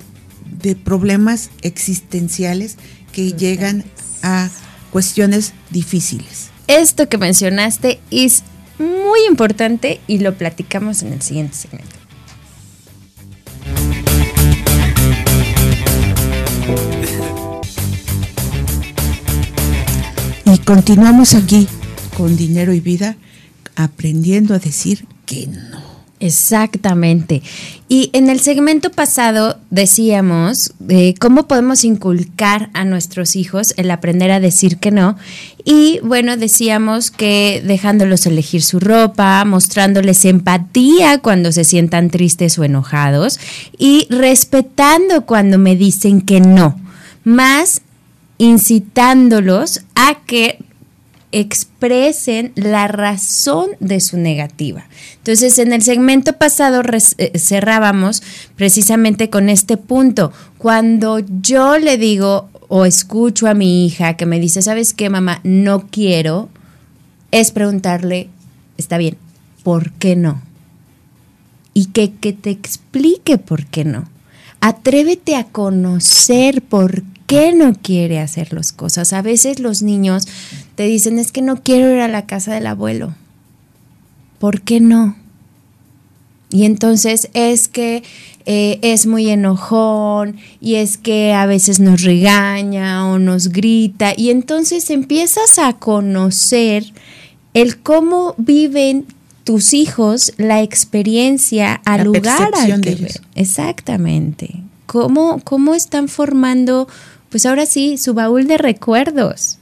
problemas 0.85 1.51
existenciales 1.63 2.77
que 3.13 3.33
llegan 3.33 3.85
a 4.23 4.51
cuestiones 4.91 5.55
difíciles. 5.71 6.51
Esto 6.67 7.09
que 7.09 7.17
mencionaste 7.17 8.01
es 8.11 8.43
muy 8.79 9.21
importante 9.29 10.01
y 10.07 10.19
lo 10.19 10.37
platicamos 10.37 11.03
en 11.03 11.13
el 11.13 11.23
siguiente 11.23 11.55
segmento. 11.55 11.97
Y 20.45 20.59
continuamos 20.59 21.35
aquí 21.35 21.69
con 22.17 22.37
Dinero 22.37 22.73
y 22.73 22.81
Vida 22.81 23.17
aprendiendo 23.77 24.55
a 24.55 24.59
decir 24.59 25.07
que 25.25 25.47
no. 25.47 25.88
Exactamente. 26.21 27.43
Y 27.89 28.11
en 28.12 28.29
el 28.29 28.41
segmento 28.41 28.91
pasado 28.91 29.59
decíamos 29.71 30.75
eh, 30.89 31.14
cómo 31.21 31.47
podemos 31.47 31.85
inculcar 31.85 32.71
a 32.75 32.85
nuestros 32.85 33.37
hijos 33.37 33.73
el 33.77 33.91
aprender 33.91 34.33
a 34.33 34.41
decir 34.41 34.79
que 34.79 34.91
no. 34.91 35.16
Y 35.64 36.01
bueno, 36.03 36.37
decíamos 36.37 37.11
que 37.11 37.62
dejándolos 37.64 38.27
elegir 38.27 38.62
su 38.62 38.81
ropa, 38.81 39.45
mostrándoles 39.45 40.25
empatía 40.25 41.19
cuando 41.19 41.53
se 41.53 41.64
sientan 41.64 42.11
tristes 42.11 42.59
o 42.59 42.64
enojados 42.64 43.39
y 43.79 44.07
respetando 44.11 45.25
cuando 45.25 45.59
me 45.59 45.77
dicen 45.77 46.21
que 46.21 46.41
no, 46.41 46.81
más 47.23 47.83
incitándolos 48.39 49.83
a 49.95 50.19
que 50.27 50.59
expresen 51.33 52.53
la 52.55 52.89
razón 52.89 53.70
de 53.81 54.01
su 54.01 54.16
negativa. 54.16 54.87
Entonces, 55.18 55.59
en 55.59 55.72
el 55.72 55.83
segmento 55.83 56.35
pasado 56.35 56.83
eh, 57.18 57.39
cerrábamos 57.39 58.22
precisamente 58.57 59.29
con 59.29 59.49
este 59.49 59.76
punto. 59.76 60.33
Cuando 60.57 61.20
yo 61.43 61.79
le 61.79 61.99
digo 61.99 62.49
o 62.68 62.85
escucho 62.85 63.47
a 63.47 63.55
mi 63.55 63.87
hija 63.87 64.16
que 64.16 64.26
me 64.26 64.41
dice, 64.41 64.62
¿sabes 64.62 64.95
qué, 64.95 65.11
mamá? 65.11 65.41
No 65.45 65.87
quiero, 65.91 66.49
es 67.31 67.51
preguntarle, 67.51 68.29
está 68.76 68.97
bien, 68.97 69.16
¿por 69.62 69.93
qué 69.93 70.16
no? 70.16 70.41
Y 71.74 71.87
que, 71.87 72.12
que 72.14 72.33
te 72.33 72.51
explique 72.51 73.39
por 73.39 73.66
qué 73.66 73.85
no. 73.85 74.09
Atrévete 74.61 75.37
a 75.37 75.45
conocer 75.45 76.62
por 76.62 77.05
qué 77.26 77.53
no 77.55 77.74
quiere 77.74 78.18
hacer 78.18 78.53
las 78.53 78.72
cosas. 78.72 79.12
A 79.12 79.22
veces 79.22 79.61
los 79.61 79.83
niños 79.83 80.26
te 80.79 80.85
dicen, 80.85 81.18
es 81.18 81.33
que 81.33 81.43
no 81.43 81.61
quiero 81.64 81.93
ir 81.93 81.99
a 81.99 82.07
la 82.07 82.26
casa 82.26 82.55
del 82.55 82.68
abuelo. 82.68 83.12
¿Por 84.39 84.61
qué 84.61 84.79
no? 84.79 85.16
Y 86.51 86.66
entonces 86.66 87.31
es 87.35 87.66
que 87.66 88.05
eh, 88.47 88.79
es 88.83 89.05
muy 89.07 89.29
enojón 89.29 90.37
y 90.61 90.76
es 90.76 90.97
que 90.97 91.33
a 91.35 91.47
veces 91.47 91.81
nos 91.81 92.03
regaña 92.03 93.09
o 93.09 93.18
nos 93.18 93.49
grita 93.49 94.12
y 94.16 94.31
entonces 94.31 94.89
empiezas 94.91 95.59
a 95.59 95.72
conocer 95.72 96.85
el 97.55 97.79
cómo 97.81 98.37
viven 98.39 99.05
tus 99.43 99.74
hijos 99.74 100.33
la 100.37 100.62
experiencia 100.62 101.74
al 101.87 102.05
lugar 102.05 102.53
al 102.55 102.81
que 102.83 103.14
Exactamente. 103.35 104.62
¿Cómo, 104.87 105.41
¿Cómo 105.43 105.74
están 105.74 106.07
formando 106.07 106.87
pues 107.31 107.47
ahora 107.47 107.66
sí, 107.66 107.99
su 107.99 108.14
baúl 108.14 108.47
de 108.47 108.59
recuerdos. 108.59 109.58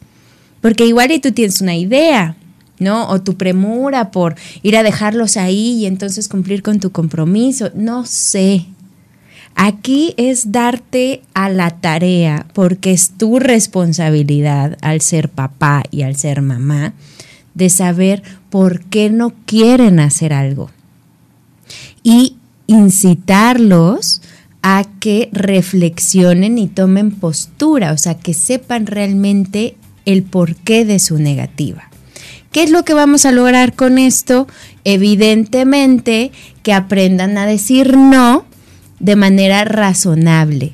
Porque 0.67 0.85
igual 0.85 1.13
y 1.13 1.21
tú 1.21 1.31
tienes 1.31 1.61
una 1.61 1.77
idea, 1.77 2.35
¿no? 2.81 3.09
O 3.09 3.23
tu 3.23 3.37
premura 3.37 4.11
por 4.11 4.35
ir 4.65 4.77
a 4.77 4.83
dejarlos 4.83 5.37
ahí 5.37 5.75
y 5.75 5.87
entonces 5.87 6.27
cumplir 6.27 6.65
con 6.65 6.81
tu 6.81 6.91
compromiso. 6.91 7.71
No 7.77 8.05
sé. 8.05 8.67
Aquí 9.55 10.13
es 10.17 10.51
darte 10.51 11.23
a 11.35 11.51
la 11.51 11.71
tarea, 11.71 12.49
porque 12.53 12.91
es 12.91 13.13
tu 13.17 13.39
responsabilidad 13.39 14.77
al 14.83 15.03
ser 15.03 15.29
papá 15.29 15.85
y 15.93 16.03
al 16.03 16.17
ser 16.17 16.43
mamá, 16.43 16.95
de 17.55 17.71
saber 17.71 18.25
por 18.51 18.81
qué 18.87 19.09
no 19.09 19.35
quieren 19.47 20.01
hacer 20.01 20.33
algo. 20.33 20.73
Y 22.03 22.39
incitarlos 22.67 24.21
a 24.63 24.85
que 24.99 25.29
reflexionen 25.31 26.59
y 26.59 26.67
tomen 26.67 27.13
postura, 27.13 27.93
o 27.93 27.99
sea, 27.99 28.19
que 28.19 28.35
sepan 28.35 28.87
realmente 28.87 29.77
el 30.07 30.23
porqué 30.23 30.85
de 30.87 30.99
su 30.99 31.19
negativa. 31.19 31.91
¿Qué 32.53 32.63
es 32.63 32.71
lo 32.71 32.85
que 32.85 32.95
vamos 32.95 33.27
a 33.27 33.33
lograr 33.33 33.75
con 33.75 33.99
esto? 33.99 34.49
Evidentemente 34.85 36.33
que 36.63 36.73
aprendan 36.73 37.37
a 37.37 37.45
decir 37.45 37.97
no 37.97 38.47
de 38.99 39.17
manera 39.17 39.65
razonable. 39.65 40.73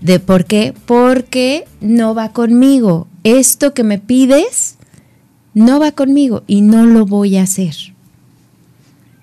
¿De 0.00 0.18
por 0.18 0.46
qué? 0.46 0.72
Porque 0.86 1.66
no 1.82 2.14
va 2.14 2.32
conmigo. 2.32 3.06
Esto 3.22 3.74
que 3.74 3.84
me 3.84 3.98
pides 3.98 4.76
no 5.52 5.78
va 5.78 5.92
conmigo 5.92 6.42
y 6.46 6.62
no 6.62 6.86
lo 6.86 7.04
voy 7.04 7.36
a 7.36 7.42
hacer. 7.42 7.74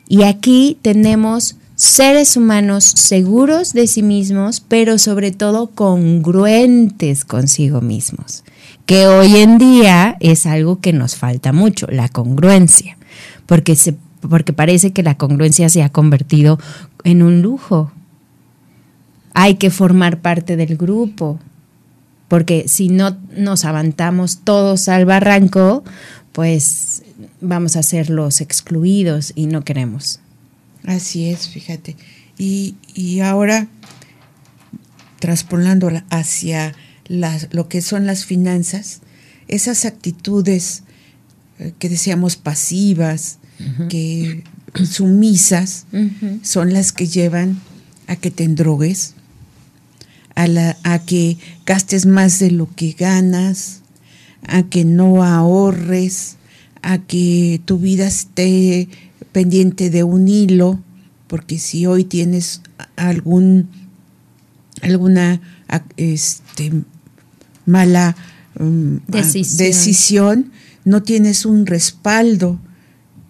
Y 0.07 0.23
aquí 0.23 0.77
tenemos 0.81 1.55
seres 1.75 2.37
humanos 2.37 2.83
seguros 2.83 3.73
de 3.73 3.87
sí 3.87 4.03
mismos, 4.03 4.61
pero 4.61 4.97
sobre 4.97 5.31
todo 5.31 5.67
congruentes 5.67 7.25
consigo 7.25 7.81
mismos, 7.81 8.43
que 8.87 9.05
hoy 9.05 9.35
en 9.37 9.59
día 9.59 10.17
es 10.19 10.47
algo 10.47 10.79
que 10.79 10.93
nos 10.93 11.15
falta 11.15 11.53
mucho, 11.53 11.85
la 11.91 12.09
congruencia, 12.09 12.97
porque, 13.45 13.75
se, 13.75 13.95
porque 14.21 14.53
parece 14.53 14.93
que 14.93 15.03
la 15.03 15.15
congruencia 15.15 15.69
se 15.69 15.83
ha 15.83 15.89
convertido 15.89 16.57
en 17.03 17.21
un 17.21 17.43
lujo, 17.43 17.91
hay 19.35 19.55
que 19.55 19.69
formar 19.69 20.21
parte 20.21 20.55
del 20.55 20.77
grupo, 20.77 21.39
porque 22.27 22.65
si 22.67 22.89
no 22.89 23.17
nos 23.35 23.65
avanzamos 23.65 24.39
todos 24.43 24.89
al 24.89 25.05
barranco, 25.05 25.83
pues 26.31 27.03
vamos 27.41 27.75
a 27.75 27.83
ser 27.83 28.09
los 28.09 28.41
excluidos 28.41 29.33
y 29.35 29.47
no 29.47 29.63
queremos. 29.63 30.21
Así 30.85 31.29
es, 31.29 31.49
fíjate. 31.49 31.95
Y, 32.37 33.19
ahora, 33.19 33.67
traspolándola 35.19 36.05
hacia 36.09 36.73
las, 37.07 37.47
lo 37.51 37.67
que 37.67 37.81
son 37.81 38.05
las 38.05 38.25
finanzas, 38.25 39.01
esas 39.47 39.85
actitudes 39.85 40.83
eh, 41.59 41.73
que 41.79 41.89
decíamos 41.89 42.35
pasivas, 42.35 43.39
que 43.89 44.43
sumisas, 44.85 45.87
son 46.43 46.73
las 46.73 46.91
que 46.91 47.07
llevan 47.07 47.59
a 48.05 48.15
que 48.15 48.29
te 48.29 48.43
endrogues, 48.43 49.15
a, 50.35 50.99
que 50.99 51.37
gastes 51.65 52.05
más 52.05 52.37
de 52.37 52.51
lo 52.51 52.69
que 52.75 52.91
ganas, 52.91 53.81
a 54.47 54.63
que 54.63 54.85
no 54.85 55.23
ahorres, 55.23 56.35
a 56.83 56.99
que 56.99 57.59
tu 57.65 57.79
vida 57.79 58.05
esté 58.05 58.87
pendiente 59.31 59.89
de 59.89 60.03
un 60.03 60.27
hilo, 60.27 60.79
porque 61.25 61.57
si 61.57 61.87
hoy 61.87 62.03
tienes 62.03 62.61
algún 62.95 63.69
alguna 64.83 65.41
este, 65.97 66.71
mala 67.67 68.15
um, 68.59 68.99
decisión. 69.07 70.51
no 70.83 71.03
tienes 71.03 71.45
un 71.45 71.67
respaldo 71.67 72.59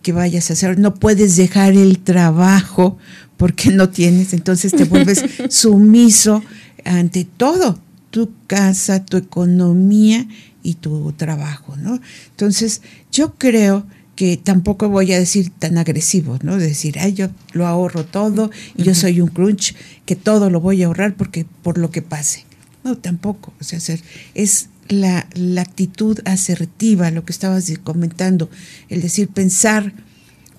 que 0.01 0.13
vayas 0.13 0.49
a 0.49 0.53
hacer, 0.53 0.79
no 0.79 0.95
puedes 0.95 1.35
dejar 1.35 1.73
el 1.73 1.99
trabajo 1.99 2.97
porque 3.35 3.71
no 3.71 3.89
tienes, 3.89 4.33
entonces 4.33 4.71
te 4.71 4.85
vuelves 4.85 5.25
sumiso 5.49 6.41
ante 6.85 7.25
todo, 7.25 7.77
tu 8.09 8.31
casa, 8.47 9.03
tu 9.03 9.17
economía 9.17 10.25
y 10.63 10.75
tu 10.75 11.11
trabajo, 11.13 11.75
¿no? 11.75 11.99
Entonces, 12.31 12.81
yo 13.11 13.35
creo 13.35 13.85
que 14.15 14.37
tampoco 14.37 14.89
voy 14.89 15.13
a 15.13 15.19
decir 15.19 15.51
tan 15.51 15.77
agresivo, 15.77 16.39
¿no? 16.41 16.57
Decir, 16.57 16.97
ay, 16.99 17.13
yo 17.13 17.27
lo 17.53 17.67
ahorro 17.67 18.03
todo 18.03 18.49
y 18.75 18.83
yo 18.83 18.95
soy 18.95 19.21
un 19.21 19.27
crunch, 19.27 19.75
que 20.05 20.15
todo 20.15 20.49
lo 20.49 20.59
voy 20.59 20.81
a 20.81 20.87
ahorrar 20.87 21.15
porque 21.15 21.45
por 21.61 21.77
lo 21.77 21.91
que 21.91 22.01
pase. 22.01 22.46
No, 22.87 22.97
tampoco. 22.97 23.53
O 23.59 23.63
sea, 23.63 23.79
es 24.33 24.69
la, 24.87 25.27
la 25.33 25.61
actitud 25.61 26.19
asertiva, 26.25 27.11
lo 27.11 27.25
que 27.25 27.33
estabas 27.33 27.69
comentando, 27.83 28.49
el 28.87 29.01
decir, 29.01 29.27
pensar, 29.27 29.91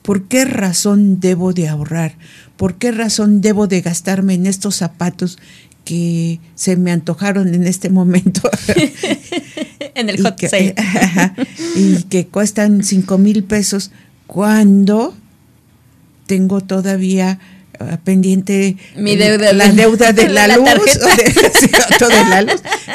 ¿por 0.02 0.24
qué 0.28 0.44
razón 0.44 1.20
debo 1.20 1.54
de 1.54 1.68
ahorrar? 1.68 2.16
¿Por 2.58 2.76
qué 2.76 2.92
razón 2.92 3.40
debo 3.40 3.66
de 3.66 3.80
gastarme 3.80 4.34
en 4.34 4.46
estos 4.46 4.76
zapatos 4.76 5.38
que 5.86 6.38
se 6.54 6.76
me 6.76 6.92
antojaron 6.92 7.54
en 7.54 7.66
este 7.66 7.88
momento. 7.88 8.42
en 9.94 10.10
el 10.10 10.22
hot 10.22 10.42
y 10.42 10.46
que, 10.46 10.74
y 11.76 12.02
que 12.02 12.26
cuestan 12.26 12.84
cinco 12.84 13.16
mil 13.16 13.42
pesos 13.42 13.90
cuando 14.26 15.16
tengo 16.26 16.60
todavía 16.60 17.38
pendiente 18.04 18.76
Mi 18.96 19.16
deuda, 19.16 19.52
la 19.52 19.68
deuda 19.68 20.12
de 20.12 20.28
la, 20.28 20.56
luz 20.56 20.98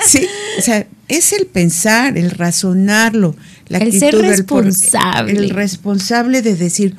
Sí, 0.05 0.27
o 0.57 0.61
sea, 0.61 0.86
es 1.07 1.34
el 1.34 1.45
pensar, 1.45 2.17
el 2.17 2.31
razonarlo, 2.31 3.36
la 3.67 3.79
el 3.79 3.97
ser 3.97 4.15
responsable. 4.15 5.34
el 5.34 5.49
responsable 5.49 6.41
de 6.41 6.55
decir, 6.55 6.95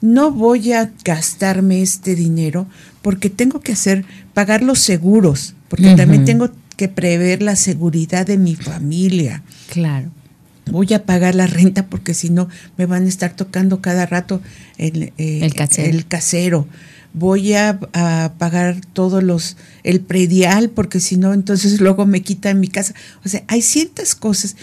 no 0.00 0.30
voy 0.30 0.72
a 0.72 0.92
gastarme 1.04 1.82
este 1.82 2.14
dinero 2.14 2.66
porque 3.02 3.30
tengo 3.30 3.60
que 3.60 3.72
hacer, 3.72 4.04
pagar 4.34 4.62
los 4.62 4.80
seguros, 4.80 5.54
porque 5.68 5.94
también 5.94 6.24
tengo 6.24 6.50
que 6.76 6.88
prever 6.88 7.42
la 7.42 7.56
seguridad 7.56 8.26
de 8.26 8.38
mi 8.38 8.56
familia. 8.56 9.42
Claro. 9.68 10.10
Voy 10.66 10.92
a 10.94 11.04
pagar 11.04 11.34
la 11.34 11.46
renta 11.46 11.86
porque 11.86 12.14
si 12.14 12.30
no 12.30 12.48
me 12.76 12.86
van 12.86 13.04
a 13.04 13.08
estar 13.08 13.34
tocando 13.34 13.80
cada 13.80 14.06
rato 14.06 14.40
el, 14.78 15.12
eh, 15.18 15.40
el, 15.42 16.06
casero. 16.06 16.66
Voy 17.12 17.54
a, 17.54 17.80
a, 17.92 18.34
pagar 18.38 18.80
todos 18.92 19.22
los, 19.22 19.56
el 19.82 20.00
predial 20.00 20.70
porque 20.70 21.00
si 21.00 21.16
no, 21.16 21.32
entonces 21.32 21.80
luego 21.80 22.06
me 22.06 22.22
quitan 22.22 22.60
mi 22.60 22.68
casa. 22.68 22.94
O 23.24 23.28
sea, 23.28 23.42
hay 23.48 23.62
ciertas 23.62 24.14
cosas 24.14 24.56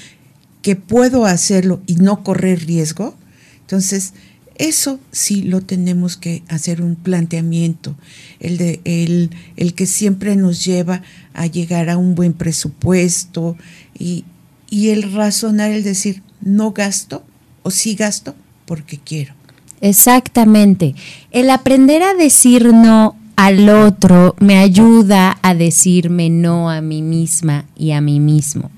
que 0.62 0.76
puedo 0.76 1.26
hacerlo 1.26 1.82
y 1.88 1.96
no 1.96 2.24
correr 2.24 2.66
riesgo. 2.66 3.16
Entonces, 3.62 4.14
eso 4.58 5.00
sí 5.12 5.44
lo 5.44 5.62
tenemos 5.62 6.18
que 6.18 6.44
hacer 6.48 6.82
un 6.82 6.96
planteamiento, 6.96 7.96
el, 8.40 8.58
de, 8.58 8.82
el, 8.86 9.30
el 9.56 9.74
que 9.76 9.86
siempre 9.86 10.36
nos 10.36 10.66
lleva 10.66 11.04
a 11.34 11.46
llegar 11.46 11.90
a 11.90 11.98
un 11.98 12.16
buen 12.16 12.34
presupuesto 12.34 13.56
y, 13.98 14.26
y 14.70 14.90
el 14.90 15.14
razonar, 15.14 15.72
el 15.72 15.84
decir, 15.84 16.24
no 16.42 16.72
gasto 16.72 17.24
o 17.64 17.72
sí 17.72 17.96
gasto 17.96 18.36
porque 18.66 18.98
quiero. 18.98 19.34
Exactamente. 19.82 20.96
El 21.32 21.50
aprender 21.50 22.04
a 22.04 22.14
decir 22.14 22.74
no 22.74 23.16
al 23.36 23.70
otro 23.70 24.36
me 24.40 24.58
ayuda 24.58 25.38
a 25.44 25.54
decirme 25.54 26.30
no 26.30 26.72
a 26.72 26.82
mí 26.82 27.02
misma 27.02 27.66
y 27.76 27.92
a 27.92 28.02
mí 28.02 28.20
mismo. 28.20 28.72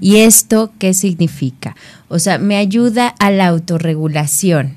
¿Y 0.00 0.16
esto 0.16 0.72
qué 0.78 0.94
significa? 0.94 1.76
O 2.08 2.18
sea, 2.18 2.38
me 2.38 2.56
ayuda 2.56 3.08
a 3.08 3.30
la 3.30 3.48
autorregulación 3.48 4.76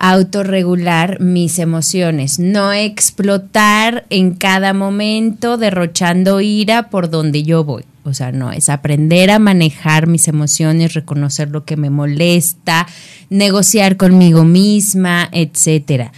autorregular 0.00 1.20
mis 1.20 1.58
emociones, 1.58 2.38
no 2.38 2.72
explotar 2.72 4.06
en 4.08 4.34
cada 4.34 4.72
momento 4.72 5.58
derrochando 5.58 6.40
ira 6.40 6.88
por 6.88 7.10
donde 7.10 7.42
yo 7.42 7.64
voy. 7.64 7.84
O 8.02 8.14
sea, 8.14 8.32
no, 8.32 8.50
es 8.50 8.70
aprender 8.70 9.30
a 9.30 9.38
manejar 9.38 10.06
mis 10.06 10.26
emociones, 10.26 10.94
reconocer 10.94 11.50
lo 11.50 11.66
que 11.66 11.76
me 11.76 11.90
molesta, 11.90 12.86
negociar 13.28 13.98
conmigo 13.98 14.42
misma, 14.44 15.28
etcétera. 15.32 16.10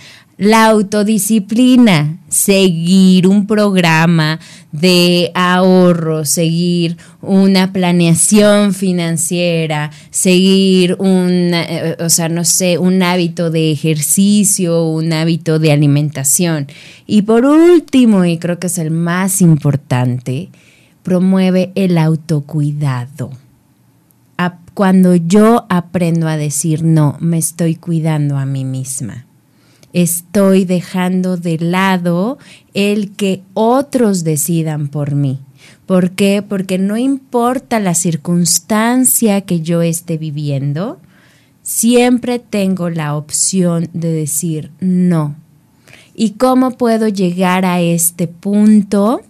La 0.43 0.67
autodisciplina, 0.67 2.19
seguir 2.29 3.29
un 3.29 3.47
programa 3.47 4.41
de 4.73 5.31
ahorro, 5.37 6.25
seguir 6.25 6.97
una 7.21 7.73
planeación 7.73 8.75
financiera, 8.75 9.93
seguir 10.11 10.97
un, 10.99 11.53
eh, 11.55 11.97
o 12.01 12.09
sea, 12.09 12.29
no 12.29 12.45
sé, 12.45 12.77
un 12.79 13.05
hábito 13.05 13.53
de 13.53 13.71
ejercicio, 13.71 14.85
un 14.89 15.13
hábito 15.13 15.61
de 15.61 15.71
alimentación. 15.71 16.67
Y 17.07 17.23
por 17.23 17.45
último, 17.45 18.25
y 18.25 18.39
creo 18.39 18.59
que 18.59 18.67
es 18.67 18.79
el 18.79 18.91
más 18.91 19.43
importante, 19.43 20.49
promueve 21.05 21.71
el 21.77 21.97
autocuidado. 21.97 23.31
Cuando 24.75 25.15
yo 25.15 25.67
aprendo 25.69 26.27
a 26.27 26.37
decir 26.37 26.83
no, 26.83 27.17
me 27.21 27.39
estoy 27.39 27.77
cuidando 27.77 28.39
a 28.39 28.45
mí 28.45 28.65
misma 28.65 29.27
estoy 29.93 30.65
dejando 30.65 31.37
de 31.37 31.59
lado 31.59 32.39
el 32.75 33.13
que 33.13 33.43
otros 33.55 34.25
decidan 34.25 34.89
por 34.89 35.15
mí. 35.15 35.41
¿Por 35.87 36.13
qué? 36.13 36.43
Porque 36.47 36.79
no 36.79 36.97
importa 36.97 37.81
la 37.81 37.95
circunstancia 37.95 39.43
que 39.43 39.61
yo 39.61 39.83
esté 39.83 40.17
viviendo, 40.17 41.01
siempre 41.63 42.39
tengo 42.39 42.91
la 42.91 43.17
opción 43.17 43.89
de 43.93 44.13
decir 44.13 44.71
no. 44.81 45.37
¿Y 46.15 46.33
cómo 46.33 46.73
puedo 46.73 47.09
llegar 47.09 47.65
a 47.65 47.81
este 47.81 48.29
punto? 48.29 49.23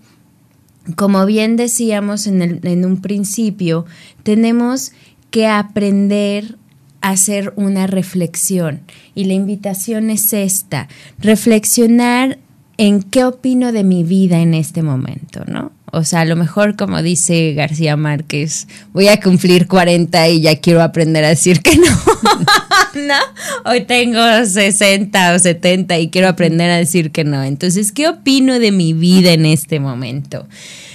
Como 0.97 1.25
bien 1.27 1.57
decíamos 1.57 2.27
en, 2.27 2.61
en 2.63 2.85
un 2.85 3.01
principio, 3.01 3.87
tenemos 4.23 4.93
que 5.31 5.47
aprender 5.47 6.59
hacer 7.03 7.53
una 7.57 7.87
reflexión. 7.87 8.81
Y 9.15 9.25
la 9.25 9.35
invitación 9.35 10.11
es 10.11 10.33
esta, 10.33 10.89
reflexionar 11.19 12.39
en 12.79 13.03
qué 13.03 13.25
opino 13.25 13.73
de 13.73 13.85
mi 13.85 14.03
vida 14.03 14.41
en 14.41 14.55
este 14.55 14.83
momento, 14.83 15.45
¿no? 15.47 15.73
O 15.95 16.05
sea, 16.05 16.21
a 16.21 16.25
lo 16.25 16.37
mejor 16.37 16.75
como 16.75 17.03
dice 17.03 17.53
García 17.53 17.99
Márquez, 17.99 18.67
voy 18.95 19.09
a 19.09 19.21
cumplir 19.21 19.69
40 19.69 20.29
y 20.31 20.41
ya 20.41 20.57
quiero 20.57 20.83
aprender 20.83 21.23
a 21.23 21.29
decir 21.29 21.61
que 21.61 21.77
no. 21.77 21.85
no, 22.95 23.71
hoy 23.71 23.83
tengo 23.83 24.21
60 24.47 25.35
o 25.35 25.39
70 25.39 25.99
y 25.99 26.09
quiero 26.09 26.29
aprender 26.29 26.71
a 26.71 26.79
decir 26.79 27.11
que 27.11 27.25
no. 27.25 27.43
Entonces, 27.43 27.93
¿qué 27.93 28.09
opino 28.09 28.59
de 28.59 28.73
mi 28.73 28.95
vida 28.95 29.33
en 29.33 29.45
este 29.45 29.81
momento? 29.81 30.49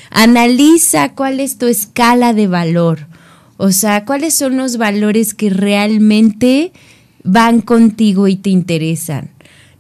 Analiza 0.10 1.14
cuál 1.14 1.40
es 1.40 1.60
tu 1.60 1.68
escala 1.68 2.34
de 2.34 2.48
valor. 2.48 3.06
O 3.58 3.72
sea, 3.72 4.06
cuáles 4.06 4.36
son 4.36 4.56
los 4.58 4.78
valores 4.78 5.34
que 5.34 5.50
realmente 5.50 6.72
van 7.24 7.62
contigo 7.62 8.28
y 8.28 8.36
te 8.36 8.52
interesan. 8.52 9.32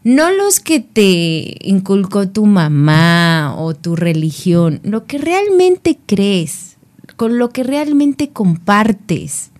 No 0.03 0.31
los 0.31 0.59
que 0.59 0.79
te 0.79 1.57
inculcó 1.61 2.29
tu 2.29 2.45
mamá 2.45 3.55
o 3.57 3.75
tu 3.75 3.95
religión, 3.95 4.79
lo 4.83 5.05
que 5.05 5.17
realmente 5.17 5.99
crees, 6.05 6.77
con 7.15 7.37
lo 7.37 7.49
que 7.49 7.63
realmente 7.63 8.29
compartes. 8.29 9.51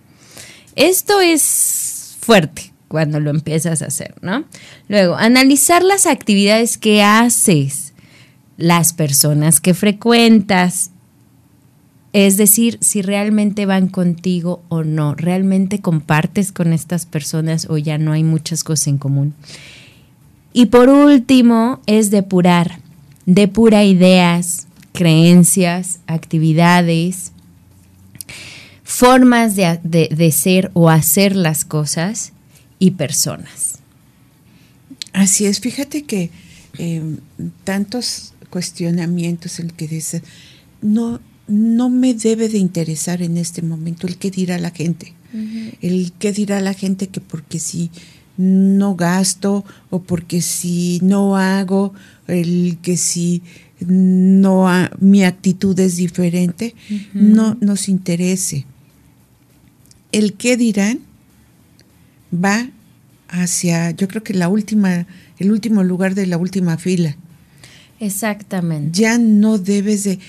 Esto 0.76 1.22
es 1.22 2.18
fuerte 2.22 2.72
cuando 2.88 3.20
lo 3.20 3.30
empiezas 3.30 3.82
a 3.82 3.88
hacer, 3.88 4.16
¿no? 4.22 4.46
Luego, 4.88 5.16
analizar 5.16 5.84
las 5.84 6.06
actividades 6.06 6.78
que 6.78 7.04
haces, 7.04 7.94
las 8.58 8.94
personas 8.94 9.60
que 9.60 9.74
frecuentas, 9.74 10.92
es 12.26 12.36
decir, 12.36 12.80
si 12.82 13.04
realmente 13.04 13.68
van 13.68 13.90
contigo 13.90 14.64
o 14.70 14.84
no, 14.84 15.14
realmente 15.14 15.82
compartes 15.82 16.52
con 16.52 16.74
estas 16.74 17.06
personas 17.06 17.68
o 17.70 17.78
ya 17.78 18.00
no 18.00 18.12
hay 18.12 18.24
muchas 18.24 18.64
cosas 18.64 18.88
en 18.88 18.98
común. 18.98 19.36
Y 20.52 20.66
por 20.66 20.90
último, 20.90 21.80
es 21.86 22.10
depurar, 22.10 22.80
depura 23.28 23.84
ideas, 23.84 24.66
creencias, 24.94 26.00
actividades, 26.08 27.34
formas 28.84 29.56
de, 29.56 30.32
ser 30.36 30.72
o 30.74 30.90
hacer 30.90 31.36
las 31.36 31.66
cosas 31.66 32.34
y 32.80 32.92
personas. 32.92 33.78
Así 35.14 35.46
es, 35.46 35.60
fíjate 35.60 36.06
que 36.06 36.32
eh, 36.80 37.18
tantos 37.64 38.34
cuestionamientos 38.50 39.60
el 39.60 39.74
que 39.74 39.88
dice, 39.88 40.24
no, 40.82 41.20
no 41.48 41.90
me 41.90 42.14
debe 42.14 42.50
de 42.50 42.58
interesar 42.58 43.22
en 43.22 43.38
este 43.38 43.62
momento 43.62 44.08
el 44.08 44.18
qué 44.18 44.32
dirá 44.32 44.58
la 44.58 44.72
gente, 44.72 45.14
el 45.82 46.12
qué 46.20 46.32
dirá 46.32 46.60
la 46.62 46.74
gente 46.74 47.08
que 47.08 47.22
porque 47.22 47.60
si 47.60 47.90
no 48.38 48.96
gasto 48.96 49.66
o 49.90 50.02
porque 50.02 50.42
si 50.42 51.00
no 51.02 51.38
hago, 51.38 51.94
el 52.28 52.78
que 52.82 52.98
si 52.98 53.42
no 53.80 54.68
mi 55.00 55.24
actitud 55.24 55.78
es 55.80 55.98
diferente, 55.98 56.76
no 57.14 57.58
nos 57.62 57.90
interese. 57.90 58.66
El 60.12 60.34
qué 60.34 60.58
dirán 60.58 61.00
va 62.34 62.70
hacia, 63.30 63.92
yo 63.92 64.08
creo 64.08 64.24
que 64.24 64.34
la 64.34 64.50
última, 64.50 65.08
el 65.38 65.52
último 65.52 65.84
lugar 65.84 66.16
de 66.16 66.28
la 66.28 66.38
última 66.38 66.78
fila. 66.78 67.16
Exactamente. 68.00 69.00
Ya 69.00 69.18
no 69.18 69.58
debes 69.58 70.04
de, 70.04 70.20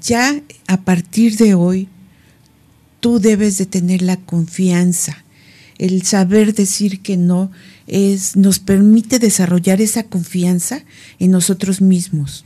ya 0.00 0.40
a 0.66 0.80
partir 0.82 1.36
de 1.36 1.54
hoy, 1.54 1.88
tú 3.00 3.18
debes 3.18 3.58
de 3.58 3.66
tener 3.66 4.02
la 4.02 4.16
confianza. 4.16 5.24
El 5.78 6.02
saber 6.02 6.54
decir 6.54 7.00
que 7.00 7.16
no 7.16 7.50
es, 7.86 8.36
nos 8.36 8.58
permite 8.58 9.18
desarrollar 9.18 9.80
esa 9.80 10.02
confianza 10.02 10.82
en 11.18 11.30
nosotros 11.30 11.80
mismos, 11.80 12.44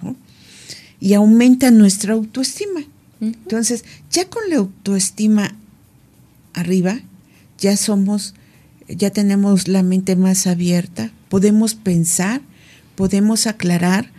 Y 1.00 1.14
aumenta 1.14 1.70
nuestra 1.70 2.14
autoestima. 2.14 2.82
Entonces, 3.20 3.84
ya 4.10 4.28
con 4.28 4.42
la 4.50 4.56
autoestima 4.56 5.56
arriba, 6.52 7.00
ya 7.58 7.76
somos, 7.76 8.34
ya 8.88 9.10
tenemos 9.10 9.68
la 9.68 9.82
mente 9.82 10.16
más 10.16 10.46
abierta, 10.46 11.12
podemos 11.28 11.74
pensar, 11.74 12.42
podemos 12.96 13.46
aclarar, 13.46 14.10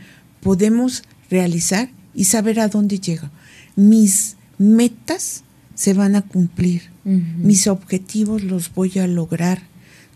podemos 0.42 1.04
realizar 1.30 1.90
y 2.14 2.26
saber 2.26 2.60
a 2.60 2.68
dónde 2.68 3.00
llego. 3.00 3.30
Mis 3.76 4.36
metas 4.58 5.44
se 5.76 5.94
van 5.94 6.16
a 6.16 6.22
cumplir, 6.22 6.92
mis 7.04 7.68
objetivos 7.68 8.44
los 8.44 8.74
voy 8.74 8.98
a 9.00 9.08
lograr. 9.08 9.64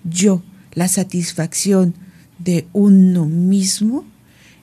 Yo, 0.04 0.44
la 0.74 0.88
satisfacción 0.88 1.96
de 2.40 2.68
uno 2.72 3.26
mismo 3.26 4.06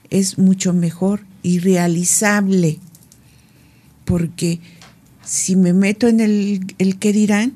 es 0.09 0.37
mucho 0.37 0.73
mejor 0.73 1.21
y 1.43 1.59
realizable, 1.59 2.79
porque 4.05 4.59
si 5.23 5.55
me 5.55 5.73
meto 5.73 6.07
en 6.07 6.19
el, 6.19 6.73
el 6.77 6.97
que 6.97 7.11
dirán, 7.13 7.53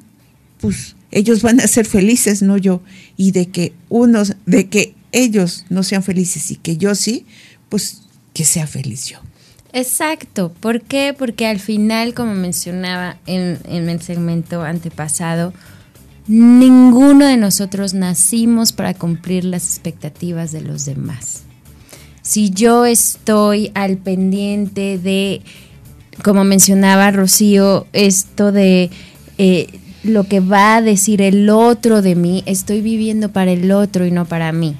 pues 0.60 0.96
ellos 1.12 1.42
van 1.42 1.60
a 1.60 1.68
ser 1.68 1.86
felices, 1.86 2.42
no 2.42 2.58
yo, 2.58 2.84
y 3.18 3.32
de 3.32 3.48
que 3.48 3.74
unos, 3.88 4.36
de 4.46 4.68
que 4.68 4.94
ellos 5.12 5.66
no 5.70 5.84
sean 5.84 6.04
felices 6.04 6.52
y 6.52 6.58
que 6.58 6.78
yo 6.78 6.94
sí, 6.96 7.26
pues 7.70 8.04
que 8.34 8.46
sea 8.46 8.68
feliz 8.68 9.06
yo. 9.06 9.20
Exacto. 9.74 10.52
¿Por 10.60 10.82
qué? 10.82 11.16
Porque 11.18 11.48
al 11.48 11.60
final, 11.60 12.14
como 12.14 12.34
mencionaba 12.34 13.18
en, 13.28 13.60
en, 13.66 13.90
el 13.90 14.02
segmento 14.02 14.64
antepasado, 14.64 15.54
ninguno 16.28 17.26
de 17.26 17.38
nosotros 17.38 17.94
nacimos 17.94 18.72
para 18.72 18.94
cumplir 18.94 19.46
las 19.46 19.66
expectativas 19.66 20.52
de 20.52 20.62
los 20.62 20.86
demás. 20.86 21.44
Si 22.22 22.50
yo 22.50 22.86
estoy 22.86 23.72
al 23.74 23.98
pendiente 23.98 25.00
de, 25.00 25.42
como 26.24 26.44
mencionaba 26.44 27.12
Rocío, 27.12 27.88
esto 27.94 28.52
de 28.52 28.92
eh, 29.38 29.68
lo 30.04 30.26
que 30.26 30.40
va 30.40 30.76
a 30.76 30.82
decir 30.82 31.22
el 31.22 31.50
otro 31.50 32.02
de 32.02 32.16
mí, 32.16 32.44
estoy 32.46 32.82
viviendo 32.82 33.30
para 33.30 33.52
el 33.52 33.72
otro 33.72 34.06
y 34.06 34.12
no 34.12 34.26
para 34.26 34.52
mí. 34.52 34.76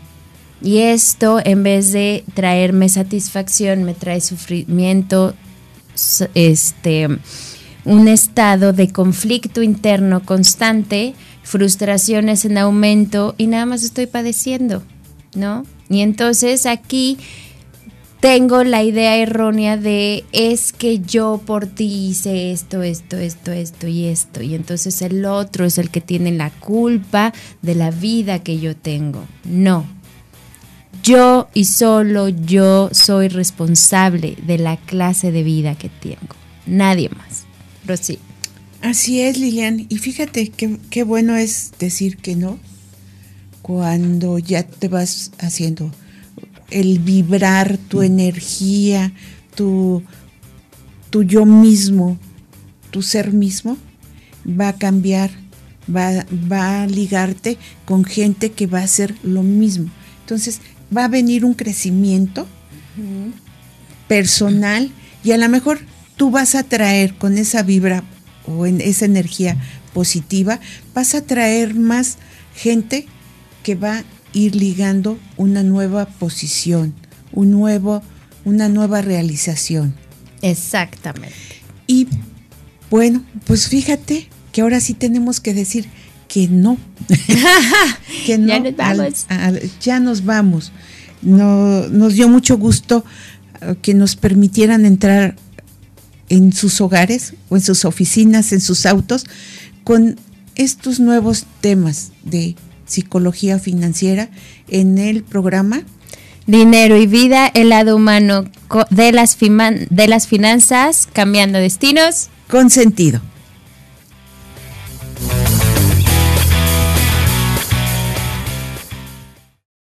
Y 0.62 0.80
esto, 0.80 1.40
en 1.44 1.64
vez 1.64 1.92
de 1.92 2.24
traerme 2.34 2.90
satisfacción, 2.90 3.84
me 3.84 3.94
trae 3.94 4.22
sufrimiento, 4.22 5.34
este, 6.34 7.08
un 7.86 8.08
estado 8.08 8.74
de 8.74 8.92
conflicto 8.92 9.64
interno 9.64 10.22
constante, 10.26 11.14
frustraciones 11.44 12.46
en 12.46 12.58
aumento 12.58 13.36
y 13.38 13.48
nada 13.48 13.66
más 13.66 13.84
estoy 13.84 14.06
padeciendo, 14.06 14.84
¿no? 15.36 15.66
Y 15.90 16.02
entonces 16.02 16.66
aquí 16.66 17.18
tengo 18.20 18.66
la 18.66 18.84
idea 18.84 19.16
errónea 19.16 19.78
de 19.78 20.26
es 20.34 20.74
que 20.74 21.00
yo 21.00 21.42
por 21.46 21.68
ti 21.68 22.10
hice 22.10 22.52
esto, 22.52 22.84
esto, 22.84 23.18
esto, 23.18 23.52
esto 23.52 23.88
y 23.88 24.06
esto. 24.06 24.42
Y 24.42 24.56
entonces 24.56 25.02
el 25.02 25.26
otro 25.26 25.66
es 25.66 25.78
el 25.78 25.90
que 25.90 26.02
tiene 26.02 26.32
la 26.32 26.50
culpa 26.50 27.34
de 27.62 27.76
la 27.76 27.92
vida 27.92 28.40
que 28.40 28.60
yo 28.60 28.76
tengo. 28.76 29.24
No, 29.46 29.86
yo 31.04 31.50
y 31.54 31.66
solo 31.66 32.30
yo 32.30 32.90
soy 32.92 33.28
responsable 33.28 34.38
de 34.46 34.58
la 34.58 34.78
clase 34.78 35.32
de 35.32 35.44
vida 35.44 35.76
que 35.76 35.90
tengo. 35.90 36.36
Nadie 36.66 37.10
más. 37.10 37.46
Rosy. 37.86 38.20
Así 38.82 39.22
es, 39.22 39.38
Lilian. 39.38 39.86
Y 39.90 39.98
fíjate 39.98 40.50
qué, 40.50 41.04
bueno 41.04 41.36
es 41.36 41.72
decir 41.80 42.18
que 42.18 42.36
no 42.36 42.60
cuando 43.62 44.40
ya 44.40 44.64
te 44.64 44.88
vas 44.88 45.32
haciendo 45.40 45.92
el 46.72 47.00
vibrar 47.00 47.78
tu 47.78 48.02
energía, 48.02 49.12
tu, 49.56 50.02
tu 51.10 51.24
yo 51.24 51.46
mismo, 51.46 52.18
tu 52.90 53.02
ser 53.02 53.34
mismo, 53.34 53.78
va 54.48 54.70
a 54.70 54.78
cambiar, 54.78 55.30
va, 55.94 56.26
va 56.52 56.84
a 56.84 56.88
ligarte 56.88 57.58
con 57.86 58.06
gente 58.06 58.52
que 58.52 58.66
va 58.66 58.80
a 58.80 58.84
hacer 58.84 59.16
lo 59.24 59.44
mismo. 59.44 59.90
Entonces, 60.22 60.62
va 60.96 61.06
a 61.06 61.08
venir 61.08 61.46
un 61.46 61.54
crecimiento 61.54 62.48
personal 64.08 64.92
y 65.24 65.32
a 65.32 65.38
lo 65.38 65.48
mejor 65.50 65.80
tú 66.18 66.32
vas 66.32 66.56
a 66.56 66.64
traer 66.64 67.16
con 67.16 67.38
esa 67.38 67.64
vibra 67.64 68.04
o 68.46 68.66
en 68.66 68.82
esa 68.82 69.06
energía 69.06 69.58
positiva, 69.94 70.60
vas 70.94 71.16
a 71.16 71.22
traer 71.22 71.76
más 71.76 72.18
gente 72.56 73.06
que 73.64 73.76
va 73.76 74.00
a 74.00 74.04
ir 74.34 74.56
ligando 74.56 75.20
una 75.38 75.64
nueva 75.64 76.06
posición, 76.06 76.94
un 77.32 77.52
nuevo, 77.52 78.02
una 78.46 78.70
nueva 78.70 79.02
realización. 79.02 79.96
Exactamente. 80.42 81.36
Y 81.88 82.08
bueno, 82.90 83.24
pues 83.46 83.68
fíjate 83.68 84.28
que 84.52 84.62
ahora 84.62 84.80
sí 84.80 84.94
tenemos 84.94 85.40
que 85.40 85.54
decir 85.54 85.88
que 86.30 86.48
no. 86.48 86.78
que 88.26 88.38
no. 88.38 88.48
ya 88.48 88.60
nos 88.62 88.76
vamos. 88.78 89.28
ya 89.82 90.00
nos 90.00 90.24
vamos. 90.24 90.72
No, 91.22 91.88
nos 91.90 92.14
dio 92.14 92.30
mucho 92.30 92.58
gusto 92.58 93.04
eh, 93.60 93.76
que 93.82 93.94
nos 93.94 94.16
permitieran 94.16 94.86
entrar 94.86 95.36
en 96.30 96.54
sus 96.54 96.80
hogares 96.80 97.34
o 97.50 97.58
en 97.58 97.62
sus 97.62 97.84
oficinas, 97.84 98.54
en 98.54 98.62
sus 98.62 98.86
autos, 98.86 99.26
con 99.84 100.18
estos 100.56 101.02
nuevos 101.02 101.46
temas 101.60 102.14
de 102.24 102.56
psicología 102.86 103.60
financiera 103.60 104.30
en 104.70 104.98
el 104.98 105.24
programa 105.24 105.84
Dinero 106.50 106.98
y 106.98 107.06
vida, 107.06 107.46
el 107.54 107.70
lado 107.70 107.96
humano 107.96 108.46
de 108.90 109.12
las, 109.12 109.38
de 109.38 110.08
las 110.08 110.26
finanzas, 110.26 111.08
cambiando 111.14 111.60
destinos. 111.60 112.30
Con 112.50 112.72
sentido. 112.72 113.22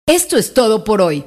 Esto 0.09 0.37
es 0.37 0.55
todo 0.55 0.83
por 0.83 1.03
hoy. 1.03 1.23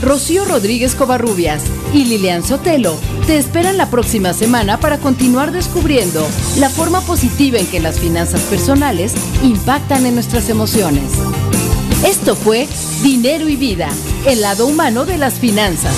Rocío 0.00 0.44
Rodríguez 0.44 0.94
Covarrubias 0.94 1.60
y 1.92 2.04
Lilian 2.04 2.44
Sotelo 2.44 2.96
te 3.26 3.36
esperan 3.36 3.76
la 3.76 3.90
próxima 3.90 4.32
semana 4.32 4.78
para 4.78 4.98
continuar 4.98 5.50
descubriendo 5.50 6.24
la 6.60 6.70
forma 6.70 7.00
positiva 7.00 7.58
en 7.58 7.66
que 7.66 7.80
las 7.80 7.98
finanzas 7.98 8.42
personales 8.42 9.12
impactan 9.42 10.06
en 10.06 10.14
nuestras 10.14 10.48
emociones. 10.50 11.10
Esto 12.06 12.36
fue 12.36 12.68
Dinero 13.02 13.48
y 13.48 13.56
Vida, 13.56 13.88
el 14.24 14.42
lado 14.42 14.68
humano 14.68 15.04
de 15.04 15.18
las 15.18 15.40
finanzas. 15.40 15.96